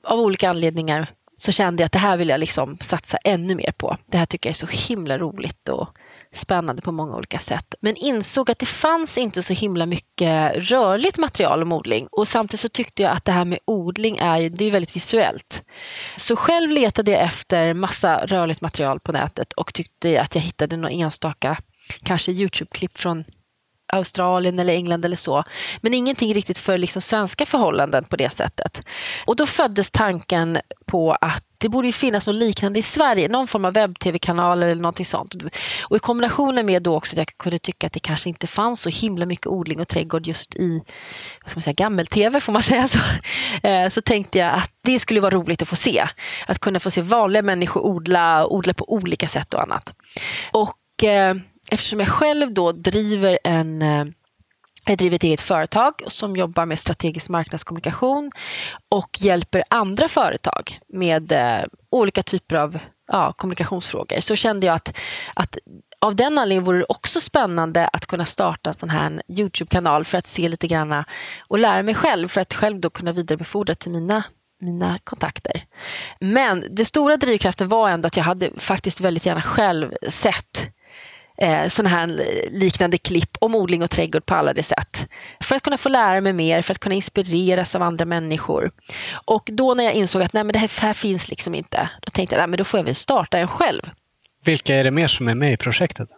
av 0.04 0.20
olika 0.20 0.50
anledningar 0.50 1.10
så 1.36 1.52
kände 1.52 1.82
jag 1.82 1.86
att 1.86 1.92
det 1.92 1.98
här 1.98 2.16
vill 2.16 2.28
jag 2.28 2.40
liksom 2.40 2.78
satsa 2.80 3.16
ännu 3.24 3.54
mer 3.54 3.72
på. 3.72 3.96
Det 4.06 4.18
här 4.18 4.26
tycker 4.26 4.48
jag 4.48 4.52
är 4.52 4.66
så 4.66 4.88
himla 4.88 5.18
roligt 5.18 5.68
och 5.68 5.88
spännande 6.36 6.82
på 6.82 6.92
många 6.92 7.16
olika 7.16 7.38
sätt. 7.38 7.74
Men 7.80 7.96
insåg 7.96 8.50
att 8.50 8.58
det 8.58 8.66
fanns 8.66 9.18
inte 9.18 9.42
så 9.42 9.52
himla 9.52 9.86
mycket 9.86 10.56
rörligt 10.56 11.18
material 11.18 11.62
om 11.62 11.72
odling. 11.72 12.08
Och 12.10 12.28
samtidigt 12.28 12.60
så 12.60 12.68
tyckte 12.68 13.02
jag 13.02 13.12
att 13.12 13.24
det 13.24 13.32
här 13.32 13.44
med 13.44 13.58
odling 13.64 14.16
är, 14.16 14.38
ju, 14.38 14.48
det 14.48 14.64
är 14.64 14.70
väldigt 14.70 14.96
visuellt. 14.96 15.62
Så 16.16 16.36
själv 16.36 16.70
letade 16.70 17.10
jag 17.10 17.22
efter 17.22 17.74
massa 17.74 18.26
rörligt 18.26 18.60
material 18.60 19.00
på 19.00 19.12
nätet 19.12 19.52
och 19.52 19.74
tyckte 19.74 20.20
att 20.20 20.34
jag 20.34 20.42
hittade 20.42 20.76
några 20.76 20.94
enstaka 20.94 21.58
kanske 22.02 22.32
Youtube-klipp 22.32 22.98
från 22.98 23.24
Australien 23.92 24.58
eller 24.58 24.72
England 24.72 25.04
eller 25.04 25.16
så. 25.16 25.44
Men 25.80 25.94
ingenting 25.94 26.34
riktigt 26.34 26.58
för 26.58 26.78
liksom 26.78 27.02
svenska 27.02 27.46
förhållanden 27.46 28.04
på 28.04 28.16
det 28.16 28.30
sättet. 28.30 28.82
Och 29.26 29.36
då 29.36 29.46
föddes 29.46 29.90
tanken 29.90 30.58
på 30.86 31.12
att 31.12 31.44
det 31.58 31.68
borde 31.68 31.92
finnas 31.92 32.26
något 32.26 32.36
liknande 32.36 32.78
i 32.78 32.82
Sverige, 32.82 33.28
någon 33.28 33.46
form 33.46 33.64
av 33.64 33.72
webb-tv-kanal 33.72 34.62
eller 34.62 34.74
någonting 34.74 35.06
sånt. 35.06 35.34
Och 35.88 35.96
i 35.96 35.98
kombinationen 35.98 36.66
med 36.66 36.82
då 36.82 36.96
också 36.96 37.14
att 37.14 37.18
jag 37.18 37.26
kunde 37.36 37.58
tycka 37.58 37.86
att 37.86 37.92
det 37.92 38.00
kanske 38.00 38.28
inte 38.28 38.46
fanns 38.46 38.80
så 38.80 38.88
himla 38.88 39.26
mycket 39.26 39.46
odling 39.46 39.80
och 39.80 39.88
trädgård 39.88 40.26
just 40.26 40.56
i 40.56 40.82
vad 41.42 41.50
ska 41.50 41.58
man 41.58 41.62
säga, 41.62 41.74
gammel-tv, 41.74 42.40
får 42.40 42.52
man 42.52 42.62
säga 42.72 42.88
så. 42.88 42.98
Eh, 43.62 43.88
så 43.88 44.00
tänkte 44.00 44.38
jag 44.38 44.54
att 44.54 44.70
det 44.84 44.98
skulle 44.98 45.20
vara 45.20 45.34
roligt 45.34 45.62
att 45.62 45.68
få 45.68 45.76
se. 45.76 46.08
Att 46.46 46.58
kunna 46.58 46.80
få 46.80 46.90
se 46.90 47.02
vanliga 47.02 47.42
människor 47.42 47.80
odla, 47.80 48.46
odla 48.46 48.74
på 48.74 48.92
olika 48.92 49.28
sätt 49.28 49.54
och 49.54 49.62
annat. 49.62 49.92
Och 50.52 51.04
eh, 51.04 51.34
eftersom 51.74 52.00
jag 52.00 52.08
själv 52.08 52.54
då 52.54 52.72
driver 52.72 53.38
en 53.44 53.82
eh, 53.82 54.04
jag 54.86 54.98
driver 54.98 55.16
ett 55.16 55.24
eget 55.24 55.40
företag 55.40 56.02
som 56.06 56.36
jobbar 56.36 56.66
med 56.66 56.80
strategisk 56.80 57.28
marknadskommunikation 57.28 58.30
och 58.88 59.10
hjälper 59.20 59.64
andra 59.70 60.08
företag 60.08 60.80
med 60.88 61.32
eh, 61.32 61.64
olika 61.90 62.22
typer 62.22 62.56
av 62.56 62.78
ja, 63.12 63.32
kommunikationsfrågor. 63.32 64.20
Så 64.20 64.36
kände 64.36 64.66
jag 64.66 64.74
att, 64.74 64.98
att 65.34 65.58
av 65.98 66.16
den 66.16 66.38
anledningen 66.38 66.64
vore 66.64 66.78
det 66.78 66.86
också 66.88 67.20
spännande 67.20 67.88
att 67.88 68.06
kunna 68.06 68.24
starta 68.24 68.70
en 68.70 68.74
sån 68.74 68.90
här 68.90 69.22
Youtube-kanal 69.28 70.04
för 70.04 70.18
att 70.18 70.26
se 70.26 70.48
lite 70.48 70.66
grann 70.66 71.04
och 71.48 71.58
lära 71.58 71.82
mig 71.82 71.94
själv 71.94 72.28
för 72.28 72.40
att 72.40 72.54
själv 72.54 72.80
då 72.80 72.90
kunna 72.90 73.12
vidarebefordra 73.12 73.74
till 73.74 73.90
mina 73.90 74.24
mina 74.60 74.98
kontakter. 75.04 75.64
Men 76.20 76.66
det 76.70 76.84
stora 76.84 77.16
drivkraften 77.16 77.68
var 77.68 77.88
ändå 77.88 78.06
att 78.06 78.16
jag 78.16 78.24
hade 78.24 78.50
faktiskt 78.58 79.00
väldigt 79.00 79.26
gärna 79.26 79.42
själv 79.42 79.92
sett 80.08 80.73
eh, 81.38 81.68
sådana 81.68 81.96
här 81.96 82.06
liknande 82.50 82.98
klipp 82.98 83.36
om 83.40 83.54
odling 83.54 83.82
och 83.82 83.90
trädgård 83.90 84.26
på 84.26 84.34
alla 84.34 84.52
de 84.52 84.62
sätt. 84.62 85.08
För 85.40 85.56
att 85.56 85.62
kunna 85.62 85.76
få 85.76 85.88
lära 85.88 86.20
mig 86.20 86.32
mer, 86.32 86.62
för 86.62 86.72
att 86.72 86.78
kunna 86.78 86.94
inspireras 86.94 87.74
av 87.74 87.82
andra 87.82 88.04
människor. 88.04 88.70
Och 89.24 89.48
då 89.52 89.74
när 89.74 89.84
jag 89.84 89.94
insåg 89.94 90.22
att 90.22 90.32
nej, 90.32 90.44
men 90.44 90.52
det 90.52 90.58
här, 90.58 90.80
här 90.80 90.92
finns 90.92 91.30
liksom 91.30 91.54
inte, 91.54 91.90
då 92.02 92.10
tänkte 92.10 92.36
jag 92.36 92.50
att 92.50 92.58
då 92.58 92.64
får 92.64 92.78
jag 92.78 92.84
väl 92.84 92.94
starta 92.94 93.38
en 93.38 93.48
själv. 93.48 93.82
Vilka 94.44 94.74
är 94.74 94.84
det 94.84 94.90
mer 94.90 95.08
som 95.08 95.28
är 95.28 95.34
med 95.34 95.52
i 95.52 95.56
projektet? 95.56 96.08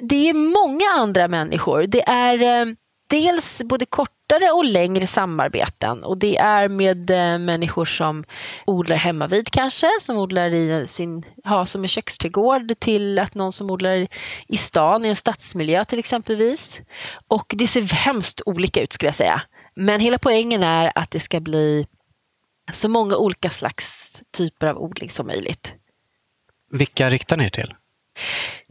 Det 0.00 0.28
är 0.28 0.34
många 0.34 1.02
andra 1.02 1.28
människor. 1.28 1.86
Det 1.86 2.08
är 2.08 2.42
eh, 2.42 2.74
dels 3.06 3.62
både 3.64 3.86
kortare 4.32 4.52
och 4.52 4.64
längre 4.64 5.06
samarbeten. 5.06 6.04
Och 6.04 6.18
Det 6.18 6.36
är 6.36 6.68
med 6.68 7.10
eh, 7.10 7.38
människor 7.38 7.84
som 7.84 8.24
odlar 8.66 8.96
hemmavid 8.96 9.50
kanske, 9.50 9.90
som 10.00 10.16
odlar 10.16 10.50
i 10.50 10.86
sin, 10.86 11.24
ja, 11.44 11.66
som 11.66 11.82
en 11.82 11.88
köksträdgård 11.88 12.74
till 12.78 13.18
att 13.18 13.34
någon 13.34 13.52
som 13.52 13.70
odlar 13.70 14.08
i 14.48 14.56
stan, 14.56 15.04
i 15.04 15.08
en 15.08 15.16
stadsmiljö 15.16 15.84
till 15.84 15.98
exempelvis. 15.98 16.80
Och 17.28 17.54
det 17.56 17.66
ser 17.66 17.82
hemskt 17.82 18.42
olika 18.46 18.82
ut 18.82 18.92
skulle 18.92 19.08
jag 19.08 19.14
säga. 19.14 19.42
Men 19.74 20.00
hela 20.00 20.18
poängen 20.18 20.62
är 20.62 20.92
att 20.94 21.10
det 21.10 21.20
ska 21.20 21.40
bli 21.40 21.86
så 22.72 22.88
många 22.88 23.16
olika 23.16 23.50
slags 23.50 24.22
typer 24.36 24.66
av 24.66 24.78
odling 24.78 25.10
som 25.10 25.26
möjligt. 25.26 25.74
Vilka 26.70 27.10
riktar 27.10 27.36
ni 27.36 27.44
er 27.44 27.50
till? 27.50 27.74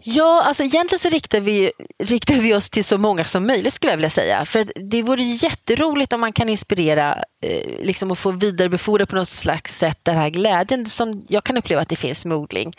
Ja, 0.03 0.41
alltså 0.41 0.63
egentligen 0.63 0.99
så 0.99 1.09
riktar 1.09 1.39
vi, 1.39 1.71
riktar 1.99 2.35
vi 2.35 2.53
oss 2.53 2.69
till 2.69 2.85
så 2.85 2.97
många 2.97 3.23
som 3.23 3.47
möjligt 3.47 3.73
skulle 3.73 3.91
jag 3.91 3.97
vilja 3.97 4.09
säga. 4.09 4.45
För 4.45 4.65
det 4.89 5.03
vore 5.03 5.23
jätteroligt 5.23 6.13
om 6.13 6.21
man 6.21 6.33
kan 6.33 6.49
inspirera 6.49 7.23
eh, 7.41 7.85
liksom 7.85 8.11
och 8.11 8.17
få 8.17 8.31
vidarebefordra 8.31 9.05
på 9.05 9.15
något 9.15 9.27
slags 9.27 9.77
sätt 9.77 9.99
den 10.03 10.15
här 10.15 10.29
glädjen 10.29 10.85
som 10.85 11.21
jag 11.27 11.43
kan 11.43 11.57
uppleva 11.57 11.81
att 11.81 11.89
det 11.89 11.95
finns 11.95 12.25
med 12.25 12.37
odling 12.37 12.73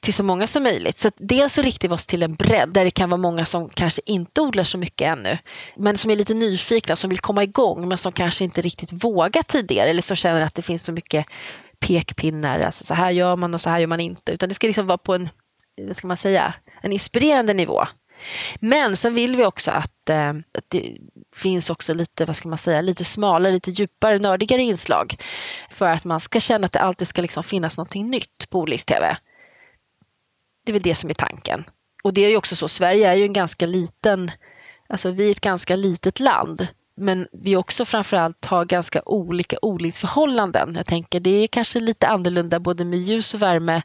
till 0.00 0.14
så 0.14 0.22
många 0.22 0.46
som 0.46 0.62
möjligt. 0.62 0.96
Så 0.96 1.10
dels 1.16 1.54
så 1.54 1.62
riktar 1.62 1.88
vi 1.88 1.94
oss 1.94 2.06
till 2.06 2.22
en 2.22 2.34
bredd 2.34 2.68
där 2.68 2.84
det 2.84 2.90
kan 2.90 3.10
vara 3.10 3.20
många 3.20 3.44
som 3.44 3.68
kanske 3.68 4.02
inte 4.06 4.40
odlar 4.40 4.64
så 4.64 4.78
mycket 4.78 5.06
ännu 5.06 5.38
men 5.76 5.98
som 5.98 6.10
är 6.10 6.16
lite 6.16 6.34
nyfikna, 6.34 6.96
som 6.96 7.10
vill 7.10 7.18
komma 7.18 7.42
igång 7.42 7.88
men 7.88 7.98
som 7.98 8.12
kanske 8.12 8.44
inte 8.44 8.60
riktigt 8.60 9.04
vågat 9.04 9.48
tidigare 9.48 9.90
eller 9.90 10.02
som 10.02 10.16
känner 10.16 10.44
att 10.44 10.54
det 10.54 10.62
finns 10.62 10.84
så 10.84 10.92
mycket 10.92 11.26
pekpinnar, 11.78 12.60
alltså 12.60 12.84
så 12.84 12.94
här 12.94 13.10
gör 13.10 13.36
man 13.36 13.54
och 13.54 13.60
så 13.60 13.70
här 13.70 13.80
gör 13.80 13.86
man 13.86 14.00
inte. 14.00 14.32
Utan 14.32 14.48
det 14.48 14.54
ska 14.54 14.66
liksom 14.66 14.86
vara 14.86 14.98
på 14.98 15.14
en 15.14 15.28
vad 15.80 15.96
ska 15.96 16.06
man 16.06 16.16
säga, 16.16 16.54
en 16.82 16.92
inspirerande 16.92 17.54
nivå. 17.54 17.86
Men 18.60 18.96
sen 18.96 19.14
vill 19.14 19.36
vi 19.36 19.44
också 19.44 19.70
att, 19.70 20.08
eh, 20.10 20.28
att, 20.28 20.64
det 20.68 20.96
finns 21.34 21.70
också 21.70 21.94
lite, 21.94 22.24
vad 22.24 22.36
ska 22.36 22.48
man 22.48 22.58
säga, 22.58 22.80
lite 22.80 23.04
smalare, 23.04 23.52
lite 23.52 23.70
djupare, 23.70 24.18
nördigare 24.18 24.62
inslag. 24.62 25.16
För 25.70 25.88
att 25.88 26.04
man 26.04 26.20
ska 26.20 26.40
känna 26.40 26.64
att 26.64 26.72
det 26.72 26.80
alltid 26.80 27.08
ska 27.08 27.22
liksom 27.22 27.42
finnas 27.42 27.78
någonting 27.78 28.10
nytt 28.10 28.50
på 28.50 28.58
Odlings-TV. 28.58 29.16
Det 30.64 30.70
är 30.70 30.72
väl 30.72 30.82
det 30.82 30.94
som 30.94 31.10
är 31.10 31.14
tanken. 31.14 31.64
Och 32.04 32.14
det 32.14 32.24
är 32.24 32.28
ju 32.28 32.36
också 32.36 32.56
så, 32.56 32.68
Sverige 32.68 33.08
är 33.08 33.14
ju 33.14 33.24
en 33.24 33.32
ganska 33.32 33.66
liten, 33.66 34.30
alltså 34.88 35.10
vi 35.10 35.26
är 35.26 35.30
ett 35.30 35.40
ganska 35.40 35.76
litet 35.76 36.20
land. 36.20 36.66
Men 36.96 37.28
vi 37.32 37.56
också 37.56 37.84
framförallt 37.84 38.44
har 38.44 38.64
ganska 38.64 39.02
olika 39.06 39.56
odlingsförhållanden. 39.62 40.74
Jag 40.74 40.86
tänker 40.86 41.20
det 41.20 41.30
är 41.30 41.46
kanske 41.46 41.80
lite 41.80 42.06
annorlunda 42.06 42.60
både 42.60 42.84
med 42.84 42.98
ljus 42.98 43.34
och 43.34 43.42
värme 43.42 43.82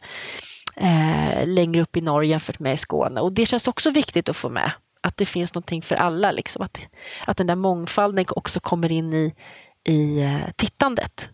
eh, 0.80 1.48
längre 1.48 1.82
upp 1.82 1.98
i 1.98 2.02
Norge 2.02 2.30
jämfört 2.30 2.60
med 2.60 2.74
i 2.74 2.78
Skåne. 2.78 3.22
Och 3.22 3.32
det 3.32 3.46
känns 3.46 3.68
också 3.68 3.90
viktigt 3.90 4.30
att 4.30 4.38
få 4.38 4.50
med. 4.50 4.72
Att 5.02 5.18
det 5.18 5.26
finns 5.26 5.54
någonting 5.54 5.82
för 5.82 5.96
alla. 5.96 6.32
Liksom. 6.32 6.62
Att, 6.62 6.80
att 7.26 7.38
den 7.38 7.48
där 7.48 7.56
mångfalden 7.56 8.26
också 8.30 8.60
kommer 8.60 8.92
in 8.92 9.14
i, 9.14 9.34
i 9.84 10.22
eh, 10.22 10.52
tittandet. 10.56 11.30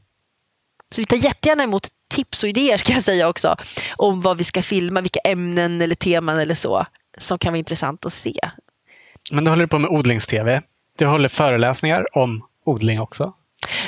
Så 0.92 1.02
vi 1.02 1.06
tar 1.06 1.18
jättegärna 1.18 1.64
emot 1.64 1.88
tips 2.10 2.44
och 2.44 2.50
idéer 2.50 2.78
ska 2.78 2.94
jag 2.94 3.04
säga 3.04 3.28
också. 3.28 3.56
Om 3.96 4.22
vad 4.22 4.38
vi 4.38 4.44
ska 4.44 4.62
filma, 4.62 5.02
vilka 5.02 5.20
ämnen 5.20 5.82
eller 5.82 5.96
teman 5.96 6.38
eller 6.38 6.56
så. 6.56 6.86
Som 7.18 7.38
kan 7.38 7.54
vara 7.54 7.58
intressant 7.58 8.06
att 8.06 8.14
se. 8.14 8.40
Men 9.32 9.44
du 9.44 9.50
håller 9.50 9.66
på 9.66 9.80
med 9.80 9.90
odlings-tv. 9.90 10.62
Du 10.98 11.06
håller 11.06 11.30
föreläsningar 11.30 12.18
om 12.18 12.48
odling 12.66 13.00
också. 13.00 13.34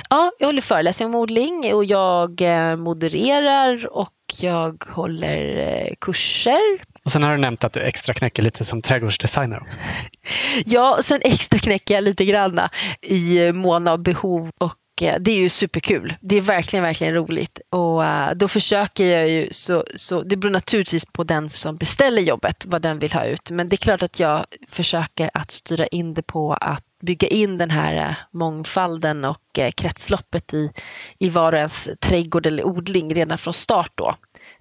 Ja, 0.09 0.31
jag 0.39 0.47
håller 0.47 0.61
föreläsningar 0.61 1.09
om 1.09 1.15
odling 1.15 1.73
och 1.73 1.85
jag 1.85 2.41
eh, 2.41 2.75
modererar 2.75 3.87
och 3.87 4.14
jag 4.43 4.83
håller 4.87 5.57
eh, 5.57 5.93
kurser. 6.01 6.61
Och 7.03 7.11
sen 7.11 7.23
har 7.23 7.31
du 7.31 7.37
nämnt 7.37 7.63
att 7.63 7.73
du 7.73 7.79
extra 7.79 8.13
knäcker 8.13 8.43
lite 8.43 8.65
som 8.65 8.81
trädgårdsdesigner 8.81 9.61
också. 9.61 9.79
ja, 10.65 10.99
sen 11.01 11.21
extra 11.23 11.59
knäcker 11.59 11.93
jag 11.93 12.03
lite 12.03 12.25
granna 12.25 12.69
i 13.01 13.51
mån 13.51 13.87
av 13.87 13.99
behov 13.99 14.51
och 14.57 14.77
eh, 15.01 15.15
det 15.19 15.31
är 15.31 15.39
ju 15.39 15.49
superkul. 15.49 16.15
Det 16.21 16.35
är 16.35 16.41
verkligen, 16.41 16.83
verkligen 16.83 17.13
roligt. 17.13 17.59
Och 17.69 18.03
då 18.35 18.47
försöker 18.47 19.05
jag 19.05 19.29
ju, 19.29 19.47
så, 19.51 19.83
så, 19.95 20.21
det 20.21 20.37
beror 20.37 20.51
naturligtvis 20.51 21.05
på 21.05 21.23
den 21.23 21.49
som 21.49 21.77
beställer 21.77 22.21
jobbet, 22.21 22.65
vad 22.65 22.81
den 22.81 22.99
vill 22.99 23.13
ha 23.13 23.25
ut. 23.25 23.51
Men 23.51 23.69
det 23.69 23.75
är 23.75 23.83
klart 23.83 24.03
att 24.03 24.19
jag 24.19 24.45
försöker 24.69 25.29
att 25.33 25.51
styra 25.51 25.87
in 25.87 26.13
det 26.13 26.23
på 26.23 26.53
att 26.53 26.83
bygga 27.01 27.27
in 27.27 27.57
den 27.57 27.69
här 27.69 28.17
mångfalden 28.31 29.25
och 29.25 29.59
kretsloppet 29.75 30.53
i, 30.53 30.71
i 31.19 31.29
var 31.29 31.53
och 31.53 31.59
ens 31.59 31.89
trädgård 31.99 32.45
eller 32.45 32.65
odling 32.65 33.15
redan 33.15 33.37
från 33.37 33.53
start 33.53 33.91
då 33.95 34.15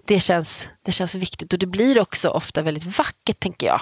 det 0.05 0.19
känns, 0.19 0.69
det 0.81 0.91
känns 0.91 1.15
viktigt 1.15 1.53
och 1.53 1.59
det 1.59 1.65
blir 1.65 1.99
också 1.99 2.29
ofta 2.29 2.61
väldigt 2.61 2.97
vackert 2.97 3.39
tänker 3.39 3.67
jag. 3.67 3.81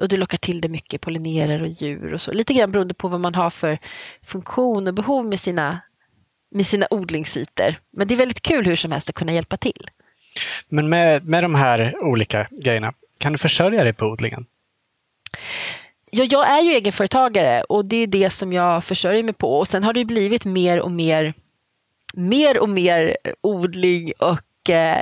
Och 0.00 0.08
det 0.08 0.16
lockar 0.16 0.38
till 0.38 0.60
det 0.60 0.68
mycket 0.68 1.00
pollinerare 1.00 1.62
och 1.62 1.68
djur 1.68 2.14
och 2.14 2.20
så. 2.20 2.32
Lite 2.32 2.54
grann 2.54 2.70
beroende 2.70 2.94
på 2.94 3.08
vad 3.08 3.20
man 3.20 3.34
har 3.34 3.50
för 3.50 3.78
funktion 4.22 4.88
och 4.88 4.94
behov 4.94 5.26
med 5.26 5.40
sina, 5.40 5.80
med 6.54 6.66
sina 6.66 6.86
odlingsytor. 6.90 7.74
Men 7.92 8.08
det 8.08 8.14
är 8.14 8.18
väldigt 8.18 8.42
kul 8.42 8.66
hur 8.66 8.76
som 8.76 8.92
helst 8.92 9.08
att 9.08 9.14
kunna 9.14 9.32
hjälpa 9.32 9.56
till. 9.56 9.90
Men 10.68 10.88
med, 10.88 11.24
med 11.24 11.44
de 11.44 11.54
här 11.54 12.04
olika 12.04 12.48
grejerna, 12.50 12.92
kan 13.18 13.32
du 13.32 13.38
försörja 13.38 13.84
dig 13.84 13.92
på 13.92 14.06
odlingen? 14.06 14.46
Ja, 16.10 16.24
jag 16.30 16.50
är 16.50 16.60
ju 16.62 16.70
egenföretagare 16.70 17.62
och 17.62 17.84
det 17.84 17.96
är 17.96 18.06
det 18.06 18.30
som 18.30 18.52
jag 18.52 18.84
försörjer 18.84 19.22
mig 19.22 19.34
på. 19.34 19.58
Och 19.58 19.68
sen 19.68 19.84
har 19.84 19.92
det 19.92 20.04
blivit 20.04 20.44
mer 20.44 20.80
och 20.80 20.92
mer 20.92 21.34
mer 22.16 22.58
och 22.58 22.68
mer 22.68 23.16
odling 23.40 24.12
och 24.18 24.40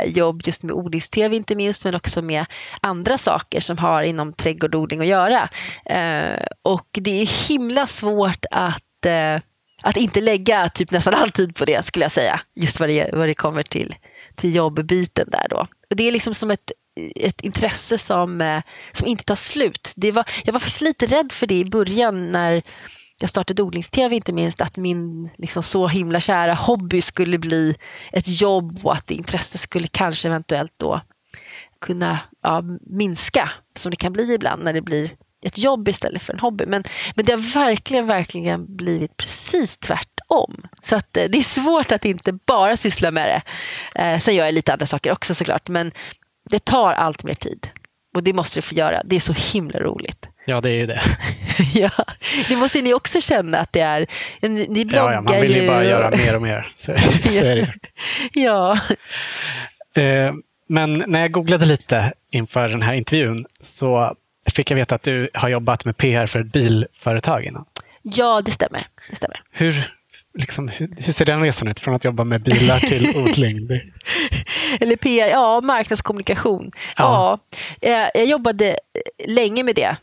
jobb 0.07 0.43
just 0.45 0.63
med 0.63 0.75
odlings-tv 0.75 1.37
inte 1.37 1.55
minst, 1.55 1.85
men 1.85 1.95
också 1.95 2.23
med 2.23 2.45
andra 2.81 3.19
saker 3.19 3.61
som 3.61 3.79
har 3.79 4.03
inom 4.03 4.33
trädgårdsodling 4.33 5.01
att 5.01 5.07
göra. 5.07 5.49
Eh, 5.87 6.47
och 6.63 6.89
det 6.93 7.23
är 7.23 7.49
himla 7.49 7.87
svårt 7.87 8.45
att, 8.51 9.07
eh, 9.07 9.41
att 9.83 9.97
inte 9.97 10.21
lägga 10.21 10.69
typ 10.69 10.91
nästan 10.91 11.15
all 11.15 11.31
tid 11.31 11.57
på 11.57 11.65
det, 11.65 11.85
skulle 11.85 12.05
jag 12.05 12.13
säga. 12.13 12.41
Just 12.55 12.81
vad 12.81 12.89
det, 12.89 13.11
vad 13.13 13.29
det 13.29 13.35
kommer 13.35 13.63
till, 13.63 13.95
till 14.35 14.55
jobbbiten 14.55 15.29
där 15.31 15.47
då. 15.51 15.67
Och 15.91 15.97
det 15.97 16.09
är 16.09 16.13
liksom 16.13 16.35
som 16.35 16.51
ett 16.51 16.73
ett 17.17 17.41
intresse 17.41 17.99
som, 17.99 18.41
eh, 18.41 18.63
som 18.93 19.07
inte 19.07 19.25
tar 19.25 19.35
slut. 19.35 19.93
Det 19.97 20.13
var, 20.13 20.25
jag 20.45 20.53
var 20.53 20.61
faktiskt 20.61 20.81
lite 20.81 21.07
rädd 21.07 21.33
för 21.33 21.47
det 21.47 21.55
i 21.55 21.65
början 21.65 22.33
när 22.33 22.63
jag 23.25 23.31
startade 23.31 23.63
odlings-tv 23.63 24.17
inte 24.17 24.33
minst, 24.33 24.61
att 24.61 24.77
min 24.77 25.31
liksom 25.37 25.63
så 25.63 25.89
himla 25.89 26.21
kära 26.21 26.55
hobby 26.55 27.01
skulle 27.01 27.39
bli 27.39 27.75
ett 28.13 28.41
jobb 28.41 28.81
och 28.83 28.93
att 28.93 29.11
intresse 29.11 29.59
skulle 29.59 29.89
kanske 29.89 30.29
eventuellt 30.29 30.73
då 30.77 31.01
kunna 31.81 32.19
ja, 32.43 32.63
minska, 32.87 33.51
som 33.77 33.91
det 33.91 33.97
kan 33.97 34.13
bli 34.13 34.35
ibland 34.35 34.65
när 34.65 34.73
det 34.73 34.81
blir 34.81 35.11
ett 35.43 35.59
jobb 35.59 35.89
istället 35.89 36.23
för 36.23 36.33
en 36.33 36.39
hobby. 36.39 36.67
Men, 36.67 36.85
men 37.15 37.25
det 37.25 37.33
har 37.33 37.55
verkligen, 37.55 38.07
verkligen 38.07 38.77
blivit 38.77 39.17
precis 39.17 39.79
tvärtom. 39.79 40.67
Så 40.83 40.97
att, 40.97 41.17
eh, 41.17 41.25
det 41.31 41.39
är 41.39 41.43
svårt 41.43 41.93
att 41.93 42.05
inte 42.05 42.33
bara 42.33 42.77
syssla 42.77 43.11
med 43.11 43.29
det. 43.29 43.43
Eh, 44.03 44.19
sen 44.19 44.35
gör 44.35 44.45
jag 44.45 44.55
lite 44.55 44.73
andra 44.73 44.87
saker 44.87 45.13
också 45.13 45.35
såklart, 45.35 45.69
men 45.69 45.93
det 46.51 46.65
tar 46.65 46.93
allt 46.93 47.25
mer 47.25 47.35
tid. 47.35 47.69
Och 48.15 48.23
det 48.23 48.33
måste 48.33 48.59
det 48.59 48.63
få 48.63 48.75
göra. 48.75 49.03
Det 49.05 49.17
är 49.17 49.21
så 49.21 49.33
himla 49.33 49.81
roligt. 49.81 50.29
Ja, 50.45 50.61
det 50.61 50.71
är 50.71 50.77
ju 50.77 50.87
det. 50.87 51.03
ja, 51.75 51.91
det 52.49 52.57
måste 52.57 52.81
ni 52.81 52.95
också 52.95 53.21
känna 53.21 53.59
att 53.59 53.73
det 53.73 53.81
är. 53.81 54.07
Ni 54.49 54.85
bloggar 54.85 55.05
ja, 55.05 55.13
ja, 55.13 55.21
man 55.21 55.41
vill 55.41 55.55
ju, 55.55 55.61
ju 55.61 55.67
bara 55.67 55.85
göra 55.85 56.11
mer 56.11 56.37
och 56.37 56.43
mer. 56.43 56.73
Så, 56.77 56.97
så 57.29 57.45
är 57.45 57.57
det 57.57 57.75
Ja. 58.41 58.79
Eh, 59.97 60.35
men 60.69 61.05
när 61.07 61.21
jag 61.21 61.33
googlade 61.33 61.67
lite 61.67 62.13
inför 62.31 62.69
den 62.69 62.83
här 62.83 62.95
intervjun 62.95 63.47
så 63.61 64.17
fick 64.51 64.71
jag 64.71 64.77
veta 64.77 64.95
att 64.95 65.03
du 65.03 65.31
har 65.35 65.49
jobbat 65.49 65.85
med 65.85 65.97
PR 65.97 66.27
för 66.27 66.41
ett 66.41 66.53
bilföretag 66.53 67.45
innan. 67.45 67.65
Ja, 68.03 68.43
det 68.45 68.51
stämmer. 68.51 68.87
Det 69.11 69.17
stämmer. 69.17 69.43
Hur, 69.53 69.91
liksom, 70.39 70.69
hur, 70.69 70.91
hur, 70.99 71.13
ser 71.13 71.25
den 71.25 71.43
resan 71.43 71.69
ut 71.69 71.81
från 71.81 71.95
att 71.95 72.05
jobba 72.05 72.25
med 72.25 72.43
bilar 72.43 72.79
till 72.79 73.17
odling? 73.17 73.69
Eller 74.81 74.97
PR, 74.97 75.27
ja, 75.27 75.61
marknadskommunikation. 75.61 76.73
Ja. 76.97 77.41
ja. 77.81 77.89
Eh, 77.89 78.09
jag 78.15 78.27
jobbade 78.27 78.77
länge 79.27 79.63
med 79.63 79.75
det 79.75 79.97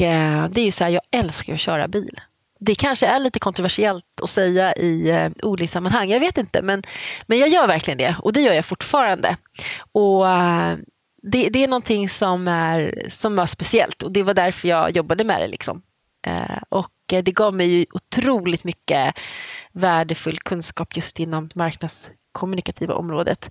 Eh, 0.00 0.48
det 0.50 0.60
är 0.60 0.64
ju 0.64 0.72
så 0.72 0.84
här, 0.84 0.90
jag 0.90 1.02
älskar 1.10 1.54
att 1.54 1.60
köra 1.60 1.88
bil. 1.88 2.20
Det 2.60 2.74
kanske 2.74 3.06
är 3.06 3.18
lite 3.18 3.38
kontroversiellt 3.38 4.04
att 4.22 4.30
säga 4.30 4.74
i 4.74 5.10
eh, 5.10 5.30
odlingssammanhang, 5.42 6.10
jag 6.10 6.20
vet 6.20 6.38
inte. 6.38 6.62
Men, 6.62 6.82
men 7.26 7.38
jag 7.38 7.48
gör 7.48 7.66
verkligen 7.66 7.98
det 7.98 8.16
och 8.22 8.32
det 8.32 8.40
gör 8.40 8.52
jag 8.52 8.64
fortfarande. 8.64 9.36
Och 9.92 10.28
eh, 10.28 10.76
det, 11.22 11.48
det 11.48 11.64
är 11.64 11.68
någonting 11.68 12.08
som 12.08 12.48
är, 12.48 13.04
som 13.08 13.38
är 13.38 13.46
speciellt 13.46 14.02
och 14.02 14.12
det 14.12 14.22
var 14.22 14.34
därför 14.34 14.68
jag 14.68 14.96
jobbade 14.96 15.24
med 15.24 15.40
det. 15.40 15.48
Liksom. 15.48 15.82
Eh, 16.26 16.62
och 16.68 16.92
det 17.06 17.22
gav 17.22 17.54
mig 17.54 17.66
ju 17.66 17.86
otroligt 17.92 18.64
mycket 18.64 19.14
värdefull 19.72 20.38
kunskap 20.38 20.96
just 20.96 21.20
inom 21.20 21.50
marknadskommunikativa 21.54 22.94
området. 22.94 23.50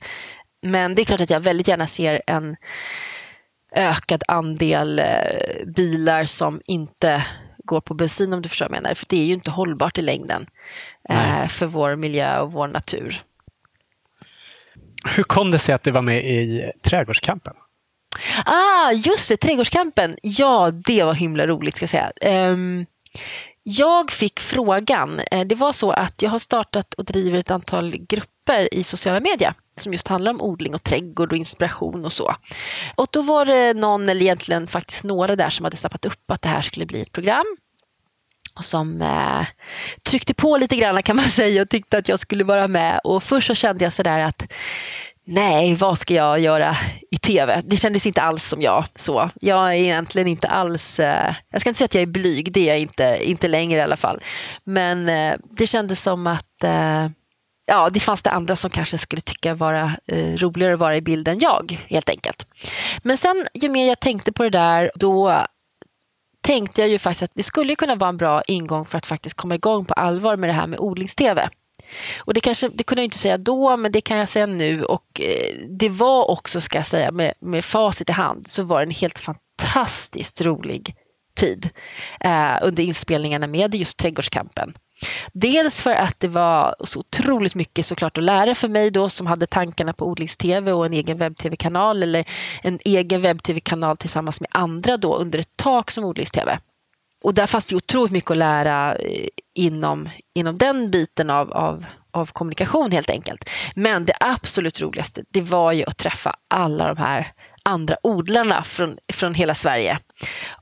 Men 0.62 0.96
det 0.96 1.02
är 1.02 1.04
klart 1.04 1.22
att 1.22 1.30
jag 1.30 1.40
väldigt 1.40 1.68
gärna 1.68 1.88
ser 1.88 2.22
en 2.28 2.56
ökad 3.72 4.24
andel 4.28 5.00
eh, 5.00 5.66
bilar 5.76 6.26
som 6.26 6.62
inte 6.66 7.26
går 7.64 7.82
på 7.82 7.94
bensin 7.94 8.34
om 8.34 8.42
du 8.42 8.50
förstår 8.50 8.66
vad 8.66 8.78
jag 8.78 8.84
menar. 8.84 8.96
För 8.96 9.06
det 9.10 9.18
är 9.18 9.26
ju 9.26 9.34
inte 9.34 9.52
hållbart 9.52 9.98
i 9.98 10.02
längden 10.02 10.48
eh, 11.10 11.48
för 11.48 11.66
vår 11.66 11.96
miljö 11.96 12.40
och 12.40 12.52
vår 12.52 12.68
natur. 12.68 13.24
Hur 15.06 15.24
kom 15.24 15.52
det 15.52 15.60
sig 15.60 15.76
att 15.76 15.84
du 15.84 15.92
var 15.92 16.02
med 16.02 16.26
i 16.26 16.72
Trädgårdskampen? 16.84 17.54
Ah, 18.46 18.92
just 18.92 19.30
det, 19.30 19.38
Trädgårdskampen. 19.38 20.16
Ja, 20.22 20.72
det 20.72 21.04
var 21.04 21.14
himla 21.14 21.48
roligt 21.48 21.76
ska 21.76 21.84
jag 21.84 21.90
säga. 21.90 22.12
Um, 22.52 22.86
jag 23.64 24.12
fick 24.12 24.40
frågan. 24.40 25.20
Eh, 25.20 25.48
det 25.48 25.56
var 25.56 25.72
så 25.72 25.92
att 25.92 26.22
jag 26.22 26.30
har 26.30 26.40
startat 26.40 26.94
och 26.94 27.06
driver 27.06 27.40
ett 27.40 27.52
antal 27.52 27.98
grupper 27.98 28.74
i 28.74 28.84
sociala 28.84 29.20
medier 29.20 29.54
som 29.80 29.92
just 29.92 30.08
handlar 30.08 30.32
om 30.32 30.42
odling 30.42 30.74
och 30.74 30.84
trädgård 30.84 31.32
och 31.32 31.38
inspiration 31.38 32.06
och 32.06 32.14
så. 32.14 32.36
Och 32.96 33.08
då 33.12 33.22
var 33.22 33.46
det 33.46 33.74
någon, 33.74 34.10
eller 34.10 34.22
egentligen 34.22 34.68
faktiskt 34.68 35.04
några 35.04 35.36
där 35.36 35.50
som 35.50 35.64
hade 35.64 35.78
snappat 35.78 36.06
upp 36.06 36.32
att 36.32 36.42
det 36.42 36.50
här 36.50 36.62
skulle 36.62 36.86
bli 36.86 37.02
ett 37.02 37.12
program 37.12 37.46
och 38.60 38.66
som 38.66 39.02
eh, 39.02 39.46
tryckte 40.10 40.34
på 40.34 40.58
lite 40.58 40.76
grann 40.76 41.04
kan 41.04 41.16
man 41.16 41.26
säga 41.40 41.62
och 41.62 41.70
tyckte 41.70 41.98
att 41.98 42.10
jag 42.10 42.20
skulle 42.20 42.44
vara 42.44 42.68
med. 42.68 43.00
Och 43.04 43.24
först 43.24 43.48
så 43.48 43.56
kände 43.56 43.84
jag 43.84 43.94
sådär 43.94 44.20
att 44.20 44.44
nej, 45.26 45.76
vad 45.76 45.98
ska 45.98 46.14
jag 46.14 46.40
göra 46.40 46.78
i 47.12 47.18
tv? 47.18 47.62
Det 47.66 47.78
kändes 47.78 48.06
inte 48.06 48.22
alls 48.22 48.44
som 48.44 48.62
jag. 48.62 48.86
så. 48.96 49.30
Jag 49.42 49.68
är 49.68 49.74
egentligen 49.74 50.28
inte 50.28 50.48
alls, 50.48 51.00
eh, 51.00 51.36
jag 51.52 51.62
ska 51.62 51.70
inte 51.70 51.78
säga 51.78 51.86
att 51.86 51.96
jag 51.96 52.02
är 52.02 52.08
blyg, 52.08 52.54
det 52.54 52.60
är 52.60 52.68
jag 52.68 52.80
inte, 52.80 53.20
inte 53.22 53.48
längre 53.48 53.80
i 53.80 53.84
alla 53.84 53.98
fall. 53.98 54.22
Men 54.64 55.10
eh, 55.10 55.36
det 55.50 55.68
kändes 55.68 56.02
som 56.02 56.28
att 56.28 56.64
eh, 56.64 57.08
ja, 57.70 57.90
det 57.90 58.00
fanns 58.00 58.22
det 58.22 58.30
andra 58.30 58.56
som 58.56 58.70
kanske 58.70 58.98
skulle 58.98 59.22
tycka 59.22 59.54
vara 59.54 59.98
eh, 60.08 60.34
roligare 60.34 60.74
att 60.74 60.80
vara 60.80 60.98
i 60.98 61.02
bild 61.02 61.28
än 61.28 61.40
jag, 61.40 61.86
helt 61.88 62.10
enkelt. 62.10 62.48
Men 63.04 63.18
sen 63.18 63.48
ju 63.54 63.70
mer 63.70 63.88
jag 63.88 64.00
tänkte 64.00 64.32
på 64.32 64.44
det 64.44 64.50
där, 64.50 64.92
då 64.96 65.46
tänkte 66.42 66.82
jag 66.82 66.90
ju 66.90 67.00
faktiskt 67.00 67.24
att 67.24 67.32
det 67.34 67.44
skulle 67.44 67.76
kunna 67.76 67.96
vara 67.96 68.10
en 68.10 68.18
bra 68.18 68.42
ingång 68.42 68.86
för 68.86 68.98
att 68.98 69.06
faktiskt 69.06 69.38
komma 69.38 69.56
igång 69.56 69.86
på 69.86 69.94
allvar 69.94 70.38
med 70.38 70.50
det 70.50 70.54
här 70.54 70.68
med 70.68 70.80
odlings-tv. 70.80 71.50
Och 72.20 72.34
det, 72.34 72.40
kanske, 72.40 72.70
det 72.70 72.84
kunde 72.84 73.02
jag 73.02 73.06
inte 73.06 73.18
säga 73.18 73.38
då, 73.38 73.78
men 73.78 73.92
det 73.92 74.02
kan 74.02 74.18
jag 74.18 74.30
säga 74.30 74.46
nu. 74.46 74.84
Och 74.84 75.22
eh, 75.22 75.56
det 75.70 75.90
var 75.90 76.30
också, 76.30 76.62
ska 76.62 76.78
jag 76.78 76.86
säga, 76.86 77.12
med, 77.12 77.34
med 77.40 77.66
facit 77.66 78.10
i 78.10 78.12
hand, 78.12 78.48
så 78.48 78.64
var 78.64 78.80
det 78.80 78.86
en 78.86 78.92
helt 78.92 79.20
fantastiskt 79.20 80.42
rolig 80.42 80.96
tid 81.40 81.70
eh, 82.20 82.58
under 82.62 82.84
inspelningarna 82.84 83.48
med 83.48 83.76
just 83.76 83.98
Trädgårdskampen. 83.98 84.74
Dels 85.34 85.82
för 85.82 85.92
att 85.92 86.20
det 86.20 86.28
var 86.28 86.76
så 86.84 87.00
otroligt 87.00 87.56
mycket 87.56 87.86
såklart 87.86 88.18
att 88.18 88.24
lära 88.24 88.56
för 88.56 88.68
mig 88.68 88.92
då 88.92 89.10
som 89.10 89.28
hade 89.28 89.48
tankarna 89.48 89.94
på 89.94 90.06
odlings-tv 90.06 90.72
och 90.72 90.86
en 90.86 90.94
egen 90.94 91.18
webb-tv-kanal 91.18 92.04
eller 92.04 92.26
en 92.62 92.80
egen 92.86 93.22
webb-tv-kanal 93.22 93.98
tillsammans 93.98 94.42
med 94.42 94.50
andra 94.54 94.98
då 94.98 95.18
under 95.18 95.40
ett 95.40 95.58
tak 95.58 95.92
som 95.92 96.04
odlings-tv. 96.04 96.60
Och 97.24 97.34
där 97.34 97.48
fanns 97.48 97.68
det 97.68 97.76
otroligt 97.76 98.12
mycket 98.12 98.32
att 98.32 98.38
lära 98.38 98.96
eh, 98.96 99.28
inom, 99.56 100.10
inom 100.36 100.58
den 100.58 100.92
biten 100.92 101.30
av, 101.30 101.52
av, 101.52 101.86
av 102.12 102.26
kommunikation 102.26 102.92
helt 102.92 103.10
enkelt. 103.10 103.50
Men 103.76 104.06
det 104.06 104.14
absolut 104.20 104.82
roligaste 104.82 105.24
det 105.30 105.42
var 105.42 105.72
ju 105.72 105.84
att 105.84 105.98
träffa 105.98 106.34
alla 106.48 106.88
de 106.88 106.98
här 106.98 107.34
andra 107.64 107.98
odlarna 108.04 108.64
från, 108.64 108.98
från 109.14 109.34
hela 109.34 109.56
Sverige. 109.56 110.00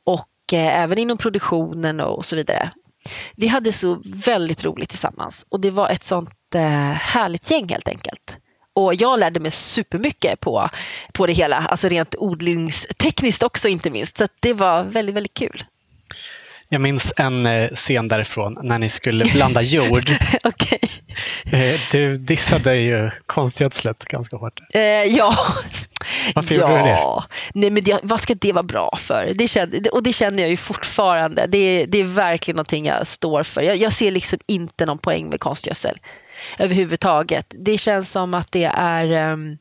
Och 0.04 0.26
och 0.54 0.60
även 0.60 0.98
inom 0.98 1.18
produktionen 1.18 2.00
och 2.00 2.26
så 2.26 2.36
vidare. 2.36 2.72
Vi 3.36 3.48
hade 3.48 3.72
så 3.72 4.02
väldigt 4.06 4.66
roligt 4.66 4.90
tillsammans 4.90 5.48
och 5.50 5.60
det 5.60 5.72
var 5.72 5.90
ett 5.90 6.04
sånt 6.04 6.56
eh, 6.56 6.92
härligt 6.92 7.52
gäng 7.52 7.70
helt 7.70 7.88
enkelt. 7.88 8.38
Och 8.74 8.96
jag 8.96 9.20
lärde 9.20 9.40
mig 9.40 9.52
supermycket 9.52 10.40
på, 10.40 10.70
på 11.14 11.28
det 11.28 11.34
hela, 11.34 11.58
alltså 11.58 11.88
rent 11.88 12.16
odlingstekniskt 12.18 13.44
också 13.44 13.68
inte 13.68 13.92
minst. 13.92 14.18
Så 14.18 14.28
det 14.40 14.54
var 14.54 14.84
väldigt, 14.84 15.16
väldigt 15.16 15.34
kul. 15.34 15.64
Jag 16.70 16.82
minns 16.82 17.14
en 17.18 17.46
eh, 17.46 17.70
scen 17.70 18.08
därifrån 18.08 18.58
när 18.62 18.80
ni 18.80 18.90
skulle 18.90 19.26
blanda 19.26 19.62
jord. 19.62 20.10
okay. 20.44 20.80
Eh, 21.52 21.80
du 21.92 22.18
dissade 22.18 22.76
ju 22.76 23.12
konstgödslet 23.26 24.06
ganska 24.06 24.38
hårt. 24.38 24.60
Eh, 24.74 24.82
ja. 24.82 25.36
Varför 26.36 26.56
ja. 26.56 26.62
gjorde 26.62 26.78
du 26.78 26.84
det? 26.84 27.24
Nej, 27.54 27.70
men 27.70 27.84
det, 27.84 28.00
vad 28.04 28.22
ska 28.22 28.36
det 28.36 28.54
vara 28.54 28.64
bra 28.64 28.98
för? 28.98 29.32
Det 29.36 29.48
känner, 29.48 29.94
och 29.94 30.04
det 30.04 30.14
känner 30.14 30.44
jag 30.44 30.50
ju 30.50 30.58
fortfarande. 30.58 31.48
Det, 31.48 31.86
det 31.86 31.98
är 31.98 32.04
verkligen 32.04 32.56
någonting 32.56 32.86
jag 32.86 33.08
står 33.08 33.44
för. 33.44 33.62
Jag, 33.62 33.78
jag 33.78 33.94
ser 33.94 34.12
liksom 34.12 34.40
inte 34.48 34.86
någon 34.86 34.98
poäng 34.98 35.30
med 35.30 35.40
konstgödsel 35.40 35.98
överhuvudtaget. 36.60 37.56
Det 37.66 37.78
känns 37.78 38.12
som 38.12 38.34
att 38.34 38.52
det 38.52 38.72
är... 38.74 39.32
Um, 39.32 39.58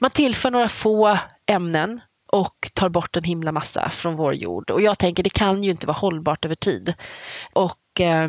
man 0.00 0.10
tillför 0.10 0.50
några 0.50 0.68
få 0.68 1.18
ämnen 1.46 2.00
och 2.34 2.70
tar 2.74 2.88
bort 2.88 3.16
en 3.16 3.24
himla 3.24 3.52
massa 3.52 3.90
från 3.90 4.16
vår 4.16 4.34
jord. 4.34 4.70
Och 4.70 4.82
jag 4.82 4.98
tänker 4.98 5.22
det 5.22 5.30
kan 5.30 5.64
ju 5.64 5.70
inte 5.70 5.86
vara 5.86 5.96
hållbart 5.96 6.44
över 6.44 6.54
tid. 6.54 6.94
Och 7.52 8.00
eh, 8.00 8.28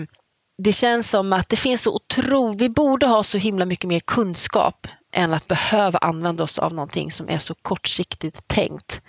det 0.64 0.72
känns 0.72 1.10
som 1.10 1.34
att 1.34 1.50
det 1.50 1.56
finns 1.56 1.82
så 1.82 1.96
otroligt, 1.96 2.62
vi 2.62 2.70
borde 2.70 3.08
ha 3.08 3.24
så 3.24 3.38
himla 3.38 3.66
mycket 3.66 3.88
mer 3.88 4.00
kunskap 4.00 4.88
än 5.14 5.34
att 5.34 5.48
behöva 5.48 6.00
använda 6.00 6.44
oss 6.44 6.60
av 6.60 6.74
någonting 6.74 7.12
som 7.12 7.30
är 7.30 7.38
så 7.38 7.56
kortsiktigt 7.62 8.48
tänkt 8.48 9.02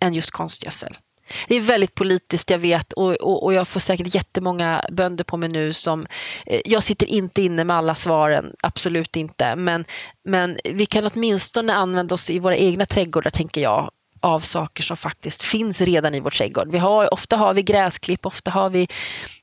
än 0.00 0.14
just 0.14 0.30
konstgödsel. 0.30 0.96
Det 1.48 1.54
är 1.54 1.60
väldigt 1.60 1.94
politiskt, 1.94 2.50
jag 2.50 2.58
vet, 2.58 2.92
och, 2.92 3.12
och, 3.12 3.44
och, 3.44 3.54
jag 3.54 3.68
får 3.68 3.80
säkert 3.80 4.14
jättemånga 4.14 4.84
bönder 4.92 5.24
på 5.24 5.36
mig 5.36 5.48
nu 5.48 5.72
som... 5.72 6.06
Eh, 6.46 6.60
jag 6.64 6.82
sitter 6.82 7.06
inte 7.06 7.42
inne 7.42 7.64
med 7.64 7.76
alla 7.76 7.94
svaren, 7.94 8.54
absolut 8.62 9.16
inte. 9.16 9.56
Men, 9.56 9.84
men 10.24 10.58
vi 10.64 10.86
kan 10.86 11.10
åtminstone 11.14 11.74
använda 11.74 12.14
oss 12.14 12.30
i 12.30 12.38
våra 12.38 12.56
egna 12.56 12.86
trädgårdar, 12.86 13.30
tänker 13.30 13.60
jag, 13.60 13.90
av 14.20 14.40
saker 14.40 14.82
som 14.82 14.96
faktiskt 14.96 15.42
finns 15.42 15.80
redan 15.80 16.14
i 16.14 16.20
vår 16.20 16.30
trädgård. 16.30 16.70
Vi 16.70 16.78
har, 16.78 17.14
ofta 17.14 17.36
har 17.36 17.54
vi 17.54 17.62
gräsklipp, 17.62 18.26
ofta 18.26 18.50
har 18.50 18.70
vi 18.70 18.88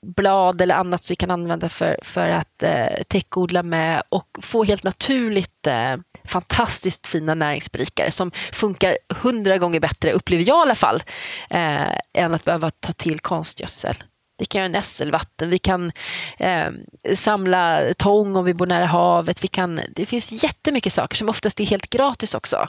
blad 0.01 0.61
eller 0.61 0.75
annat 0.75 1.03
som 1.03 1.11
vi 1.11 1.15
kan 1.15 1.32
använda 1.32 1.69
för, 1.69 1.99
för 2.03 2.30
att 2.30 2.63
eh, 2.63 3.03
täckodla 3.07 3.63
med 3.63 4.03
och 4.09 4.28
få 4.41 4.63
helt 4.63 4.84
naturligt 4.84 5.67
eh, 5.67 5.95
fantastiskt 6.25 7.07
fina 7.07 7.34
näringsberikare 7.34 8.11
som 8.11 8.32
funkar 8.32 8.97
hundra 9.15 9.57
gånger 9.57 9.80
bättre, 9.80 10.11
upplever 10.11 10.43
jag 10.47 10.59
i 10.59 10.61
alla 10.61 10.75
fall, 10.75 11.03
eh, 11.49 11.97
än 12.13 12.34
att 12.34 12.43
behöva 12.43 12.71
ta 12.71 12.93
till 12.93 13.19
konstgödsel. 13.19 13.95
Vi 14.39 14.45
kan 14.45 14.59
göra 14.59 14.71
nässelvatten, 14.71 15.49
vi 15.49 15.57
kan 15.57 15.91
eh, 16.38 16.71
samla 17.15 17.93
tång 17.97 18.36
om 18.36 18.45
vi 18.45 18.53
bor 18.53 18.65
nära 18.65 18.86
havet. 18.86 19.43
Vi 19.43 19.47
kan, 19.47 19.80
det 19.95 20.05
finns 20.05 20.43
jättemycket 20.43 20.93
saker 20.93 21.17
som 21.17 21.30
oftast 21.30 21.59
är 21.59 21.65
helt 21.65 21.89
gratis 21.89 22.36
också. 22.36 22.67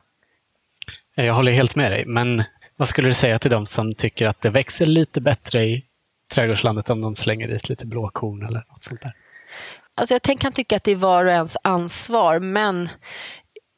Jag 1.25 1.35
håller 1.35 1.53
helt 1.53 1.77
med 1.77 1.93
dig, 1.93 2.05
men 2.07 2.45
vad 2.77 2.89
skulle 2.89 3.09
du 3.09 3.15
säga 3.15 3.39
till 3.39 3.51
de 3.51 3.67
som 3.67 3.95
tycker 3.95 4.27
att 4.27 4.41
det 4.43 4.51
växer 4.51 4.87
lite 4.87 5.21
bättre 5.21 5.65
i 5.65 5.85
trädgårdslandet 6.33 6.91
om 6.91 7.01
de 7.01 7.17
slänger 7.17 7.49
dit 7.49 7.69
lite 7.69 7.87
blåkorn 7.87 8.47
eller 8.47 8.59
något 8.59 8.85
sånt 8.85 9.01
där? 9.01 9.11
Alltså 9.95 10.15
jag 10.15 10.41
kan 10.41 10.53
tycka 10.53 10.77
att 10.77 10.85
det 10.85 10.93
är 10.93 10.97
var 10.97 11.25
och 11.25 11.31
ens 11.31 11.57
ansvar, 11.65 12.39
men 12.39 12.89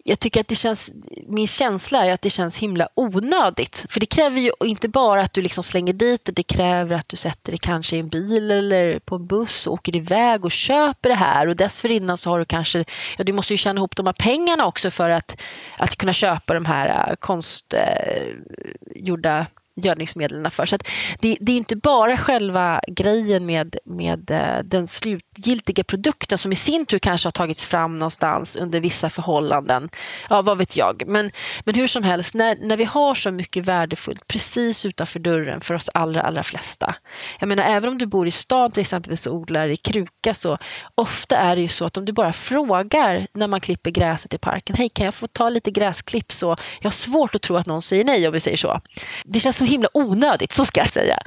jag 0.05 0.21
tycker 0.21 0.41
att 0.41 0.49
det 0.49 0.55
känns, 0.55 0.93
min 1.29 1.47
känsla 1.47 2.07
är 2.07 2.13
att 2.13 2.23
det 2.23 2.31
känns 2.31 2.57
himla 2.57 2.89
onödigt. 2.95 3.87
För 3.89 4.01
det 4.01 4.07
kräver 4.07 4.41
ju 4.41 4.53
inte 4.65 4.89
bara 4.89 5.23
att 5.23 5.33
du 5.33 5.43
liksom 5.43 5.65
slänger 5.65 5.93
dit 5.93 6.25
det, 6.25 6.33
det 6.33 6.43
kräver 6.43 6.97
att 6.97 7.09
du 7.09 7.17
sätter 7.17 7.53
det 7.53 7.59
kanske 7.59 7.97
i 7.97 8.01
en 8.01 8.09
bil 8.09 8.51
eller 8.51 8.99
på 8.99 9.15
en 9.15 9.27
buss 9.27 9.67
och 9.67 9.73
åker 9.73 9.97
iväg 9.97 10.45
och 10.45 10.53
köper 10.53 11.09
det 11.09 11.15
här. 11.15 11.47
Och 11.47 11.57
dessförinnan 11.57 12.17
så 12.17 12.31
har 12.31 12.39
du 12.39 12.45
kanske, 12.45 12.85
ja 13.19 13.25
du 13.25 13.33
måste 13.33 13.53
ju 13.53 13.57
tjäna 13.57 13.79
ihop 13.79 13.97
de 13.97 14.07
här 14.07 14.13
pengarna 14.13 14.67
också 14.67 14.91
för 14.91 15.11
att, 15.11 15.43
att 15.79 15.97
kunna 15.97 16.13
köpa 16.13 16.55
de 16.55 16.65
här 16.65 17.11
äh, 17.11 17.17
konstgjorda 17.17 19.39
äh, 19.39 19.41
eh, 19.41 19.47
gödningsmedlen 19.77 20.51
för. 20.51 20.67
Så 20.67 20.77
det, 21.21 21.37
det, 21.41 21.53
är 21.53 21.57
inte 21.57 21.77
bara 21.77 22.17
själva 22.17 22.81
grejen 22.89 23.47
med, 23.47 23.77
med 23.85 24.31
äh, 24.31 24.59
den 24.65 24.87
slut 24.87 25.30
slutgiltiga 25.41 25.85
produkten 25.85 26.39
som 26.39 26.53
i 26.53 26.55
sin 26.55 26.87
tur 26.87 26.99
kanske 26.99 27.27
har 27.27 27.33
tagits 27.33 27.67
fram 27.67 27.99
någonstans 27.99 28.57
under 28.57 28.81
vissa 28.81 29.11
förhållanden. 29.11 29.91
Ja, 30.29 30.43
vad 30.43 30.59
vet 30.59 30.77
jag. 30.77 31.03
Men, 31.07 31.31
men 31.65 31.75
hur 31.75 31.87
som 31.87 32.03
helst, 32.03 32.35
när, 32.35 32.57
när 32.57 32.77
vi 32.77 32.85
har 32.85 33.15
så 33.15 33.31
mycket 33.31 33.65
värdefullt 33.67 34.27
precis 34.29 34.85
utanför 34.85 35.21
dörren 35.21 35.61
för 35.61 35.75
oss 35.75 35.91
allra, 35.95 36.23
allra 36.23 36.43
flesta. 36.43 36.95
Jag 37.39 37.49
menar, 37.49 37.63
även 37.63 37.91
om 37.91 37.99
du 37.99 38.07
bor 38.07 38.27
i 38.27 38.31
stan 38.31 38.71
till 38.71 38.81
exempel 38.81 39.13
och 39.13 39.35
odlar 39.35 39.69
i 39.69 39.77
kruka 39.77 40.35
så 40.35 40.59
ofta 40.95 41.37
är 41.37 41.57
det 41.57 41.63
ju 41.63 41.69
så 41.69 41.85
att 41.85 41.97
om 41.97 42.05
du 42.05 42.13
bara 42.13 42.33
frågar 42.33 43.27
när 43.35 43.49
man 43.49 43.61
klipper 43.61 43.91
gräset 43.91 44.35
i 44.35 44.39
parken, 44.39 44.77
hej 44.77 44.89
kan 44.89 45.05
jag 45.05 45.15
få 45.15 45.27
ta 45.27 45.49
lite 45.49 45.71
gräsklipp 45.71 46.33
så 46.33 46.57
jag 46.81 46.87
har 46.87 46.91
svårt 46.91 47.35
att 47.35 47.43
tro 47.43 47.57
att 47.57 47.67
någon 47.67 47.83
säger 47.83 48.05
nej 48.05 48.27
om 48.27 48.33
vi 48.33 48.41
säger 48.41 48.57
så. 48.57 48.81
Det 49.25 49.41
känns 49.41 49.57
så 49.57 49.65
himla 49.65 49.89
onödigt, 49.93 50.53
så 50.53 50.65
ska 50.65 50.81
jag 50.81 50.89
säga. 50.89 51.19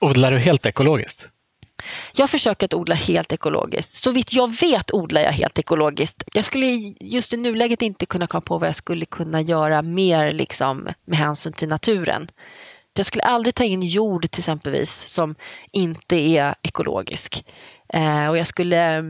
Odlar 0.00 0.32
du 0.32 0.38
helt 0.38 0.66
ekologiskt? 0.66 1.35
Jag 2.14 2.30
försöker 2.30 2.66
att 2.66 2.74
odla 2.74 2.94
helt 2.94 3.32
ekologiskt. 3.32 3.92
Så 3.92 4.12
vitt 4.12 4.32
jag 4.32 4.60
vet 4.60 4.94
odlar 4.94 5.20
jag 5.20 5.32
helt 5.32 5.58
ekologiskt. 5.58 6.22
Jag 6.32 6.44
skulle 6.44 6.66
just 7.00 7.32
i 7.32 7.36
nuläget 7.36 7.82
inte 7.82 8.06
kunna 8.06 8.26
komma 8.26 8.40
på 8.40 8.58
vad 8.58 8.68
jag 8.68 8.74
skulle 8.74 9.06
kunna 9.06 9.40
göra 9.40 9.82
mer 9.82 10.32
liksom, 10.32 10.88
med 11.04 11.18
hänsyn 11.18 11.52
till 11.52 11.68
naturen. 11.68 12.30
Jag 12.96 13.06
skulle 13.06 13.24
aldrig 13.24 13.54
ta 13.54 13.64
in 13.64 13.82
jord 13.82 14.30
till 14.30 14.40
exempelvis 14.40 14.92
som 14.92 15.34
inte 15.72 16.16
är 16.16 16.54
ekologisk. 16.62 17.44
Eh, 17.88 18.28
och 18.28 18.38
jag 18.38 18.46
skulle, 18.46 19.04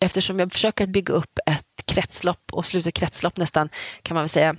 eftersom 0.00 0.38
jag 0.38 0.52
försöker 0.52 0.84
att 0.84 0.90
bygga 0.90 1.14
upp 1.14 1.38
ett 1.46 1.86
kretslopp 1.86 2.52
och 2.52 2.66
sluta 2.66 2.90
kretslopp 2.90 3.36
nästan 3.36 3.68
kan 4.02 4.14
man 4.14 4.22
väl 4.22 4.28
säga 4.28 4.56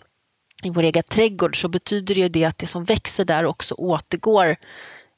i 0.64 0.70
vår 0.70 0.84
egen 0.84 1.04
trädgård 1.04 1.62
så 1.62 1.68
betyder 1.68 2.16
det 2.16 2.22
ju 2.22 2.30
det 2.30 2.46
att 2.46 2.58
det 2.58 2.68
som 2.68 2.84
växer 2.84 3.26
där 3.26 3.46
också 3.46 3.76
återgår 3.76 4.56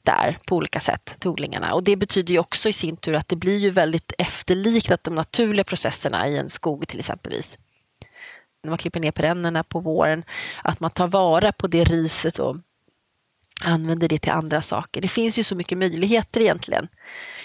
där 0.02 0.38
på 0.46 0.56
olika 0.56 0.80
sätt 0.80 1.14
till 1.18 1.30
odlingarna. 1.30 1.74
Och 1.74 1.82
det 1.82 1.96
betyder 1.96 2.34
ju 2.34 2.40
också 2.40 2.68
i 2.68 2.72
sin 2.72 2.96
tur 2.96 3.14
att 3.14 3.28
det 3.28 3.36
blir 3.36 3.58
ju 3.58 3.70
väldigt 3.70 4.12
efterliknat 4.18 5.04
de 5.04 5.14
naturliga 5.14 5.64
processerna 5.64 6.28
i 6.28 6.38
en 6.38 6.48
skog 6.48 6.88
till 6.88 6.98
exempelvis. 6.98 7.58
När 8.62 8.70
man 8.70 8.78
klipper 8.78 9.00
ner 9.00 9.12
perennerna 9.12 9.64
på 9.64 9.80
våren, 9.80 10.24
att 10.64 10.80
man 10.80 10.90
tar 10.90 11.08
vara 11.08 11.52
på 11.52 11.66
det 11.66 11.84
riset 11.84 12.38
och 12.38 12.56
använder 13.64 14.08
det 14.08 14.18
till 14.18 14.32
andra 14.32 14.62
saker. 14.62 15.00
Det 15.00 15.08
finns 15.08 15.38
ju 15.38 15.42
så 15.42 15.54
mycket 15.54 15.78
möjligheter 15.78 16.40
egentligen. 16.40 16.88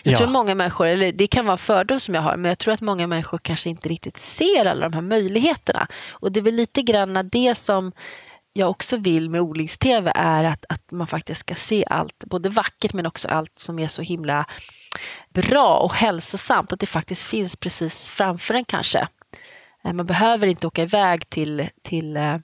Jag 0.04 0.14
ja. 0.14 0.18
tror 0.18 0.28
många 0.28 0.56
människor, 0.56 0.88
eller 0.88 1.12
det 1.12 1.28
kan 1.28 1.46
vara 1.46 1.54
en 1.54 1.58
fördom 1.58 2.00
som 2.00 2.16
jag 2.16 2.22
har, 2.22 2.38
men 2.38 2.50
jag 2.50 2.60
tror 2.60 2.74
att 2.74 2.82
många 2.82 3.08
människor 3.08 3.38
kanske 3.38 3.70
inte 3.70 3.90
riktigt 3.90 4.18
ser 4.18 4.66
alla 4.66 4.90
de 4.90 4.94
här 4.94 5.02
möjligheterna. 5.02 5.88
Och 6.10 6.32
det 6.32 6.40
är 6.40 6.42
väl 6.42 6.56
lite 6.56 6.82
grann 6.82 7.30
det 7.32 7.56
som 7.56 7.92
jag 8.58 8.70
också 8.70 8.98
vill 8.98 9.30
med 9.30 9.42
odlings-tv 9.42 10.12
är 10.16 10.44
att, 10.44 10.66
att 10.70 10.92
man 10.92 11.08
faktiskt 11.08 11.40
ska 11.40 11.56
se 11.56 11.86
allt, 11.88 12.24
både 12.26 12.50
vackert 12.50 12.94
men 12.94 13.06
också 13.06 13.28
allt 13.28 13.60
som 13.60 13.80
är 13.80 13.88
så 13.88 14.02
himla 14.02 14.46
bra 15.30 15.78
och 15.78 15.94
hälsosamt, 15.94 16.74
att 16.74 16.80
det 16.80 16.86
faktiskt 16.86 17.24
finns 17.24 17.56
precis 17.56 18.10
framför 18.10 18.54
en 18.54 18.66
kanske. 18.66 19.08
Eh, 19.84 19.94
man 19.94 20.06
behöver 20.06 20.48
inte 20.48 20.68
åka 20.68 20.84
iväg 20.84 21.30
till, 21.30 21.70
till 21.82 22.18
eh, 22.18 22.38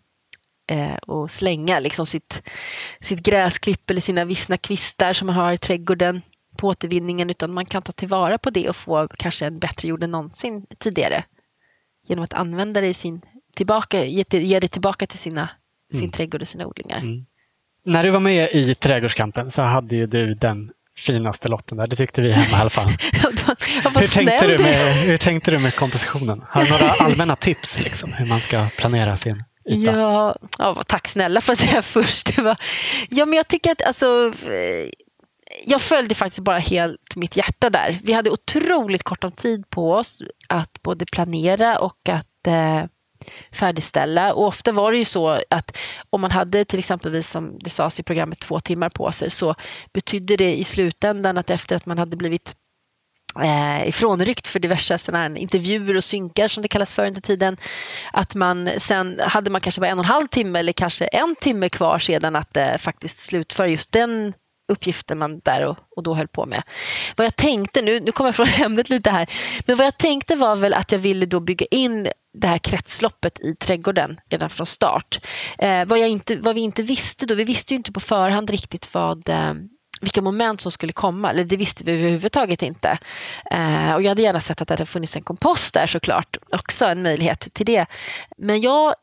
eh, 0.68 0.96
och 0.96 1.32
slänga 1.32 1.80
liksom 1.80 2.06
sitt, 2.06 2.42
sitt 3.02 3.24
gräsklipp 3.24 3.90
eller 3.90 4.02
sina 4.02 4.26
vissna 4.26 4.58
kvistar 4.58 5.14
som 5.14 5.26
man 5.26 5.36
har 5.36 5.54
i 5.54 5.58
trädgården 5.58 6.22
på 6.58 6.68
återvinningen 6.68 7.30
utan 7.30 7.54
man 7.54 7.66
kan 7.66 7.82
ta 7.82 7.92
tillvara 7.92 8.38
på 8.38 8.50
det 8.50 8.70
och 8.70 8.76
få 8.76 9.08
kanske 9.08 9.46
en 9.46 9.60
bättre 9.60 9.88
jord 9.88 10.04
än 10.04 10.12
någonsin 10.12 10.66
tidigare 10.78 11.24
genom 12.08 12.26
att 12.26 12.34
använda 12.34 12.82
det 12.82 12.88
i 12.88 12.94
sin, 12.94 13.22
tillbaka, 13.56 14.06
ge, 14.06 14.24
ge 14.32 14.60
det 14.60 14.68
tillbaka 14.68 15.08
till 15.08 15.20
sina, 15.20 15.50
sin 15.92 16.00
mm. 16.00 16.12
trädgård 16.12 16.42
och 16.42 16.48
sina 16.48 16.68
odlingar. 16.68 16.98
Mm. 16.98 17.26
När 17.86 18.04
du 18.04 18.10
var 18.10 18.20
med 18.20 18.50
i 18.52 18.76
Trädgårdskampen 18.76 19.52
så 19.52 19.62
hade 19.62 19.96
ju 19.96 20.06
du 20.06 20.34
den 20.34 20.72
finaste 20.98 21.50
lotten 21.50 21.78
där. 21.78 21.88
Det 21.88 21.96
tyckte 21.96 22.22
vi 22.22 22.32
hemma 22.32 22.58
i 22.58 22.62
alla 22.62 22.70
fall. 22.70 22.88
hur, 23.14 24.14
tänkte 24.14 24.48
du 24.48 24.64
med, 24.64 24.96
hur 24.96 25.18
tänkte 25.18 25.52
du 25.52 25.60
med 25.60 25.76
kompositionen? 25.76 26.44
Har 26.50 26.64
du 26.64 26.70
några 26.70 26.90
allmänna 27.00 27.36
tips 27.36 27.80
liksom, 27.80 28.14
hur 28.14 28.26
man 28.26 28.42
ska 28.42 28.68
planera 28.78 29.18
sin 29.18 29.44
yta? 29.70 29.92
Ja, 29.92 30.36
ja, 30.58 30.82
tack 30.88 31.08
snälla 31.08 31.42
får 31.42 31.52
jag 31.52 31.58
säga 31.58 31.82
först. 32.04 32.38
Ja, 33.10 33.26
men 33.26 33.34
jag 33.34 33.48
tycker 33.48 33.72
att 33.72 33.82
alltså, 33.82 34.34
eh, 34.46 34.90
jag 35.66 35.82
följde 35.82 36.16
faktiskt 36.16 36.44
bara 36.44 36.60
helt 36.60 37.16
mitt 37.16 37.38
hjärta 37.38 37.70
där. 37.70 38.02
Vi 38.04 38.14
hade 38.14 38.30
otroligt 38.30 39.04
kort 39.04 39.24
om 39.24 39.32
tid 39.32 39.70
på 39.70 39.94
oss 39.94 40.24
att 40.50 40.82
både 40.82 41.06
planera 41.06 41.80
och 41.80 42.10
att 42.10 42.48
eh, 42.48 42.86
färdigställa. 43.52 44.34
Och 44.34 44.48
ofta 44.48 44.72
var 44.72 44.92
det 44.92 44.98
ju 44.98 45.06
så 45.06 45.42
att 45.50 45.78
om 46.10 46.22
man 46.22 46.32
hade 46.32 46.66
till 46.66 46.80
exempelvis, 46.80 47.30
som 47.30 47.60
det 47.60 47.70
sades 47.70 48.00
i 48.00 48.04
programmet 48.04 48.40
två 48.40 48.60
timmar 48.60 48.90
på 48.90 49.12
sig 49.12 49.30
så 49.30 49.56
betydde 49.94 50.38
det 50.38 50.56
i 50.56 50.64
slutändan 50.64 51.38
att 51.38 51.50
efter 51.50 51.76
att 51.76 51.86
man 51.86 51.98
hade 51.98 52.18
blivit 52.18 52.56
eh, 53.44 53.88
ifrånryckt 53.88 54.48
för 54.48 54.60
diverse 54.60 54.98
såna 54.98 55.38
intervjuer 55.38 55.96
och 55.96 56.04
synkar 56.04 56.48
som 56.48 56.62
det 56.62 56.68
kallas 56.68 56.94
för 56.94 57.08
under 57.08 57.22
tiden. 57.22 57.58
Att 58.14 58.36
man 58.36 58.70
sen 58.78 59.20
hade 59.20 59.50
man 59.50 59.62
kanske 59.62 59.82
bara 59.82 59.92
en 59.92 60.00
och 60.00 60.06
en 60.06 60.12
halv 60.12 60.28
timme 60.28 60.60
eller 60.60 60.74
kanske 60.74 61.06
en 61.06 61.36
timme 61.36 61.70
kvar 61.70 62.00
sedan 62.00 62.36
att 62.36 62.58
eh, 62.58 62.78
faktiskt 62.78 63.18
slutföra 63.18 63.68
just 63.68 63.92
den 63.92 64.34
uppgifter 64.72 65.16
man 65.16 65.40
där 65.40 65.66
och, 65.66 65.78
och, 65.96 66.04
då 66.04 66.14
höll 66.14 66.28
på 66.28 66.46
med. 66.46 66.64
Vad 67.16 67.26
jag 67.26 67.36
tänkte, 67.36 67.82
nu, 67.82 68.00
nu 68.00 68.12
kommer 68.12 68.28
jag 68.28 68.36
från 68.36 68.48
ämnet 68.66 68.90
lite 68.90 69.10
här, 69.10 69.30
men 69.66 69.78
vad 69.78 69.86
jag 69.86 69.98
tänkte 69.98 70.36
var 70.36 70.56
väl 70.56 70.74
att 70.74 70.92
jag 70.92 71.00
ville 71.00 71.26
då 71.26 71.40
bygga 71.40 71.66
in 71.72 72.08
det 72.34 72.48
här 72.48 72.58
kretsloppet 72.58 73.40
i 73.40 73.56
trädgården 73.56 74.20
redan 74.30 74.50
från 74.50 74.68
start. 74.68 75.26
Eh, 75.58 75.86
vad, 75.86 76.00
jag 76.00 76.10
inte, 76.10 76.36
vad 76.36 76.56
vi 76.56 76.62
inte 76.62 76.84
visste 76.84 77.26
då, 77.26 77.36
vi 77.36 77.44
visste 77.44 77.74
ju 77.74 77.78
inte 77.78 77.92
på 77.92 78.00
förhand 78.00 78.50
riktigt 78.50 78.94
vad 78.94 79.30
eh, 79.30 79.54
vilka 80.02 80.22
moment 80.22 80.62
som 80.62 80.72
skulle 80.72 80.94
komma, 80.94 81.30
eller 81.30 81.44
det 81.44 81.58
visste 81.58 81.84
vi 81.84 81.92
överhuvudtaget 81.92 82.62
inte. 82.62 82.98
Eh, 83.52 83.94
och 83.94 84.02
jag 84.02 84.10
hade 84.10 84.22
gärna 84.22 84.40
sett 84.40 84.62
att 84.62 84.68
det 84.68 84.74
hade 84.74 84.86
funnits 84.86 85.16
en 85.16 85.24
kompost 85.24 85.74
där 85.74 85.88
såklart, 85.88 86.38
också 86.52 86.86
en 86.86 87.04
möjlighet 87.04 87.54
till 87.54 87.66
det. 87.66 87.86
Men 88.38 88.62
jag 88.62 88.94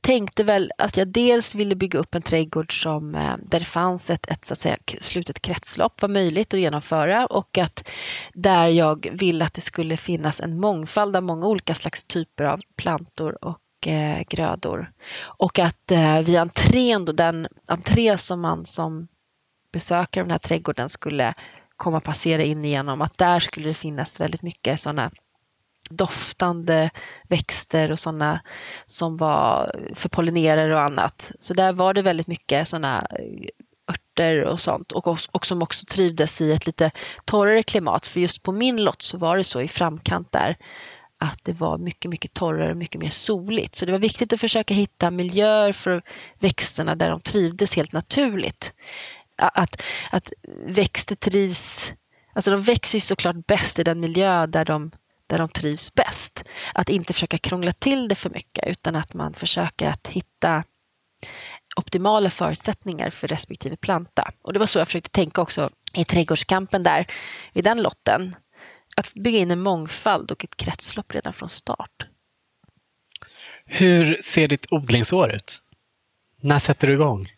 tänkte 0.00 0.44
väl 0.44 0.72
att 0.78 0.96
jag 0.96 1.08
dels 1.08 1.54
ville 1.54 1.76
bygga 1.76 1.98
upp 1.98 2.14
en 2.14 2.22
trädgård 2.22 2.82
som, 2.82 3.14
eh, 3.14 3.34
där 3.42 3.58
det 3.58 3.66
fanns 3.66 4.10
ett, 4.10 4.30
ett 4.30 4.44
så 4.44 4.52
att 4.52 4.58
säga, 4.58 4.76
slutet 5.00 5.42
kretslopp 5.42 6.02
var 6.02 6.08
möjligt 6.08 6.54
att 6.54 6.60
genomföra 6.60 7.26
och 7.26 7.58
att 7.58 7.88
där 8.34 8.66
jag 8.66 9.08
ville 9.12 9.44
att 9.44 9.54
det 9.54 9.60
skulle 9.60 9.96
finnas 9.96 10.40
en 10.40 10.60
mångfald 10.60 11.16
av 11.16 11.22
många 11.22 11.46
olika 11.46 11.74
slags 11.74 12.04
typer 12.04 12.44
av 12.44 12.60
plantor 12.76 13.44
och 13.44 13.86
eh, 13.86 14.22
grödor. 14.28 14.92
Och 15.20 15.58
att 15.58 15.90
eh, 15.90 16.20
vid 16.20 16.36
entrén, 16.36 17.04
då, 17.04 17.12
den 17.12 17.48
entré 17.66 18.18
som 18.18 18.40
man 18.40 18.66
som 18.66 19.08
besökare 19.72 20.22
av 20.22 20.26
den 20.26 20.32
här 20.32 20.38
trädgården 20.38 20.88
skulle 20.88 21.34
komma 21.76 22.00
passera 22.00 22.42
in 22.42 22.64
igenom, 22.64 23.02
att 23.02 23.18
där 23.18 23.40
skulle 23.40 23.68
det 23.68 23.74
finnas 23.74 24.20
väldigt 24.20 24.42
mycket 24.42 24.80
sådana 24.80 25.10
doftande 25.88 26.90
växter 27.28 27.92
och 27.92 27.98
sådana 27.98 28.40
som 28.86 29.16
var 29.16 29.72
för 29.94 30.08
pollinerare 30.08 30.74
och 30.74 30.82
annat. 30.82 31.30
Så 31.40 31.54
där 31.54 31.72
var 31.72 31.94
det 31.94 32.02
väldigt 32.02 32.26
mycket 32.26 32.68
sådana 32.68 33.06
eh, 33.10 33.48
örter 33.90 34.44
och 34.44 34.60
sånt 34.60 34.92
och, 34.92 35.18
och 35.32 35.46
som 35.46 35.62
också 35.62 35.86
trivdes 35.86 36.40
i 36.40 36.52
ett 36.52 36.66
lite 36.66 36.90
torrare 37.24 37.62
klimat. 37.62 38.06
För 38.06 38.20
just 38.20 38.42
på 38.42 38.52
min 38.52 38.84
lott 38.84 39.02
så 39.02 39.18
var 39.18 39.36
det 39.36 39.44
så 39.44 39.60
i 39.60 39.68
framkant 39.68 40.32
där 40.32 40.56
att 41.18 41.44
det 41.44 41.52
var 41.52 41.78
mycket, 41.78 42.10
mycket 42.10 42.32
torrare 42.32 42.70
och 42.70 42.76
mycket 42.76 43.00
mer 43.00 43.10
soligt. 43.10 43.76
Så 43.76 43.86
det 43.86 43.92
var 43.92 43.98
viktigt 43.98 44.32
att 44.32 44.40
försöka 44.40 44.74
hitta 44.74 45.10
miljöer 45.10 45.72
för 45.72 46.02
växterna 46.38 46.94
där 46.94 47.10
de 47.10 47.20
trivdes 47.20 47.76
helt 47.76 47.92
naturligt. 47.92 48.72
Att, 49.36 49.82
att 50.10 50.32
växter 50.66 51.16
trivs, 51.16 51.92
alltså 52.32 52.50
de 52.50 52.62
växer 52.62 52.96
ju 52.96 53.00
såklart 53.00 53.46
bäst 53.46 53.78
i 53.78 53.84
den 53.84 54.00
miljö 54.00 54.46
där 54.46 54.64
de 54.64 54.90
där 55.28 55.38
de 55.38 55.48
trivs 55.48 55.94
bäst. 55.94 56.44
Att 56.74 56.88
inte 56.88 57.12
försöka 57.12 57.38
krångla 57.38 57.72
till 57.72 58.08
det 58.08 58.14
för 58.14 58.30
mycket 58.30 58.66
utan 58.66 58.96
att 58.96 59.14
man 59.14 59.34
försöker 59.34 59.86
att 59.86 60.08
hitta 60.08 60.64
optimala 61.76 62.30
förutsättningar 62.30 63.10
för 63.10 63.28
respektive 63.28 63.76
planta. 63.76 64.32
Och 64.42 64.52
det 64.52 64.58
var 64.58 64.66
så 64.66 64.78
jag 64.78 64.88
försökte 64.88 65.10
tänka 65.10 65.40
också 65.40 65.70
i 65.94 66.04
trädgårdskampen 66.04 66.82
där, 66.82 67.06
vid 67.52 67.64
den 67.64 67.82
lotten. 67.82 68.36
Att 68.96 69.14
bygga 69.14 69.38
in 69.38 69.50
en 69.50 69.60
mångfald 69.60 70.30
och 70.30 70.44
ett 70.44 70.56
kretslopp 70.56 71.14
redan 71.14 71.32
från 71.32 71.48
start. 71.48 72.06
Hur 73.66 74.18
ser 74.20 74.48
ditt 74.48 74.66
odlingsår 74.72 75.34
ut? 75.34 75.62
När 76.40 76.58
sätter 76.58 76.86
du 76.86 76.94
igång? 76.94 77.28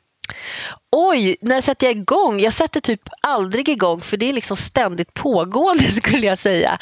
Oj, 0.93 1.37
när 1.41 1.61
sätter 1.61 1.87
jag 1.87 1.97
igång? 1.97 2.41
Jag 2.41 2.53
sätter 2.53 2.81
typ 2.81 3.09
aldrig 3.23 3.69
igång 3.69 4.01
för 4.01 4.17
det 4.17 4.29
är 4.29 4.33
liksom 4.33 4.57
ständigt 4.57 5.15
pågående 5.15 5.85
skulle 5.91 6.27
jag 6.27 6.39
säga. 6.39 6.79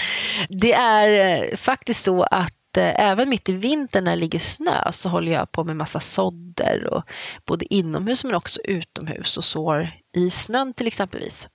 Det 0.49 0.73
är 0.73 1.37
eh, 1.37 1.57
faktiskt 1.57 2.05
så 2.05 2.23
att 2.23 2.77
eh, 2.77 3.01
även 3.01 3.29
mitt 3.29 3.49
i 3.49 3.53
vintern 3.53 4.05
när 4.05 4.11
det 4.11 4.21
ligger 4.21 4.39
snö 4.39 4.93
så 4.93 5.09
håller 5.09 5.33
jag 5.33 5.53
på 5.53 5.65
med 5.65 5.77
massa 5.77 6.01
sådder 6.01 6.87
och 6.87 7.03
både 7.45 7.75
inomhus 7.75 8.25
men 8.25 8.35
också 8.35 8.61
utomhus 8.65 9.37
och 9.37 9.45
sår 9.45 9.91
i 10.17 10.31
snön 10.31 10.75
till 10.75 10.87
exempelvis. 10.87 11.49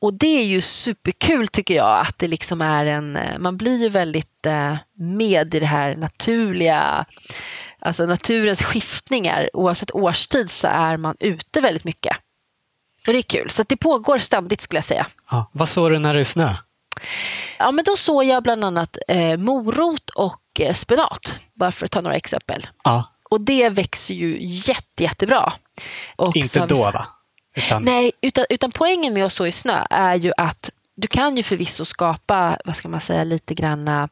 Och 0.00 0.14
det 0.14 0.40
är 0.40 0.44
ju 0.44 0.60
superkul 0.60 1.48
tycker 1.48 1.74
jag 1.74 2.00
att 2.00 2.18
det 2.18 2.28
liksom 2.28 2.60
är 2.60 2.86
en, 2.86 3.16
eh, 3.16 3.38
man 3.38 3.56
blir 3.56 3.76
ju 3.82 3.88
väldigt 3.88 4.26
med 4.94 5.54
i 5.54 5.60
det 5.60 5.66
här 5.66 5.96
naturliga 5.96 7.06
alltså 7.80 8.06
naturens 8.06 8.62
skiftningar, 8.62 9.50
oavsett 9.52 9.94
årstid 9.94 10.50
så 10.50 10.68
är 10.68 10.96
man 10.96 11.16
ute 11.20 11.60
väldigt 11.60 11.84
mycket. 11.84 12.16
Och 13.06 13.12
det 13.12 13.18
är 13.18 13.22
kul, 13.22 13.50
så 13.50 13.62
det 13.68 13.76
pågår 13.76 14.18
ständigt 14.18 14.60
skulle 14.60 14.76
jag 14.78 14.84
säga. 14.84 15.06
Ja, 15.30 15.50
vad 15.52 15.68
såg 15.68 15.90
du 15.90 15.98
när 15.98 16.14
det 16.14 16.20
är 16.20 16.24
snö? 16.24 16.56
Ja, 17.58 17.70
men 17.70 17.84
då 17.84 17.96
såg 17.96 18.24
jag 18.24 18.42
bland 18.42 18.64
annat 18.64 18.98
eh, 19.08 19.36
morot 19.36 20.10
och 20.10 20.42
eh, 20.60 20.74
spenat, 20.74 21.38
bara 21.54 21.72
för 21.72 21.84
att 21.84 21.90
ta 21.90 22.00
några 22.00 22.16
exempel. 22.16 22.66
Ja. 22.84 23.12
Och 23.30 23.40
det 23.40 23.68
växer 23.68 24.14
ju 24.14 24.36
jätte, 24.40 25.02
jättebra. 25.02 25.52
Och 26.16 26.36
Inte 26.36 26.66
då 26.66 26.74
va? 26.74 27.06
Utan... 27.56 27.84
Nej, 27.84 28.12
utan, 28.20 28.44
utan 28.50 28.72
poängen 28.72 29.14
med 29.14 29.26
att 29.26 29.32
så 29.32 29.46
i 29.46 29.52
snö 29.52 29.86
är 29.90 30.14
ju 30.14 30.32
att 30.36 30.70
du 30.96 31.06
kan 31.06 31.36
ju 31.36 31.42
förvisso 31.42 31.84
skapa, 31.84 32.58
vad 32.64 32.76
ska 32.76 32.88
man 32.88 33.00
säga, 33.00 33.24
lite 33.24 33.54
granna 33.54 34.08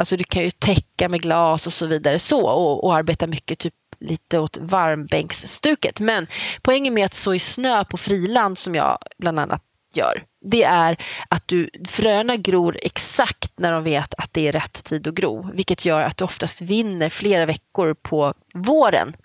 Alltså 0.00 0.16
du 0.16 0.24
kan 0.24 0.42
ju 0.42 0.50
täcka 0.50 1.08
med 1.08 1.22
glas 1.22 1.66
och 1.66 1.72
så 1.72 1.86
vidare 1.86 2.18
så 2.18 2.46
och, 2.46 2.84
och 2.84 2.96
arbeta 2.96 3.26
mycket 3.26 3.58
typ 3.58 3.74
lite 3.98 4.38
åt 4.38 4.56
varmbänksstuket. 4.60 6.00
Men 6.00 6.26
poängen 6.62 6.94
med 6.94 7.04
att 7.04 7.14
så 7.14 7.34
i 7.34 7.38
snö 7.38 7.84
på 7.84 7.96
friland 7.96 8.58
som 8.58 8.74
jag 8.74 8.98
bland 9.18 9.40
annat 9.40 9.62
gör, 9.94 10.24
det 10.44 10.62
är 10.62 10.96
att 11.28 11.48
du, 11.48 11.70
fröna 11.88 12.36
gror 12.36 12.78
exakt 12.82 13.58
när 13.58 13.72
de 13.72 13.84
vet 13.84 14.14
att 14.14 14.32
det 14.32 14.48
är 14.48 14.52
rätt 14.52 14.84
tid 14.84 15.08
att 15.08 15.14
gro, 15.14 15.50
vilket 15.54 15.84
gör 15.84 16.00
att 16.00 16.16
du 16.16 16.24
oftast 16.24 16.60
vinner 16.60 17.10
flera 17.10 17.46
veckor 17.46 17.94
på 17.94 18.34
våren. 18.54 19.16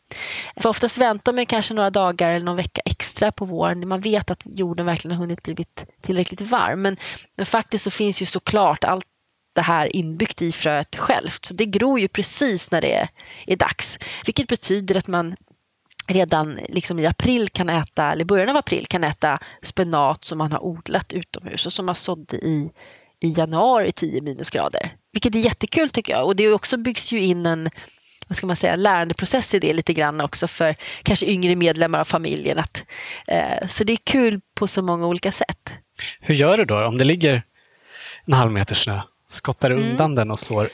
För 0.58 0.70
oftast 0.70 0.98
väntar 0.98 1.34
man 1.34 1.46
kanske 1.46 1.74
några 1.74 1.90
dagar 1.90 2.30
eller 2.30 2.46
någon 2.46 2.56
vecka 2.56 2.82
extra 2.86 3.32
på 3.32 3.46
våren. 3.46 3.88
Man 3.88 4.02
vet 4.02 4.32
att 4.32 4.42
jorden 4.46 4.86
verkligen 4.86 5.18
har 5.18 5.24
hunnit 5.24 5.44
blivit 5.44 5.86
tillräckligt 6.02 6.42
varm. 6.42 6.82
Men, 6.82 6.98
men 7.36 7.46
faktiskt 7.46 7.84
så 7.84 7.92
finns 7.92 8.22
ju 8.22 8.26
såklart 8.26 8.84
allt 8.84 9.06
det 9.56 9.62
här 9.62 9.96
inbyggt 9.96 10.42
i 10.42 10.52
fröet 10.52 10.96
självt. 10.96 11.46
Så 11.46 11.54
det 11.54 11.66
gror 11.66 12.00
ju 12.00 12.08
precis 12.08 12.72
när 12.72 12.82
det 12.82 12.94
är, 12.94 13.08
är 13.48 13.56
dags. 13.56 14.00
Vilket 14.26 14.48
betyder 14.48 14.96
att 14.96 15.08
man 15.08 15.36
redan 16.08 16.60
liksom 16.70 17.00
i 17.00 17.06
april 17.06 17.50
kan 17.50 17.70
äta, 17.70 18.12
eller 18.12 18.26
början 18.26 18.50
av 18.50 18.58
april 18.58 18.86
kan 18.86 19.04
äta 19.04 19.40
spenat 19.62 20.26
som 20.26 20.38
man 20.38 20.52
har 20.52 20.64
odlat 20.64 21.14
utomhus 21.14 21.66
och 21.66 21.74
som 21.74 21.86
man 21.86 21.96
sådde 21.96 22.38
i, 22.38 22.72
i 23.22 23.34
januari 23.38 23.92
10 23.92 24.22
minusgrader. 24.22 24.94
Vilket 25.12 25.36
är 25.36 25.40
jättekul 25.40 25.90
tycker 25.90 26.14
jag. 26.14 26.26
Och 26.26 26.36
det 26.36 26.54
också 26.54 26.78
byggs 26.78 27.12
ju 27.12 27.20
in 27.20 27.46
en 27.46 27.70
vad 28.28 28.38
ska 28.38 28.48
man 28.48 28.56
säga, 28.56 28.76
lärandeprocess 28.76 29.54
i 29.54 29.60
det 29.60 29.74
lite 29.74 29.94
grann 29.94 30.22
också 30.22 30.48
för 30.48 30.76
kanske 31.04 31.26
yngre 31.26 31.56
medlemmar 31.56 32.00
av 32.00 32.06
familjen. 32.06 32.58
Att, 32.58 32.84
eh, 33.28 33.68
så 33.68 33.84
det 33.84 33.94
är 33.94 33.98
kul 34.04 34.42
på 34.56 34.68
så 34.68 34.82
många 34.82 35.08
olika 35.08 35.32
sätt. 35.32 35.74
Hur 36.20 36.36
gör 36.36 36.58
du 36.58 36.66
då 36.66 36.86
om 36.86 36.98
det 36.98 37.04
ligger 37.04 37.44
en 38.26 38.34
halv 38.34 38.52
meter 38.52 38.76
snö? 38.76 39.02
Skottar 39.36 39.72
mm. 39.72 39.84
undan 39.84 40.16
den 40.16 40.32
och 40.32 40.40
sår? 40.40 40.70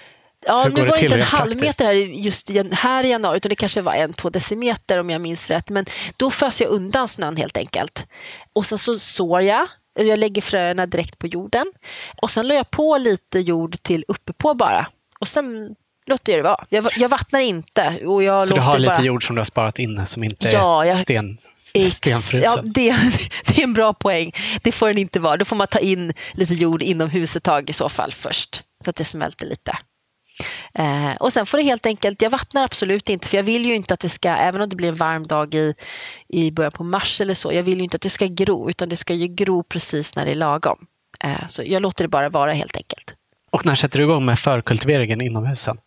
Ja, 0.45 0.68
nu 0.68 0.86
var 0.86 0.95
det 0.95 1.03
inte 1.03 1.16
en 1.16 1.22
halv 1.22 1.62
meter 1.62 1.86
här 1.86 1.93
just 1.93 2.49
här 2.72 3.03
i 3.03 3.09
januari, 3.09 3.38
utan 3.38 3.49
det 3.49 3.55
kanske 3.55 3.82
var 3.82 3.93
en, 3.93 4.14
två 4.14 4.30
decimeter 4.30 4.99
om 4.99 5.09
jag 5.09 5.22
minns 5.22 5.51
rätt. 5.51 5.70
Men 5.70 5.86
då 6.18 6.32
fös 6.32 6.62
jag 6.62 6.70
undan 6.70 7.07
snön 7.07 7.38
helt 7.38 7.57
enkelt. 7.57 8.05
Och 8.53 8.66
sen 8.66 8.78
så 8.78 8.95
sår 8.95 9.41
jag. 9.41 9.68
Jag 9.93 10.20
lägger 10.20 10.41
fröerna 10.41 10.86
direkt 10.86 11.20
på 11.20 11.28
jorden. 11.28 11.72
Och 12.22 12.32
sen 12.32 12.47
la 12.47 12.55
jag 12.55 12.72
på 12.72 12.97
lite 12.97 13.39
jord 13.39 13.84
till 13.84 14.05
uppe 14.07 14.34
på 14.34 14.53
bara. 14.53 14.88
Och 15.20 15.28
sen 15.28 15.76
låter 16.05 16.32
jag 16.32 16.39
det 16.39 16.43
vara. 16.43 16.66
Jag, 16.70 16.88
jag 16.97 17.09
vattnar 17.09 17.39
inte. 17.39 17.99
Och 18.05 18.24
jag 18.24 18.41
så 18.41 18.55
du 18.55 18.62
har 18.62 18.80
lite 18.80 18.93
bara... 18.93 19.03
jord 19.03 19.28
som 19.28 19.36
du 19.36 19.39
har 19.39 19.45
sparat 19.45 19.80
inne 19.80 20.05
som 20.05 20.24
inte 20.24 20.49
ja, 20.49 20.84
är 20.84 20.88
jag... 20.88 20.97
sten? 20.97 21.38
Stenfrusen. 21.74 22.41
Ja, 22.41 22.61
det, 22.63 22.91
det, 23.45 23.59
är 23.59 23.63
en 23.63 23.74
bra 23.74 23.93
poäng. 23.93 24.32
Det 24.63 24.72
får 24.72 24.88
den 24.88 24.97
inte 24.97 25.19
vara. 25.19 25.38
Då 25.38 25.45
får 25.45 25.55
man 25.55 25.67
ta 25.67 25.80
in 25.80 26.13
lite 26.34 26.53
jord 26.53 26.84
inomhus 26.84 27.36
ett 27.36 27.43
tag 27.43 27.69
i 27.69 27.74
så 27.74 27.89
fall 27.89 28.11
först. 28.11 28.63
Så 28.84 28.89
att 28.89 28.95
det 28.95 29.03
smälter 29.03 29.45
lite. 29.45 29.78
Eh, 30.74 31.11
och 31.19 31.34
sen 31.34 31.45
får 31.45 31.57
det 31.57 31.63
helt 31.63 31.86
enkelt, 31.86 32.22
jag 32.22 32.30
vattnar 32.30 32.63
absolut 32.63 33.09
inte 33.09 33.28
för 33.28 33.38
jag 33.38 33.43
vill 33.43 33.65
ju 33.65 33.76
inte 33.76 33.93
att 33.93 33.99
det 33.99 34.09
ska, 34.09 34.30
även 34.30 34.61
om 34.61 34.69
det 34.69 34.76
blir 34.76 34.89
en 34.89 34.95
varm 34.95 35.28
dag 35.28 35.55
i, 35.55 35.74
i 36.28 36.51
början 36.51 36.72
på 36.72 36.84
mars 36.84 37.22
eller 37.22 37.34
så, 37.34 37.53
jag 37.53 37.63
vill 37.63 37.78
ju 37.78 37.84
inte 37.84 37.95
att 37.95 38.01
det 38.01 38.09
ska 38.09 38.26
gro 38.28 38.69
utan 38.69 38.89
det 38.89 38.97
ska 38.97 39.13
ju 39.13 39.28
gro 39.28 39.63
precis 39.63 40.15
när 40.15 40.26
det 40.26 40.32
är 40.32 40.36
lagom. 40.36 40.86
Eh, 41.24 41.47
så 41.49 41.63
jag 41.65 41.82
låter 41.82 42.03
det 42.03 42.07
bara 42.07 42.30
vara 42.30 42.53
helt 42.53 42.76
enkelt. 42.76 43.15
Och 43.51 43.65
när 43.65 43.76
sätter 43.76 43.99
du 43.99 44.05
igång 44.05 44.26
med 44.26 44.39
förkultiveringen 44.39 45.22
inomhus 45.22 45.61
sen? 45.61 45.78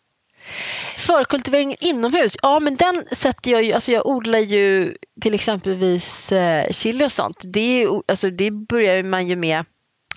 Förkultivering 0.96 1.76
inomhus, 1.80 2.36
ja 2.42 2.60
men 2.60 2.76
den 2.76 3.04
sätter 3.12 3.50
jag 3.50 3.64
ju, 3.64 3.72
alltså 3.72 3.92
jag 3.92 4.06
odlar 4.06 4.38
ju 4.38 4.96
till 5.20 5.34
exempelvis 5.34 6.32
eh, 6.32 6.70
chili 6.70 7.04
och 7.04 7.12
sånt. 7.12 7.42
Det, 7.44 7.86
alltså 8.08 8.30
det 8.30 8.50
börjar 8.50 9.02
man 9.02 9.28
ju 9.28 9.36
med 9.36 9.64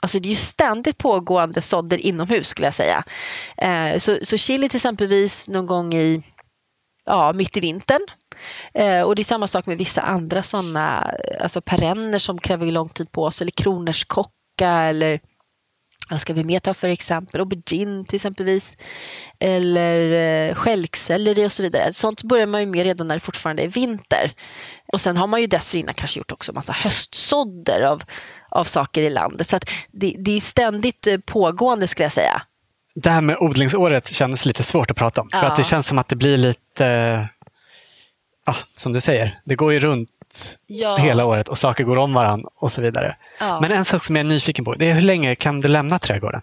Alltså 0.02 0.20
det 0.20 0.28
är 0.28 0.30
ju 0.30 0.36
ständigt 0.36 0.98
pågående 0.98 1.62
sådder 1.62 1.98
inomhus 1.98 2.48
skulle 2.48 2.68
jag 2.68 2.74
säga. 2.74 3.04
Eh, 3.58 3.98
så, 3.98 4.18
så 4.22 4.38
chili 4.38 4.70
till 4.70 4.78
exempelvis 4.78 5.50
någon 5.50 5.66
gång 5.66 5.94
i 5.94 6.24
ja, 7.06 7.34
mitt 7.34 7.58
i 7.58 7.60
vintern. 7.60 8.02
Eh, 8.74 9.02
och 9.02 9.16
det 9.16 9.22
är 9.22 9.24
samma 9.24 9.48
sak 9.48 9.66
med 9.66 9.78
vissa 9.78 10.02
andra 10.02 10.44
sådana 10.44 11.14
alltså 11.42 11.62
perenner 11.62 12.20
som 12.20 12.38
kräver 12.38 12.66
lång 12.66 12.90
tid 12.90 13.12
på 13.12 13.32
sig, 13.32 13.46
eller 13.46 13.52
kronärtskocka 13.52 14.70
eller 14.70 15.20
vad 16.10 16.22
ska 16.22 16.34
vi 16.34 16.44
mer 16.44 16.60
ta 16.60 16.74
för 16.74 16.90
exempel? 16.90 17.40
Aubergine 17.40 18.06
till 18.06 18.16
exempelvis. 18.16 18.78
Eller 19.40 20.12
eh, 20.50 20.56
stjälkselleri 20.56 21.46
och 21.46 21.52
så 21.52 21.64
vidare. 21.64 21.94
Sånt 21.94 22.24
börjar 22.24 22.48
man 22.48 22.62
ju 22.62 22.68
med 22.68 22.84
redan 22.84 23.08
när 23.08 23.16
det 23.16 23.20
fortfarande 23.20 23.64
är 23.64 23.68
vinter. 23.68 24.32
Och 24.94 25.02
sen 25.02 25.18
har 25.18 25.28
man 25.28 25.42
ju 25.42 25.48
dessförinnan 25.48 25.94
kanske 25.94 26.20
gjort 26.20 26.32
också 26.32 26.54
massa 26.54 26.74
höstsådder 26.74 27.82
av, 27.82 28.04
av 28.50 28.64
saker 28.64 29.02
i 29.02 29.10
landet. 29.10 29.48
Så 29.48 29.60
det, 29.92 30.16
det, 30.20 30.32
är 30.32 30.42
ständigt 30.42 31.08
eh, 31.08 31.18
pågående 31.18 31.88
skulle 31.88 32.06
jag 32.06 32.12
säga. 32.12 32.42
Det 32.96 33.10
här 33.10 33.22
med 33.22 33.38
odlingsåret 33.40 34.08
kändes 34.08 34.46
lite 34.46 34.64
svårt 34.64 34.92
att 34.92 34.98
prata 34.98 35.22
om. 35.22 35.30
För 35.30 35.38
ja. 35.38 35.46
att 35.46 35.56
det 35.56 35.64
känns 35.64 35.88
som 35.88 35.98
att 35.98 36.08
det 36.08 36.16
blir 36.16 36.38
lite, 36.38 36.86
ja, 38.46 38.56
som 38.76 38.94
du 38.94 39.02
säger, 39.02 39.40
det 39.46 39.56
går 39.56 39.74
ju 39.74 39.80
runt 39.80 40.10
ja. 40.68 40.98
hela 40.98 41.26
året 41.26 41.50
och 41.50 41.58
saker 41.58 41.84
går 41.84 41.98
om 41.98 42.14
varandra 42.14 42.50
och 42.56 42.72
så 42.72 42.82
vidare. 42.82 43.18
Ja. 43.40 43.62
Men 43.62 43.72
en 43.72 43.86
sak 43.86 44.04
som 44.04 44.16
jag 44.16 44.26
är 44.26 44.30
nyfiken 44.30 44.66
på, 44.66 44.74
det 44.74 44.90
är 44.90 44.94
hur 44.94 45.02
länge 45.02 45.36
kan 45.36 45.62
du 45.62 45.68
lämna 45.68 46.00
trädgården? 46.00 46.42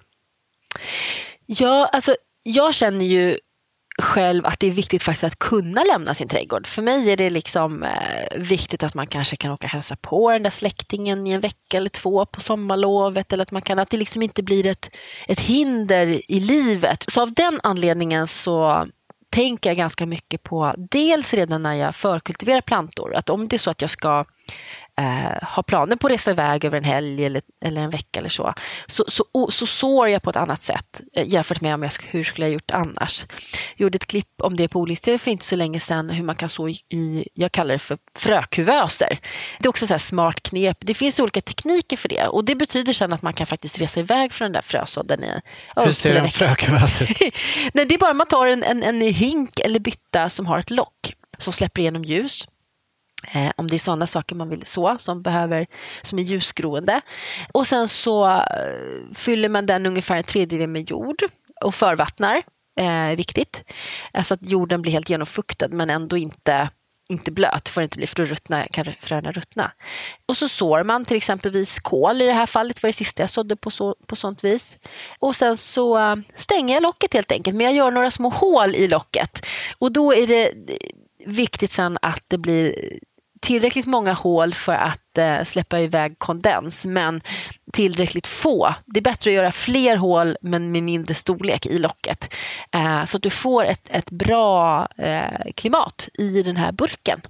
Ja, 1.47 1.91
alltså 1.93 2.16
jag 2.43 2.74
känner 2.74 3.05
ju 3.05 3.39
själv 4.03 4.47
att 4.47 4.61
det 4.61 4.66
är 4.66 4.70
viktigt 4.70 5.03
faktiskt 5.03 5.24
att 5.24 5.39
kunna 5.39 5.85
lämna 5.85 6.14
sin 6.14 6.28
trädgård. 6.28 6.66
För 6.66 6.82
mig 6.82 7.11
är 7.11 7.16
det 7.16 7.30
liksom 7.30 7.82
eh, 7.82 8.39
viktigt 8.39 8.82
att 8.82 8.95
man 8.95 9.07
kanske 9.07 9.37
kan 9.37 9.51
åka 9.51 9.66
och 9.66 9.70
hälsa 9.70 9.97
på 9.97 10.30
den 10.30 10.43
där 10.43 10.51
släktingen 10.51 11.26
i 11.26 11.30
en 11.30 11.41
vecka 11.41 11.76
eller 11.76 11.89
två 11.89 12.26
på 12.26 12.41
sommarlovet. 12.41 13.32
Eller 13.32 13.43
att, 13.43 13.51
man 13.51 13.62
kan, 13.62 13.78
att 13.78 13.91
det 13.91 13.97
liksom 13.97 14.22
inte 14.22 14.43
blir 14.43 14.66
ett, 14.66 14.91
ett 15.28 15.41
hinder 15.41 16.30
i 16.32 16.41
livet. 16.41 17.05
Så 17.09 17.22
av 17.22 17.32
den 17.32 17.61
anledningen 17.62 18.26
så 18.26 18.87
tänker 19.35 19.70
jag 19.70 19.76
ganska 19.76 20.07
mycket 20.07 20.43
på 20.43 20.74
dels 20.76 21.35
redan 21.35 21.62
när 21.62 21.74
jag 21.74 21.95
förkultiverar 21.95 22.61
plantor. 22.61 23.14
Att 23.14 23.30
om 23.30 23.49
det 23.49 23.57
är 23.57 23.59
så 23.59 23.70
att 23.70 23.80
jag 23.80 23.91
ska 23.91 24.24
eh, 24.99 25.38
har 25.42 25.62
planer 25.62 25.97
på 25.97 26.07
att 26.07 26.12
resa 26.12 26.30
iväg 26.30 26.64
över 26.64 26.78
en 26.78 26.84
helg 26.84 27.24
eller, 27.24 27.42
eller 27.64 27.82
en 27.82 27.90
vecka 27.90 28.20
eller 28.20 28.28
så, 28.28 28.55
så, 28.86 29.05
så, 29.09 29.24
så 29.51 29.66
sår 29.66 30.09
jag 30.09 30.22
på 30.22 30.30
ett 30.30 30.36
annat 30.36 30.62
sätt 30.62 31.01
eh, 31.12 31.28
jämfört 31.28 31.61
med 31.61 31.74
om 31.74 31.82
jag, 31.82 31.92
hur 32.07 32.24
skulle 32.24 32.47
jag 32.47 32.55
gjort 32.55 32.70
annars. 32.70 33.26
Jag 33.76 33.84
gjorde 33.84 33.97
ett 33.97 34.07
klipp 34.07 34.40
om 34.42 34.57
det 34.57 34.68
på 34.68 34.80
Odlingstv 34.80 35.18
för 35.18 35.30
inte 35.30 35.45
så 35.45 35.57
länge 35.57 35.80
sedan, 35.80 36.11
hur 36.11 36.24
man 36.24 36.36
kan 36.36 36.49
så 36.49 36.68
i, 36.68 37.28
jag 37.34 37.53
kallar 37.53 37.72
det 37.72 37.78
för 37.78 37.99
frökuvöser. 38.18 39.18
Det 39.59 39.66
är 39.66 39.68
också 39.68 39.86
så 39.86 39.99
smart 39.99 40.42
knep. 40.42 40.78
Det 40.80 40.95
finns 40.95 41.20
olika 41.20 41.40
tekniker 41.40 41.97
för 41.97 42.09
det 42.09 42.26
och 42.26 42.45
det 42.45 42.55
betyder 42.55 42.92
sen 42.92 43.12
att 43.12 43.22
man 43.22 43.32
kan 43.32 43.47
faktiskt 43.47 43.80
resa 43.80 44.01
iväg 44.01 44.32
från 44.32 44.45
den 44.45 44.53
där 44.53 44.62
frösådden. 44.62 45.24
I, 45.24 45.40
hur 45.76 45.92
ser 45.92 46.14
en 46.14 46.28
frökuvös 46.28 47.03
ut? 47.03 47.09
Nej, 47.74 47.84
det 47.84 47.95
är 47.95 47.99
bara 47.99 48.14
man 48.14 48.26
tar 48.26 48.47
en, 48.47 48.62
en, 48.62 48.82
en 48.82 49.01
hink 49.01 49.61
eller 49.61 49.80
bytta 49.80 50.28
som 50.28 50.47
har 50.47 50.59
ett 50.59 50.70
lock 50.70 51.14
som 51.38 51.53
släpper 51.53 51.80
igenom 51.80 52.05
ljus. 52.05 52.49
Eh, 53.33 53.53
om 53.57 53.68
det 53.68 53.77
är 53.77 53.79
sådana 53.79 54.07
saker 54.07 54.37
man 54.37 54.49
vill 54.49 54.66
så, 54.66 54.97
som, 54.99 55.22
behöver, 55.22 55.66
som 56.03 56.18
är 56.18 56.22
ljusgroende. 56.22 57.01
Och 57.53 57.66
sen 57.66 57.89
så 57.89 58.27
eh, 58.27 59.14
fyller 59.14 59.49
man 59.49 59.66
den 59.66 59.87
ungefär 59.87 60.16
en 60.16 60.22
tredjedel 60.22 60.68
med 60.68 60.91
jord 60.91 61.22
och 61.61 61.75
förvattnar. 61.75 62.43
Eh, 62.81 63.16
viktigt. 63.16 63.62
Så 64.25 64.35
att 64.35 64.51
jorden 64.51 64.83
blir 64.83 64.93
helt 64.93 65.11
genomfuktad 65.11 65.68
men 65.68 65.91
ändå 65.91 66.16
inte 66.16 66.70
inte 67.09 67.31
blöt, 67.31 67.68
får 67.68 67.83
inte 67.83 67.99
bli 67.99 68.07
för 68.07 68.16
då 68.16 68.25
ruttna, 68.25 68.66
kan 68.68 68.95
fröna 69.01 69.33
ruttna. 69.33 69.72
Och 70.27 70.37
så 70.37 70.49
sår 70.49 70.85
man 70.85 71.05
till 71.05 71.16
exempelvis 71.16 71.79
kål 71.79 72.22
i 72.22 72.27
det 72.27 72.33
här 72.33 72.47
fallet, 72.47 72.83
var 72.83 72.89
det 72.89 72.93
sista 72.93 73.22
jag 73.22 73.31
sådde 73.31 73.57
på, 73.57 73.70
så, 73.70 73.97
på 74.07 74.16
sånt 74.16 74.45
vis. 74.45 74.79
Och 75.18 75.37
sen 75.37 75.57
så 75.57 75.99
eh, 75.99 76.16
stänger 76.35 76.75
jag 76.75 76.83
locket 76.83 77.14
helt 77.14 77.33
enkelt, 77.33 77.57
men 77.57 77.66
jag 77.66 77.75
gör 77.75 77.91
några 77.91 78.11
små 78.11 78.29
hål 78.29 78.75
i 78.75 78.89
locket. 78.89 79.47
Och 79.79 79.93
då 79.93 80.14
är 80.14 80.27
det 80.27 80.47
eh, 80.49 80.77
viktigt 81.27 81.72
sen 81.72 81.99
att 82.03 82.25
det 82.29 82.39
blir 82.39 82.99
tillräckligt 83.45 83.86
många 83.86 84.12
hål 84.12 84.55
för 84.55 84.72
att 84.74 85.18
eh, 85.18 85.42
släppa 85.45 85.80
iväg 85.80 86.18
kondens, 86.18 86.86
men 86.86 87.20
tillräckligt 87.72 88.26
få. 88.26 88.74
Det 88.86 89.01
är 89.01 89.05
bättre 89.05 89.30
att 89.30 89.34
göra 89.34 89.53
fler 89.53 89.97
hål 89.97 90.36
men 90.40 90.72
med 90.72 90.82
mindre 90.82 91.14
storlek 91.14 91.66
i 91.66 91.78
locket. 91.78 92.34
Eh, 92.74 93.05
så 93.05 93.16
att 93.16 93.22
du 93.22 93.30
får 93.30 93.64
ett, 93.64 93.88
ett 93.90 94.11
bra 94.11 94.88
eh, 94.99 95.53
klimat 95.57 96.09
i 96.14 96.42
den 96.42 96.57
här 96.57 96.72
burken. 96.72 97.20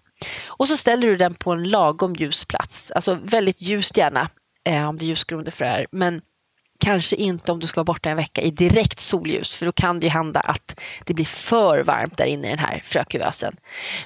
Och 0.47 0.69
så 0.69 0.77
ställer 0.77 1.07
du 1.07 1.17
den 1.17 1.35
på 1.35 1.53
en 1.53 1.69
lagom 1.69 2.15
ljus 2.15 2.45
plats, 2.45 2.91
alltså 2.91 3.19
väldigt 3.23 3.63
ljust 3.63 3.97
gärna 3.97 4.31
eh, 4.65 4.89
om 4.89 4.99
det 4.99 5.05
är 5.05 5.07
ljusgroende 5.07 5.51
fröer. 5.51 5.87
Men 5.93 6.21
Kanske 6.85 7.17
inte 7.17 7.53
om 7.53 7.61
du 7.61 7.67
ska 7.67 7.79
vara 7.79 7.85
borta 7.85 8.11
en 8.11 8.17
vecka 8.17 8.43
i 8.43 8.51
direkt 8.51 9.01
solljus 9.01 9.55
för 9.55 9.67
då 9.67 9.73
kan 9.73 10.01
det 10.01 10.07
ju 10.07 10.11
hända 10.11 10.41
att 10.41 10.81
det 11.05 11.15
blir 11.15 11.25
för 11.25 11.83
varmt 11.83 12.17
där 12.17 12.25
inne 12.25 12.47
i 12.47 12.51
den 12.51 12.59
här 12.59 12.83
frökuvösen. 12.85 13.57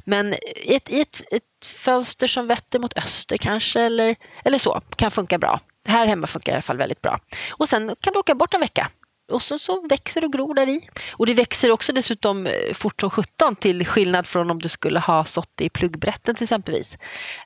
Men 0.05 0.35
i 0.57 0.75
ett, 0.75 0.91
i 0.91 1.01
ett, 1.01 1.23
ett 1.31 1.67
fönster 1.67 2.27
som 2.27 2.47
vetter 2.47 2.79
mot 2.79 2.99
öster 2.99 3.37
kanske 3.37 3.81
eller, 3.81 4.17
eller 4.45 4.59
så 4.59 4.81
kan 4.97 5.11
funka 5.11 5.39
bra. 5.39 5.61
Här 5.89 6.07
hemma 6.07 6.27
funkar 6.27 6.53
det 6.53 6.55
i 6.55 6.57
alla 6.57 6.63
fall 6.63 6.77
väldigt 6.77 7.03
bra. 7.03 7.19
Och 7.53 7.69
sen 7.69 7.95
kan 8.01 8.13
du 8.13 8.19
åka 8.19 8.35
bort 8.35 8.55
en 8.55 8.61
vecka 8.61 8.91
och 9.33 9.43
sen 9.43 9.59
så 9.59 9.87
växer 9.89 10.25
och 10.25 10.33
gror 10.33 10.55
där 10.55 10.69
i. 10.69 10.89
Och 11.13 11.27
det 11.27 11.35
växer 11.35 11.71
också 11.71 11.93
dessutom 11.93 12.47
eh, 12.47 12.75
fort 12.75 13.01
som 13.01 13.11
17 13.11 13.57
till 13.57 13.87
skillnad 13.87 14.27
från 14.27 14.51
om 14.51 14.59
du 14.59 14.69
skulle 14.69 15.01
ha 15.01 15.25
sått 15.25 15.51
det 15.55 15.65
i 15.65 15.69
pluggbrätten 15.69 16.35
till 16.35 16.45
exempelvis. 16.45 16.99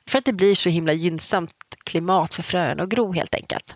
För 0.07 0.19
att 0.19 0.25
det 0.25 0.33
blir 0.33 0.55
så 0.55 0.69
himla 0.69 0.93
gynnsamt 0.93 1.55
klimat 1.85 2.33
för 2.33 2.43
fröerna 2.43 2.83
att 2.83 2.89
gro 2.89 3.13
helt 3.13 3.35
enkelt. 3.35 3.75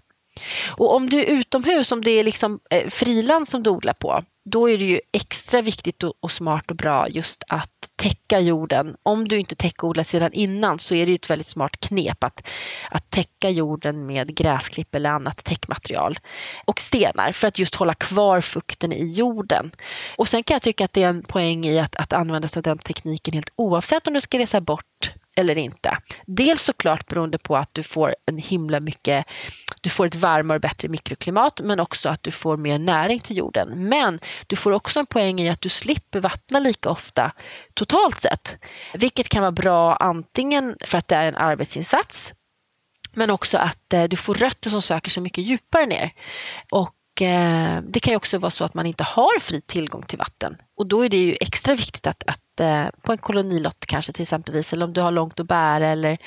Och 0.77 0.95
om 0.95 1.09
du 1.09 1.19
är 1.19 1.25
utomhus, 1.25 1.91
om 1.91 2.03
det 2.03 2.11
är 2.11 2.23
liksom 2.23 2.59
eh, 2.69 2.89
friland 2.89 3.47
som 3.47 3.63
du 3.63 3.69
odlar 3.69 3.93
på, 3.93 4.23
då 4.51 4.69
är 4.69 4.77
det 4.77 4.85
ju 4.85 4.99
extra 5.13 5.61
viktigt 5.61 6.03
och, 6.03 6.13
och, 6.19 6.31
smart 6.31 6.71
och 6.71 6.75
bra 6.75 7.09
just 7.09 7.43
att 7.47 7.71
täcka 7.95 8.39
jorden. 8.39 8.95
Om 9.03 9.27
du 9.27 9.39
inte 9.39 9.55
täckodlar 9.55 10.03
sedan 10.03 10.33
innan 10.33 10.79
så 10.79 10.95
är 10.95 11.05
det 11.05 11.13
ett 11.13 11.29
väldigt 11.29 11.47
smart 11.47 11.79
knep 11.79 12.23
att, 12.23 12.47
att 12.91 13.09
täcka 13.09 13.49
jorden 13.49 14.05
med 14.05 14.35
gräsklipp 14.35 14.95
eller 14.95 15.09
annat 15.09 15.43
täckmaterial 15.43 16.19
och 16.65 16.79
stenar 16.79 17.31
för 17.31 17.47
att 17.47 17.59
just 17.59 17.75
hålla 17.75 17.93
kvar 17.93 18.41
fukten 18.41 18.93
i 18.93 19.13
jorden. 19.13 19.71
Och 20.15 20.27
sen 20.27 20.43
kan 20.43 20.55
jag 20.55 20.61
tycka 20.61 20.85
att 20.85 20.93
det 20.93 21.03
är 21.03 21.09
en 21.09 21.23
poäng 21.23 21.65
i 21.65 21.79
att, 21.79 21.95
att 21.95 22.13
använda 22.13 22.47
sig 22.47 22.59
av 22.59 22.63
den 22.63 22.77
tekniken 22.77 23.33
helt 23.33 23.53
oavsett 23.55 24.07
om 24.07 24.13
du 24.13 24.21
ska 24.21 24.39
resa 24.39 24.61
bort 24.61 25.11
eller 25.37 25.57
inte. 25.57 25.97
Dels 26.25 26.61
såklart 26.61 27.07
beroende 27.07 27.37
på 27.37 27.57
att 27.57 27.73
du 27.73 27.83
får 27.83 28.15
en 28.25 28.37
himla 28.37 28.79
mycket, 28.79 29.25
du 29.81 29.89
får 29.89 30.05
ett 30.05 30.15
varmare 30.15 30.55
och 30.55 30.61
bättre 30.61 30.87
mikroklimat 30.87 31.61
men 31.63 31.79
också 31.79 32.09
att 32.09 32.23
du 32.23 32.31
får 32.31 32.57
mer 32.57 32.79
näring 32.79 33.19
till 33.19 33.37
jorden. 33.37 33.89
Men 33.89 34.19
du 34.47 34.55
får 34.55 34.71
också 34.71 34.99
en 34.99 35.05
poäng 35.05 35.39
i 35.39 35.49
att 35.49 35.61
du 35.61 35.69
slipper 35.69 36.19
vattna 36.19 36.59
lika 36.59 36.89
ofta 36.89 37.31
totalt 37.73 38.21
sett. 38.21 38.57
Vilket 38.93 39.29
kan 39.29 39.41
vara 39.41 39.51
bra 39.51 39.95
antingen 39.95 40.75
för 40.85 40.97
att 40.97 41.07
det 41.07 41.15
är 41.15 41.27
en 41.27 41.35
arbetsinsats 41.35 42.33
men 43.17 43.29
också 43.29 43.57
att 43.57 43.93
eh, 43.93 44.03
du 44.03 44.15
får 44.15 44.35
rötter 44.35 44.69
som 44.69 44.81
söker 44.81 45.11
sig 45.11 45.23
mycket 45.23 45.43
djupare 45.43 45.85
ner. 45.85 46.11
Och 46.71 46.93
det 47.81 47.99
kan 48.01 48.11
ju 48.11 48.17
också 48.17 48.37
vara 48.37 48.49
så 48.49 48.65
att 48.65 48.73
man 48.73 48.85
inte 48.85 49.03
har 49.03 49.39
fri 49.39 49.61
tillgång 49.61 50.03
till 50.03 50.17
vatten. 50.17 50.57
Och 50.77 50.87
då 50.87 51.05
är 51.05 51.09
det 51.09 51.17
ju 51.17 51.37
extra 51.41 51.75
viktigt 51.75 52.07
att, 52.07 52.23
att 52.27 52.59
eh, 52.59 52.85
på 53.01 53.11
en 53.11 53.17
kolonilott 53.17 53.85
kanske 53.85 54.13
till 54.13 54.21
exempelvis, 54.21 54.73
eller 54.73 54.85
om 54.85 54.93
du 54.93 55.01
har 55.01 55.11
långt 55.11 55.39
att 55.39 55.47
bära 55.47 55.87
eller, 55.87 56.17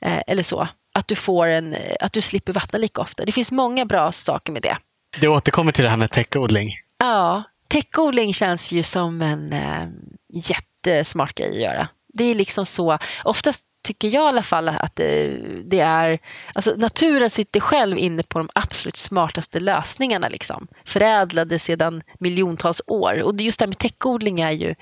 eller 0.00 0.42
så, 0.42 0.68
att 0.94 1.08
du, 1.08 1.14
får 1.14 1.46
en, 1.46 1.76
att 2.00 2.12
du 2.12 2.20
slipper 2.20 2.52
vattna 2.52 2.78
lika 2.78 3.00
ofta. 3.00 3.24
Det 3.24 3.32
finns 3.32 3.52
många 3.52 3.84
bra 3.84 4.12
saker 4.12 4.52
med 4.52 4.62
det. 4.62 4.76
Du 5.20 5.28
återkommer 5.28 5.72
till 5.72 5.84
det 5.84 5.90
här 5.90 5.96
med 5.96 6.10
täckodling. 6.10 6.72
Ja, 6.98 7.42
täckodling 7.68 8.34
känns 8.34 8.72
ju 8.72 8.82
som 8.82 9.22
en 9.22 9.52
eh, 9.52 9.88
jättesmart 10.32 11.34
grej 11.34 11.48
att 11.48 11.62
göra. 11.62 11.88
Det 12.14 12.24
är 12.24 12.34
liksom 12.34 12.66
så, 12.66 12.98
oftast 13.24 13.66
tycker 13.82 14.08
jag 14.08 14.24
i 14.24 14.28
alla 14.28 14.42
fall 14.42 14.68
att 14.68 14.96
det, 14.96 15.38
det, 15.64 15.80
är... 15.80 16.18
Alltså 16.54 16.74
naturen 16.76 17.30
sitter 17.30 17.60
själv 17.60 17.98
inne 17.98 18.22
på 18.22 18.38
de 18.38 18.48
absolut 18.54 18.96
smartaste 18.96 19.60
lösningarna. 19.60 20.28
Liksom. 20.28 20.68
Förädlade 20.84 21.58
sedan 21.58 22.02
miljontals 22.18 22.82
år. 22.86 23.22
Och 23.22 23.40
just 23.40 23.58
det 23.58 23.62
här 23.62 23.68
med 23.68 23.78
täckodling 23.78 24.40
är 24.40 24.50
ju 24.50 24.74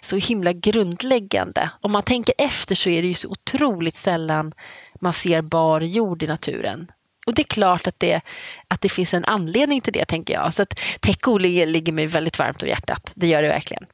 så 0.00 0.16
himla 0.16 0.52
grundläggande. 0.52 1.70
Om 1.80 1.92
man 1.92 2.02
tänker 2.02 2.34
efter 2.38 2.74
så 2.74 2.88
är 2.88 3.02
det 3.02 3.08
ju 3.08 3.14
så 3.14 3.28
otroligt 3.28 3.96
sällan 3.96 4.52
man 5.00 5.12
ser 5.12 5.42
bar 5.42 5.80
jord 5.80 6.22
i 6.22 6.26
naturen. 6.26 6.90
Och 7.26 7.34
det 7.34 7.42
är 7.42 7.54
klart 7.54 7.86
att 7.86 8.00
det, 8.00 8.20
att 8.68 8.80
det 8.80 8.88
finns 8.88 9.14
en 9.14 9.24
anledning 9.24 9.80
till 9.80 9.92
det, 9.92 10.04
tänker 10.04 10.34
jag. 10.34 10.54
Så 10.54 10.62
att 10.62 10.80
täckodling 11.00 11.66
ligger 11.66 11.92
mig 11.92 12.06
väldigt 12.06 12.38
varmt 12.38 12.62
om 12.62 12.68
hjärtat. 12.68 13.12
Det 13.14 13.26
gör 13.26 13.42
det 13.42 13.48
verkligen. 13.48 13.86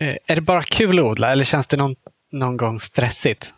Eh, 0.00 0.16
är 0.26 0.34
det 0.34 0.40
bara 0.40 0.62
kul 0.62 0.98
att 0.98 1.04
odla 1.04 1.32
eller 1.32 1.44
känns 1.44 1.66
det 1.66 1.76
någon, 1.76 1.96
någon 2.30 2.56
gång 2.56 2.80
stressigt? 2.80 3.54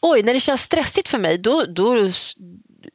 Oj, 0.00 0.22
när 0.22 0.34
det 0.34 0.40
känns 0.40 0.62
stressigt 0.62 1.08
för 1.08 1.18
mig, 1.18 1.38
då, 1.38 1.64
då, 1.66 2.10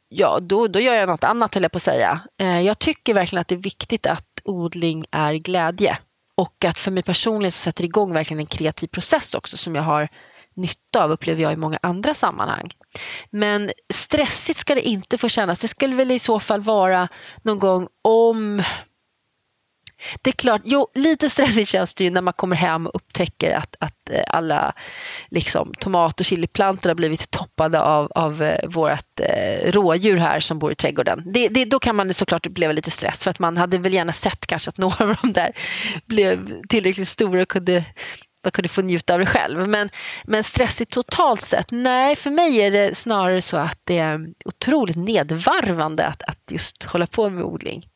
ja, 0.08 0.38
då, 0.40 0.68
då 0.68 0.80
gör 0.80 0.94
jag 0.94 1.08
något 1.08 1.24
annat, 1.24 1.54
höll 1.54 1.62
jag 1.62 1.72
på 1.72 1.76
att 1.76 1.82
säga. 1.82 2.20
Eh, 2.40 2.60
jag 2.60 2.78
tycker 2.78 3.14
verkligen 3.14 3.40
att 3.40 3.48
det 3.48 3.54
är 3.54 3.62
viktigt 3.62 4.06
att 4.06 4.40
odling 4.44 5.04
är 5.10 5.34
glädje. 5.34 5.98
Och 6.34 6.64
att 6.64 6.78
för 6.78 6.90
mig 6.90 7.02
personligen 7.02 7.52
så 7.52 7.58
sätter 7.58 7.82
det 7.82 7.86
igång 7.86 8.12
verkligen 8.12 8.40
en 8.40 8.46
kreativ 8.46 8.86
process 8.86 9.34
också 9.34 9.56
som 9.56 9.74
jag 9.74 9.82
har 9.82 10.08
nytta 10.54 11.04
av, 11.04 11.10
upplever 11.10 11.42
jag 11.42 11.52
i 11.52 11.56
många 11.56 11.78
andra 11.82 12.14
sammanhang. 12.14 12.70
Men 13.30 13.70
stressigt 13.92 14.58
ska 14.58 14.74
det 14.74 14.88
inte 14.88 15.18
få 15.18 15.28
kännas. 15.28 15.60
Det 15.60 15.68
skulle 15.68 15.94
väl 15.94 16.10
i 16.10 16.18
så 16.18 16.38
fall 16.38 16.60
vara 16.60 17.08
någon 17.42 17.58
gång 17.58 17.88
om 18.02 18.62
det 20.22 20.30
är 20.30 20.32
klart, 20.32 20.60
jo, 20.64 20.88
lite 20.94 21.30
stressigt 21.30 21.68
känns 21.68 21.94
det 21.94 22.04
ju 22.04 22.10
när 22.10 22.20
man 22.20 22.34
kommer 22.34 22.56
hem 22.56 22.86
och 22.86 22.94
upptäcker 22.94 23.56
att, 23.56 23.76
att 23.80 24.10
eh, 24.10 24.22
alla 24.26 24.72
liksom, 25.30 25.72
tomat 25.78 26.20
och 26.20 26.26
chiliplantor 26.26 26.90
har 26.90 26.94
blivit 26.94 27.30
toppade 27.30 27.80
av, 27.80 28.12
av 28.14 28.42
eh, 28.42 28.68
vårt 28.68 29.20
eh, 29.20 29.72
rådjur 29.72 30.16
här 30.16 30.40
som 30.40 30.58
bor 30.58 30.72
i 30.72 30.74
trädgården. 30.74 31.22
Det, 31.26 31.48
det, 31.48 31.64
då 31.64 31.78
kan 31.78 31.96
man 31.96 32.14
såklart 32.14 32.46
uppleva 32.46 32.72
lite 32.72 32.90
stress 32.90 33.24
för 33.24 33.30
att 33.30 33.38
man 33.38 33.56
hade 33.56 33.78
väl 33.78 33.94
gärna 33.94 34.12
sett 34.12 34.46
kanske 34.46 34.68
att 34.68 34.78
några 34.78 35.04
av 35.04 35.16
de 35.22 35.32
där 35.32 35.52
blev 36.06 36.62
tillräckligt 36.68 37.08
stora 37.08 37.42
och 37.42 37.48
kunde 37.48 37.84
man 38.44 38.52
kunde 38.52 38.68
få 38.68 38.82
njuta 38.82 39.14
av 39.14 39.20
det 39.20 39.26
själv. 39.26 39.68
Men, 39.68 39.90
men 40.24 40.44
stressigt 40.44 40.92
totalt 40.92 41.40
sett? 41.40 41.66
Nej, 41.70 42.16
för 42.16 42.30
mig 42.30 42.60
är 42.60 42.70
det 42.70 42.94
snarare 42.94 43.42
så 43.42 43.56
att 43.56 43.80
det 43.84 43.98
är 43.98 44.26
otroligt 44.44 44.96
nedvarvande 44.96 46.06
att, 46.06 46.22
att 46.22 46.38
just 46.50 46.84
hålla 46.84 47.06
på 47.06 47.30
med 47.30 47.44
odling. 47.44 47.86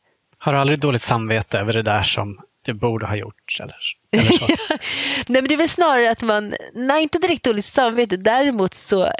Har 0.43 0.53
du 0.53 0.59
aldrig 0.59 0.79
dåligt 0.79 1.01
samvete 1.01 1.59
över 1.59 1.73
det 1.73 1.81
där 1.81 2.03
som 2.03 2.39
du 2.65 2.73
borde 2.73 3.05
ha 3.05 3.15
gjort? 3.15 3.57
Eller, 3.59 3.75
eller 4.11 4.37
så? 4.37 4.47
nej, 5.27 5.41
men 5.41 5.47
det 5.47 5.53
är 5.53 5.57
väl 5.57 5.69
snarare 5.69 6.11
att 6.11 6.21
man, 6.21 6.53
nej 6.73 7.03
inte 7.03 7.17
direkt 7.17 7.43
dåligt 7.43 7.65
samvete, 7.65 8.17
däremot 8.17 8.73
så 8.73 9.11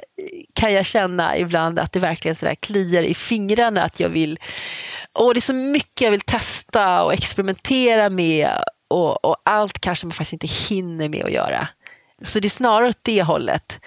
kan 0.56 0.74
jag 0.74 0.86
känna 0.86 1.38
ibland 1.38 1.80
att 1.80 1.92
det 1.92 2.00
verkligen 2.00 2.36
så 2.36 2.54
kliar 2.60 3.04
i 3.04 3.14
fingrarna 3.14 3.84
att 3.84 4.00
jag 4.00 4.10
vill, 4.10 4.40
och 5.14 5.34
det 5.34 5.38
är 5.38 5.42
så 5.42 5.54
mycket 5.54 6.02
jag 6.02 6.12
vill 6.12 6.22
testa 6.22 7.04
och 7.04 7.14
experimentera 7.14 8.10
med 8.10 8.50
och, 8.88 9.26
och 9.26 9.38
allt 9.46 9.80
kanske 9.80 10.06
man 10.06 10.14
faktiskt 10.14 10.34
inte 10.34 10.48
hinner 10.48 11.10
med 11.10 11.26
att 11.26 11.32
göra. 11.32 11.68
Så 12.22 12.40
det 12.40 12.48
är 12.48 12.50
snarare 12.50 12.90
åt 12.90 13.04
det 13.04 13.24
hållet. 13.24 13.80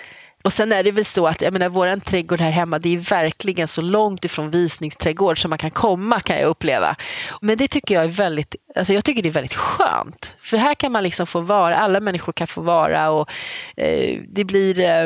Och 0.45 0.53
sen 0.53 0.73
är 0.73 0.83
det 0.83 0.91
väl 0.91 1.05
så 1.05 1.27
att 1.27 1.41
jag 1.41 1.53
menar, 1.53 1.69
vår 1.69 2.01
trädgård 2.01 2.41
här 2.41 2.51
hemma, 2.51 2.79
det 2.79 2.95
är 2.95 2.99
verkligen 2.99 3.69
så 3.69 3.83
långt 3.83 4.25
ifrån 4.25 4.51
visningsträdgård 4.51 5.43
som 5.43 5.49
man 5.49 5.59
kan 5.59 5.71
komma 5.71 6.21
kan 6.21 6.37
jag 6.37 6.47
uppleva. 6.47 6.97
Men 7.41 7.59
det 7.59 7.69
tycker 7.69 7.95
jag 7.95 8.05
är 8.05 8.09
väldigt, 8.09 8.55
alltså 8.77 8.95
jag 8.95 9.05
tycker 9.05 9.23
det 9.23 9.29
är 9.29 9.33
väldigt 9.33 9.55
skönt. 9.55 10.35
För 10.41 10.57
här 10.57 10.75
kan 10.75 10.93
man 10.93 11.03
liksom 11.03 11.27
få 11.27 11.41
vara, 11.41 11.77
alla 11.77 12.01
människor 12.01 12.33
kan 12.33 12.47
få 12.47 12.61
vara 12.61 13.11
och 13.11 13.31
eh, 13.77 14.21
det 14.29 14.45
blir, 14.45 14.81
eh, 14.81 15.05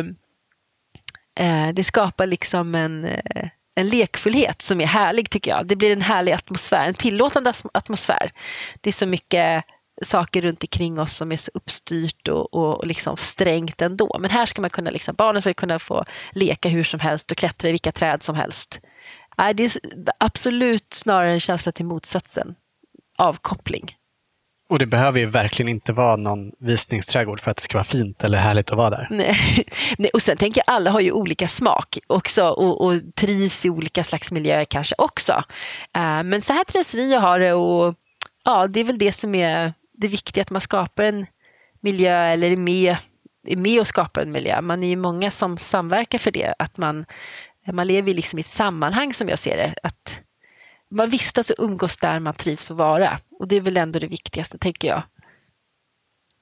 eh 1.46 1.68
det 1.74 1.84
skapar 1.84 2.26
liksom 2.26 2.74
en 2.74 3.04
eh, 3.04 3.48
en 3.74 3.88
lekfullhet 3.88 4.62
som 4.62 4.80
är 4.80 4.86
härlig 4.86 5.30
tycker 5.30 5.50
jag. 5.50 5.66
Det 5.66 5.76
blir 5.76 5.92
en 5.92 6.00
härlig 6.00 6.32
atmosfär, 6.32 6.86
en 6.86 6.94
tillåtande 6.94 7.52
atmosfär. 7.74 8.32
Det 8.80 8.90
är 8.90 8.92
så 8.92 9.06
mycket 9.06 9.64
saker 10.04 10.42
runt 10.42 10.62
omkring 10.62 11.00
oss 11.00 11.16
som 11.16 11.32
är 11.32 11.36
så 11.36 11.50
uppstyrt 11.54 12.28
och, 12.28 12.54
och, 12.54 12.86
liksom 12.86 13.16
strängt 13.16 13.82
ändå. 13.82 14.16
Men 14.20 14.30
här 14.30 14.46
ska 14.46 14.60
man 14.60 14.70
kunna, 14.70 14.90
liksom, 14.90 15.14
barnen 15.14 15.42
ska 15.42 15.54
kunna 15.54 15.78
få 15.78 16.04
leka 16.32 16.68
hur 16.68 16.84
som 16.84 17.00
helst 17.00 17.30
och 17.30 17.36
klättra 17.36 17.68
i 17.68 17.72
vilka 17.72 17.92
träd 17.92 18.22
som 18.22 18.36
helst. 18.36 18.80
Nej, 19.38 19.54
det 19.54 19.64
är 19.64 19.72
absolut 20.18 20.94
snarare 20.94 21.32
en 21.32 21.40
känsla 21.40 21.72
till 21.72 21.84
motsatsen. 21.84 22.54
Avkoppling. 23.18 23.96
Och 24.68 24.78
det 24.78 24.86
behöver 24.86 25.20
ju 25.20 25.26
verkligen 25.26 25.68
inte 25.68 25.92
vara 25.92 26.16
någon 26.16 26.52
visningsträdgård 26.58 27.40
för 27.40 27.50
att 27.50 27.56
det 27.56 27.62
ska 27.62 27.78
vara 27.78 27.84
fint 27.84 28.24
eller 28.24 28.38
härligt 28.38 28.70
att 28.70 28.76
vara 28.76 28.90
där. 28.90 29.08
Nej. 29.10 29.36
Nej 29.98 30.10
och 30.14 30.22
sen 30.22 30.36
tänker 30.36 30.62
jag, 30.66 30.74
alla 30.74 30.90
har 30.90 31.00
ju 31.00 31.12
olika 31.12 31.48
smak 31.48 31.98
också 32.06 32.48
och, 32.48 32.84
och 32.84 33.00
trivs 33.16 33.66
i 33.66 33.70
olika 33.70 34.04
slags 34.04 34.32
miljöer 34.32 34.64
kanske 34.64 34.94
också. 34.98 35.32
Uh, 35.98 36.22
men 36.22 36.42
så 36.42 36.52
här 36.52 36.64
trivs 36.64 36.94
vi 36.94 37.16
och 37.16 37.20
har 37.20 37.38
det 37.38 37.52
och 37.52 37.94
ja, 38.44 38.66
det 38.66 38.80
är 38.80 38.84
väl 38.84 38.98
det 38.98 39.12
som 39.12 39.34
är 39.34 39.72
det 40.00 40.08
viktiga 40.08 40.42
att 40.42 40.50
man 40.50 40.60
skapar 40.60 41.02
en 41.02 41.26
miljö 41.80 42.24
eller 42.24 42.50
är 42.50 42.56
med, 42.56 42.96
är 43.46 43.56
med 43.56 43.80
och 43.80 43.86
skapar 43.86 44.22
en 44.22 44.32
miljö. 44.32 44.60
Man 44.60 44.82
är 44.82 44.88
ju 44.88 44.96
många 44.96 45.30
som 45.30 45.58
samverkar 45.58 46.18
för 46.18 46.30
det. 46.30 46.54
Att 46.58 46.76
man, 46.76 47.06
man 47.72 47.86
lever 47.86 48.14
liksom 48.14 48.38
i 48.38 48.40
ett 48.40 48.46
sammanhang 48.46 49.14
som 49.14 49.28
jag 49.28 49.38
ser 49.38 49.56
det. 49.56 49.74
Att 49.82 50.20
man 50.90 51.10
vistas 51.10 51.50
och 51.50 51.64
umgås 51.64 51.96
där 51.96 52.18
man 52.18 52.34
trivs 52.34 52.70
att 52.70 52.76
vara. 52.76 53.20
Och 53.38 53.48
det 53.48 53.56
är 53.56 53.60
väl 53.60 53.76
ändå 53.76 53.98
det 53.98 54.06
viktigaste, 54.06 54.58
tänker 54.58 54.88
jag. 54.88 55.02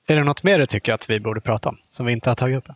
Är 0.06 0.16
det 0.16 0.24
något 0.24 0.42
mer 0.42 0.59
du 0.59 0.66
tycker 0.66 0.92
att 0.92 1.11
vi 1.11 1.20
borde 1.20 1.40
prata 1.40 1.68
om, 1.68 1.78
som 1.88 2.06
vi 2.06 2.12
inte 2.12 2.30
har 2.30 2.34
tagit 2.34 2.59
upp? 2.59 2.68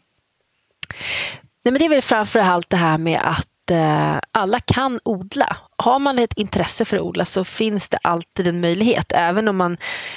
Nej, 1.64 1.72
men 1.72 1.74
det 1.74 1.84
är 1.84 1.88
väl 1.88 2.02
framför 2.02 2.40
allt 2.40 2.70
det 2.70 2.76
här 2.76 2.98
med 2.98 3.20
att 3.24 3.48
alla 4.32 4.60
kan 4.60 5.00
odla. 5.04 5.56
Har 5.76 5.98
man 5.98 6.18
ett 6.18 6.32
intresse 6.36 6.84
för 6.84 6.96
att 6.96 7.02
odla 7.02 7.24
så 7.24 7.44
finns 7.44 7.88
det 7.88 7.98
alltid 8.02 8.46
en 8.46 8.60
möjlighet. 8.60 9.12
Även 9.14 9.48
om 9.48 9.56
man 9.56 9.76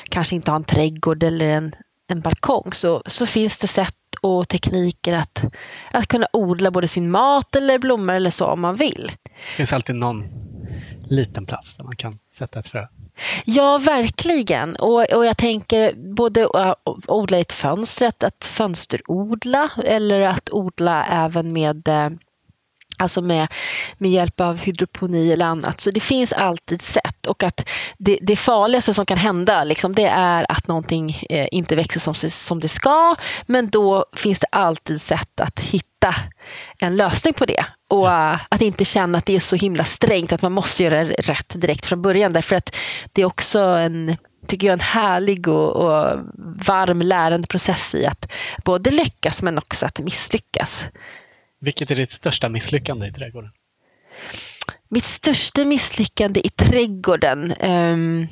kanske 0.09 0.35
inte 0.35 0.51
har 0.51 0.55
en 0.55 0.63
trädgård 0.63 1.23
eller 1.23 1.45
en, 1.45 1.75
en 2.07 2.21
balkong 2.21 2.73
så, 2.73 3.01
så 3.05 3.25
finns 3.25 3.57
det 3.57 3.67
sätt 3.67 3.95
och 4.21 4.47
tekniker 4.47 5.13
att, 5.13 5.43
att 5.91 6.07
kunna 6.07 6.27
odla 6.33 6.71
både 6.71 6.87
sin 6.87 7.11
mat 7.11 7.55
eller 7.55 7.79
blommor 7.79 8.13
eller 8.15 8.29
så 8.29 8.45
om 8.45 8.61
man 8.61 8.75
vill. 8.75 9.11
Det 9.23 9.55
finns 9.55 9.73
alltid 9.73 9.95
någon 9.95 10.23
liten 11.09 11.45
plats 11.45 11.77
där 11.77 11.83
man 11.83 11.95
kan 11.95 12.19
sätta 12.35 12.59
ett 12.59 12.67
frö. 12.67 12.87
Ja, 13.45 13.77
verkligen. 13.77 14.75
Och, 14.75 15.13
och 15.13 15.25
jag 15.25 15.37
tänker 15.37 15.93
både 16.15 16.47
att 16.53 16.79
odla 17.07 17.37
i 17.37 17.41
ett 17.41 17.53
fönster, 17.53 18.07
att, 18.07 18.23
att 18.23 18.45
fönsterodla 18.45 19.69
eller 19.83 20.21
att 20.21 20.49
odla 20.51 21.05
även 21.05 21.53
med 21.53 21.87
eh, 21.87 22.09
Alltså 22.99 23.21
med, 23.21 23.47
med 23.97 24.11
hjälp 24.11 24.39
av 24.39 24.57
hydroponi 24.57 25.31
eller 25.31 25.45
annat. 25.45 25.81
Så 25.81 25.91
det 25.91 25.99
finns 25.99 26.33
alltid 26.33 26.81
sätt. 26.81 27.27
Och 27.27 27.43
att 27.43 27.69
det, 27.97 28.19
det 28.21 28.35
farligaste 28.35 28.93
som 28.93 29.05
kan 29.05 29.17
hända 29.17 29.63
liksom, 29.63 29.95
det 29.95 30.07
är 30.07 30.51
att 30.51 30.67
någonting 30.67 31.21
eh, 31.29 31.47
inte 31.51 31.75
växer 31.75 31.99
som, 31.99 32.15
som 32.29 32.59
det 32.59 32.67
ska. 32.67 33.15
Men 33.45 33.67
då 33.67 34.05
finns 34.13 34.39
det 34.39 34.47
alltid 34.51 35.01
sätt 35.01 35.39
att 35.39 35.59
hitta 35.59 36.15
en 36.79 36.95
lösning 36.95 37.33
på 37.33 37.45
det. 37.45 37.65
Och 37.89 38.07
uh, 38.07 38.41
att 38.49 38.61
inte 38.61 38.85
känna 38.85 39.17
att 39.17 39.25
det 39.25 39.35
är 39.35 39.39
så 39.39 39.55
himla 39.55 39.83
strängt 39.83 40.33
att 40.33 40.41
man 40.41 40.51
måste 40.51 40.83
göra 40.83 41.03
rätt 41.03 41.61
direkt 41.61 41.85
från 41.85 42.01
början. 42.01 42.33
Därför 42.33 42.55
att 42.55 42.75
det 43.13 43.21
är 43.21 43.25
också 43.25 43.59
en 43.59 44.17
tycker 44.47 44.67
jag, 44.67 44.73
en 44.73 44.79
härlig 44.79 45.47
och, 45.47 45.75
och 45.75 46.19
varm 46.65 47.01
lärandeprocess 47.01 47.95
i 47.95 48.05
att 48.05 48.31
både 48.65 48.91
lyckas 48.91 49.43
men 49.43 49.57
också 49.57 49.85
att 49.85 49.99
misslyckas. 49.99 50.85
Vilket 51.65 51.91
är 51.91 51.95
ditt 51.95 52.09
största 52.09 52.49
misslyckande 52.49 53.07
i 53.07 53.11
trädgården? 53.11 53.51
Mitt 54.89 55.03
största 55.03 55.65
misslyckande 55.65 56.47
i 56.47 56.49
trädgården? 56.49 57.53
Um, 57.61 58.27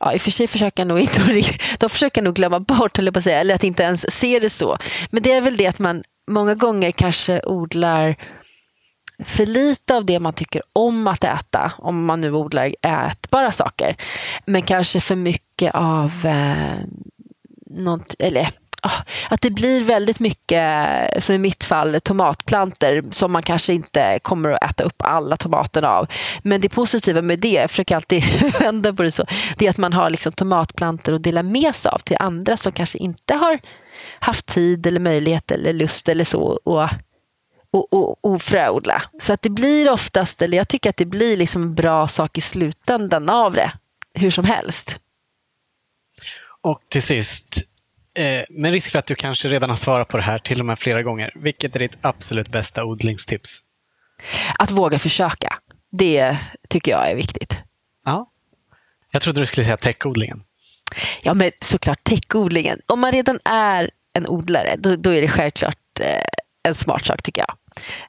ja, 0.00 0.14
i 0.14 0.16
och 0.16 0.20
för 0.20 0.30
sig 0.30 0.46
försöker 0.46 0.84
nog 0.84 1.00
inte, 1.00 1.20
de 1.78 1.90
försöker 1.90 2.22
nog 2.22 2.34
glömma 2.34 2.60
bort, 2.60 2.98
eller, 2.98 3.12
på 3.12 3.18
att 3.18 3.24
säga, 3.24 3.40
eller 3.40 3.54
att 3.54 3.64
inte 3.64 3.82
ens 3.82 4.12
se 4.12 4.38
det 4.38 4.50
så. 4.50 4.78
Men 5.10 5.22
det 5.22 5.32
är 5.32 5.40
väl 5.40 5.56
det 5.56 5.66
att 5.66 5.78
man 5.78 6.02
många 6.30 6.54
gånger 6.54 6.90
kanske 6.90 7.40
odlar 7.44 8.16
för 9.24 9.46
lite 9.46 9.96
av 9.96 10.04
det 10.04 10.20
man 10.20 10.32
tycker 10.32 10.62
om 10.72 11.06
att 11.06 11.24
äta, 11.24 11.72
om 11.78 12.04
man 12.04 12.20
nu 12.20 12.32
odlar 12.32 12.74
ätbara 12.82 13.52
saker. 13.52 13.96
Men 14.46 14.62
kanske 14.62 15.00
för 15.00 15.16
mycket 15.16 15.74
av 15.74 16.12
eh, 16.26 16.78
något, 17.66 18.14
eller 18.18 18.48
Ah, 18.82 19.02
att 19.30 19.40
det 19.40 19.50
blir 19.50 19.84
väldigt 19.84 20.20
mycket, 20.20 21.24
som 21.24 21.34
i 21.34 21.38
mitt 21.38 21.64
fall, 21.64 22.00
tomatplanter 22.00 23.02
som 23.10 23.32
man 23.32 23.42
kanske 23.42 23.72
inte 23.72 24.18
kommer 24.22 24.50
att 24.50 24.70
äta 24.70 24.84
upp 24.84 25.02
alla 25.02 25.36
tomaterna 25.36 25.88
av. 25.88 26.06
Men 26.42 26.60
det 26.60 26.68
positiva 26.68 27.22
med 27.22 27.38
det, 27.38 27.52
jag 27.52 27.70
försöker 27.70 27.96
alltid 27.96 28.24
vända 28.60 28.92
på 28.92 29.02
det 29.02 29.10
så, 29.10 29.24
det 29.56 29.66
är 29.66 29.70
att 29.70 29.78
man 29.78 29.92
har 29.92 30.10
liksom 30.10 30.32
tomatplanter 30.32 31.12
att 31.12 31.22
dela 31.22 31.42
med 31.42 31.74
sig 31.74 31.90
av 31.90 31.98
till 31.98 32.16
andra 32.20 32.56
som 32.56 32.72
kanske 32.72 32.98
inte 32.98 33.34
har 33.34 33.58
haft 34.18 34.46
tid 34.46 34.86
eller 34.86 35.00
möjlighet 35.00 35.50
eller 35.50 35.72
lust 35.72 36.08
eller 36.08 36.24
så 36.24 36.40
och, 36.64 36.88
och, 37.70 37.92
och, 37.92 38.24
och 38.24 38.42
fröodla. 38.42 39.02
Så 39.20 39.32
att 39.32 39.42
det 39.42 39.50
blir 39.50 39.90
oftast, 39.90 40.42
eller 40.42 40.58
jag 40.58 40.68
tycker 40.68 40.90
att 40.90 40.96
det 40.96 41.06
blir 41.06 41.36
liksom 41.36 41.62
en 41.62 41.74
bra 41.74 42.08
sak 42.08 42.38
i 42.38 42.40
slutändan 42.40 43.30
av 43.30 43.52
det, 43.52 43.72
hur 44.14 44.30
som 44.30 44.44
helst. 44.44 44.98
Och 46.60 46.82
till 46.88 47.02
sist, 47.02 47.67
Eh, 48.14 48.44
med 48.50 48.72
risk 48.72 48.92
för 48.92 48.98
att 48.98 49.06
du 49.06 49.14
kanske 49.14 49.48
redan 49.48 49.70
har 49.70 49.76
svarat 49.76 50.08
på 50.08 50.16
det 50.16 50.22
här 50.22 50.38
till 50.38 50.60
och 50.60 50.66
med 50.66 50.78
flera 50.78 51.02
gånger. 51.02 51.32
Vilket 51.34 51.76
är 51.76 51.78
ditt 51.78 51.98
absolut 52.00 52.48
bästa 52.48 52.84
odlingstips? 52.84 53.58
Att 54.58 54.70
våga 54.70 54.98
försöka. 54.98 55.58
Det 55.90 56.38
tycker 56.68 56.90
jag 56.90 57.10
är 57.10 57.14
viktigt. 57.14 57.56
Ja. 58.04 58.30
Jag 59.10 59.22
trodde 59.22 59.40
du 59.40 59.46
skulle 59.46 59.64
säga 59.64 59.76
täckodlingen. 59.76 60.42
Ja, 61.22 61.34
men 61.34 61.50
såklart 61.60 62.04
täckodlingen. 62.04 62.80
Om 62.86 63.00
man 63.00 63.12
redan 63.12 63.38
är 63.44 63.90
en 64.12 64.26
odlare, 64.26 64.76
då, 64.78 64.96
då 64.96 65.10
är 65.10 65.20
det 65.20 65.28
självklart 65.28 66.00
eh, 66.00 66.24
en 66.62 66.74
smart 66.74 67.06
sak 67.06 67.22
tycker 67.22 67.44
jag. 67.48 67.54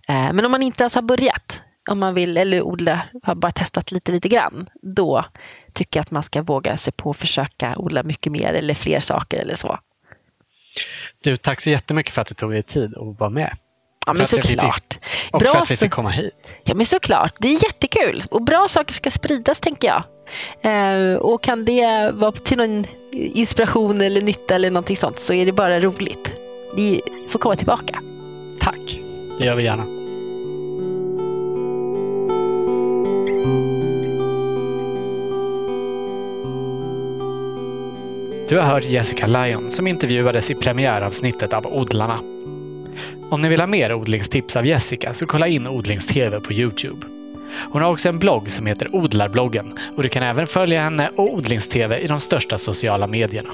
Eh, 0.07 0.33
men 0.33 0.45
om 0.45 0.51
man 0.51 0.63
inte 0.63 0.83
ens 0.83 0.95
har 0.95 1.01
börjat, 1.01 1.61
om 1.89 1.99
man 1.99 2.13
vill 2.13 2.37
eller 2.37 2.61
odla, 2.61 3.01
har 3.23 3.35
bara 3.35 3.51
testat 3.51 3.91
lite, 3.91 4.11
lite 4.11 4.29
grann, 4.29 4.69
då 4.81 5.25
tycker 5.73 5.99
jag 5.99 6.01
att 6.01 6.11
man 6.11 6.23
ska 6.23 6.41
våga 6.41 6.77
sig 6.77 6.93
på 6.93 7.09
att 7.09 7.17
försöka 7.17 7.77
odla 7.77 8.03
mycket 8.03 8.31
mer 8.31 8.53
eller 8.53 8.73
fler 8.73 8.99
saker 8.99 9.37
eller 9.37 9.55
så. 9.55 9.79
Du, 11.23 11.37
tack 11.37 11.61
så 11.61 11.69
jättemycket 11.69 12.13
för 12.13 12.21
att 12.21 12.27
du 12.27 12.33
tog 12.35 12.51
dig 12.51 12.63
tid 12.63 12.97
att 12.97 13.19
vara 13.19 13.29
med. 13.29 13.57
Ja, 14.07 14.13
men 14.13 14.27
såklart. 14.27 14.97
Och 15.31 15.39
bra 15.39 15.51
för 15.51 15.57
att 15.57 15.71
vi 15.71 15.77
fick 15.77 15.91
komma 15.91 16.09
hit. 16.09 16.55
Ja, 16.63 16.75
men 16.75 16.85
såklart. 16.85 17.35
Det 17.39 17.47
är 17.47 17.63
jättekul. 17.63 18.23
Och 18.31 18.43
bra 18.43 18.67
saker 18.67 18.93
ska 18.93 19.11
spridas, 19.11 19.59
tänker 19.59 19.87
jag. 19.87 20.03
Eh, 20.61 21.15
och 21.15 21.43
kan 21.43 21.65
det 21.65 22.11
vara 22.13 22.31
till 22.31 22.57
någon 22.57 22.85
inspiration 23.13 24.01
eller 24.01 24.21
nytta 24.21 24.55
eller 24.55 24.69
någonting 24.71 24.97
sånt 24.97 25.19
så 25.19 25.33
är 25.33 25.45
det 25.45 25.51
bara 25.51 25.79
roligt. 25.79 26.33
Vi 26.75 27.01
får 27.29 27.39
komma 27.39 27.55
tillbaka. 27.55 28.01
Tack. 28.59 28.99
Det 29.39 29.45
gör 29.45 29.55
vi 29.55 29.63
gärna. 29.63 29.98
Du 38.49 38.57
har 38.57 38.63
hört 38.63 38.85
Jessica 38.85 39.27
Lyon 39.27 39.71
som 39.71 39.87
intervjuades 39.87 40.51
i 40.51 40.55
premiäravsnittet 40.55 41.53
av 41.53 41.67
Odlarna. 41.67 42.19
Om 43.31 43.41
ni 43.41 43.49
vill 43.49 43.59
ha 43.59 43.67
mer 43.67 43.93
odlingstips 43.93 44.57
av 44.57 44.65
Jessica 44.65 45.13
så 45.13 45.25
kolla 45.25 45.47
in 45.47 45.67
Odlingstv 45.67 46.39
på 46.39 46.53
Youtube. 46.53 47.07
Hon 47.71 47.81
har 47.81 47.91
också 47.91 48.09
en 48.09 48.19
blogg 48.19 48.51
som 48.51 48.65
heter 48.65 48.95
Odlarbloggen 48.95 49.73
och 49.95 50.03
du 50.03 50.09
kan 50.09 50.23
även 50.23 50.47
följa 50.47 50.81
henne 50.81 51.09
och 51.15 51.33
Odlingstv 51.33 51.93
i 51.93 52.07
de 52.07 52.19
största 52.19 52.57
sociala 52.57 53.07
medierna. 53.07 53.49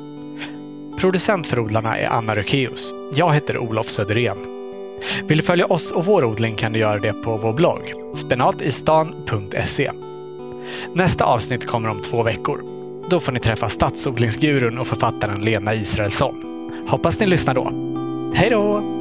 Producent 1.01 1.46
för 1.46 1.59
odlarna 1.59 1.98
är 1.98 2.07
Anna 2.07 2.36
Rökeus. 2.36 2.94
Jag 3.14 3.34
heter 3.34 3.59
Olof 3.59 3.88
Söderén. 3.88 4.38
Vill 5.24 5.38
du 5.38 5.44
följa 5.44 5.66
oss 5.66 5.90
och 5.90 6.05
vår 6.05 6.24
odling 6.24 6.57
kan 6.57 6.72
du 6.72 6.78
göra 6.78 6.98
det 6.98 7.12
på 7.12 7.36
vår 7.36 7.53
blogg, 7.53 7.94
spenatistan.se. 8.14 9.92
Nästa 10.94 11.24
avsnitt 11.24 11.66
kommer 11.66 11.88
om 11.88 12.01
två 12.01 12.22
veckor. 12.22 12.64
Då 13.11 13.20
får 13.20 13.32
ni 13.32 13.40
träffa 13.40 13.68
stadsodlingsgurun 13.68 14.78
och 14.78 14.86
författaren 14.86 15.40
Lena 15.40 15.74
Israelsson. 15.74 16.34
Hoppas 16.88 17.20
ni 17.20 17.26
lyssnar 17.26 17.55
då. 17.55 17.72
Hej 18.34 18.51
då! 18.51 18.99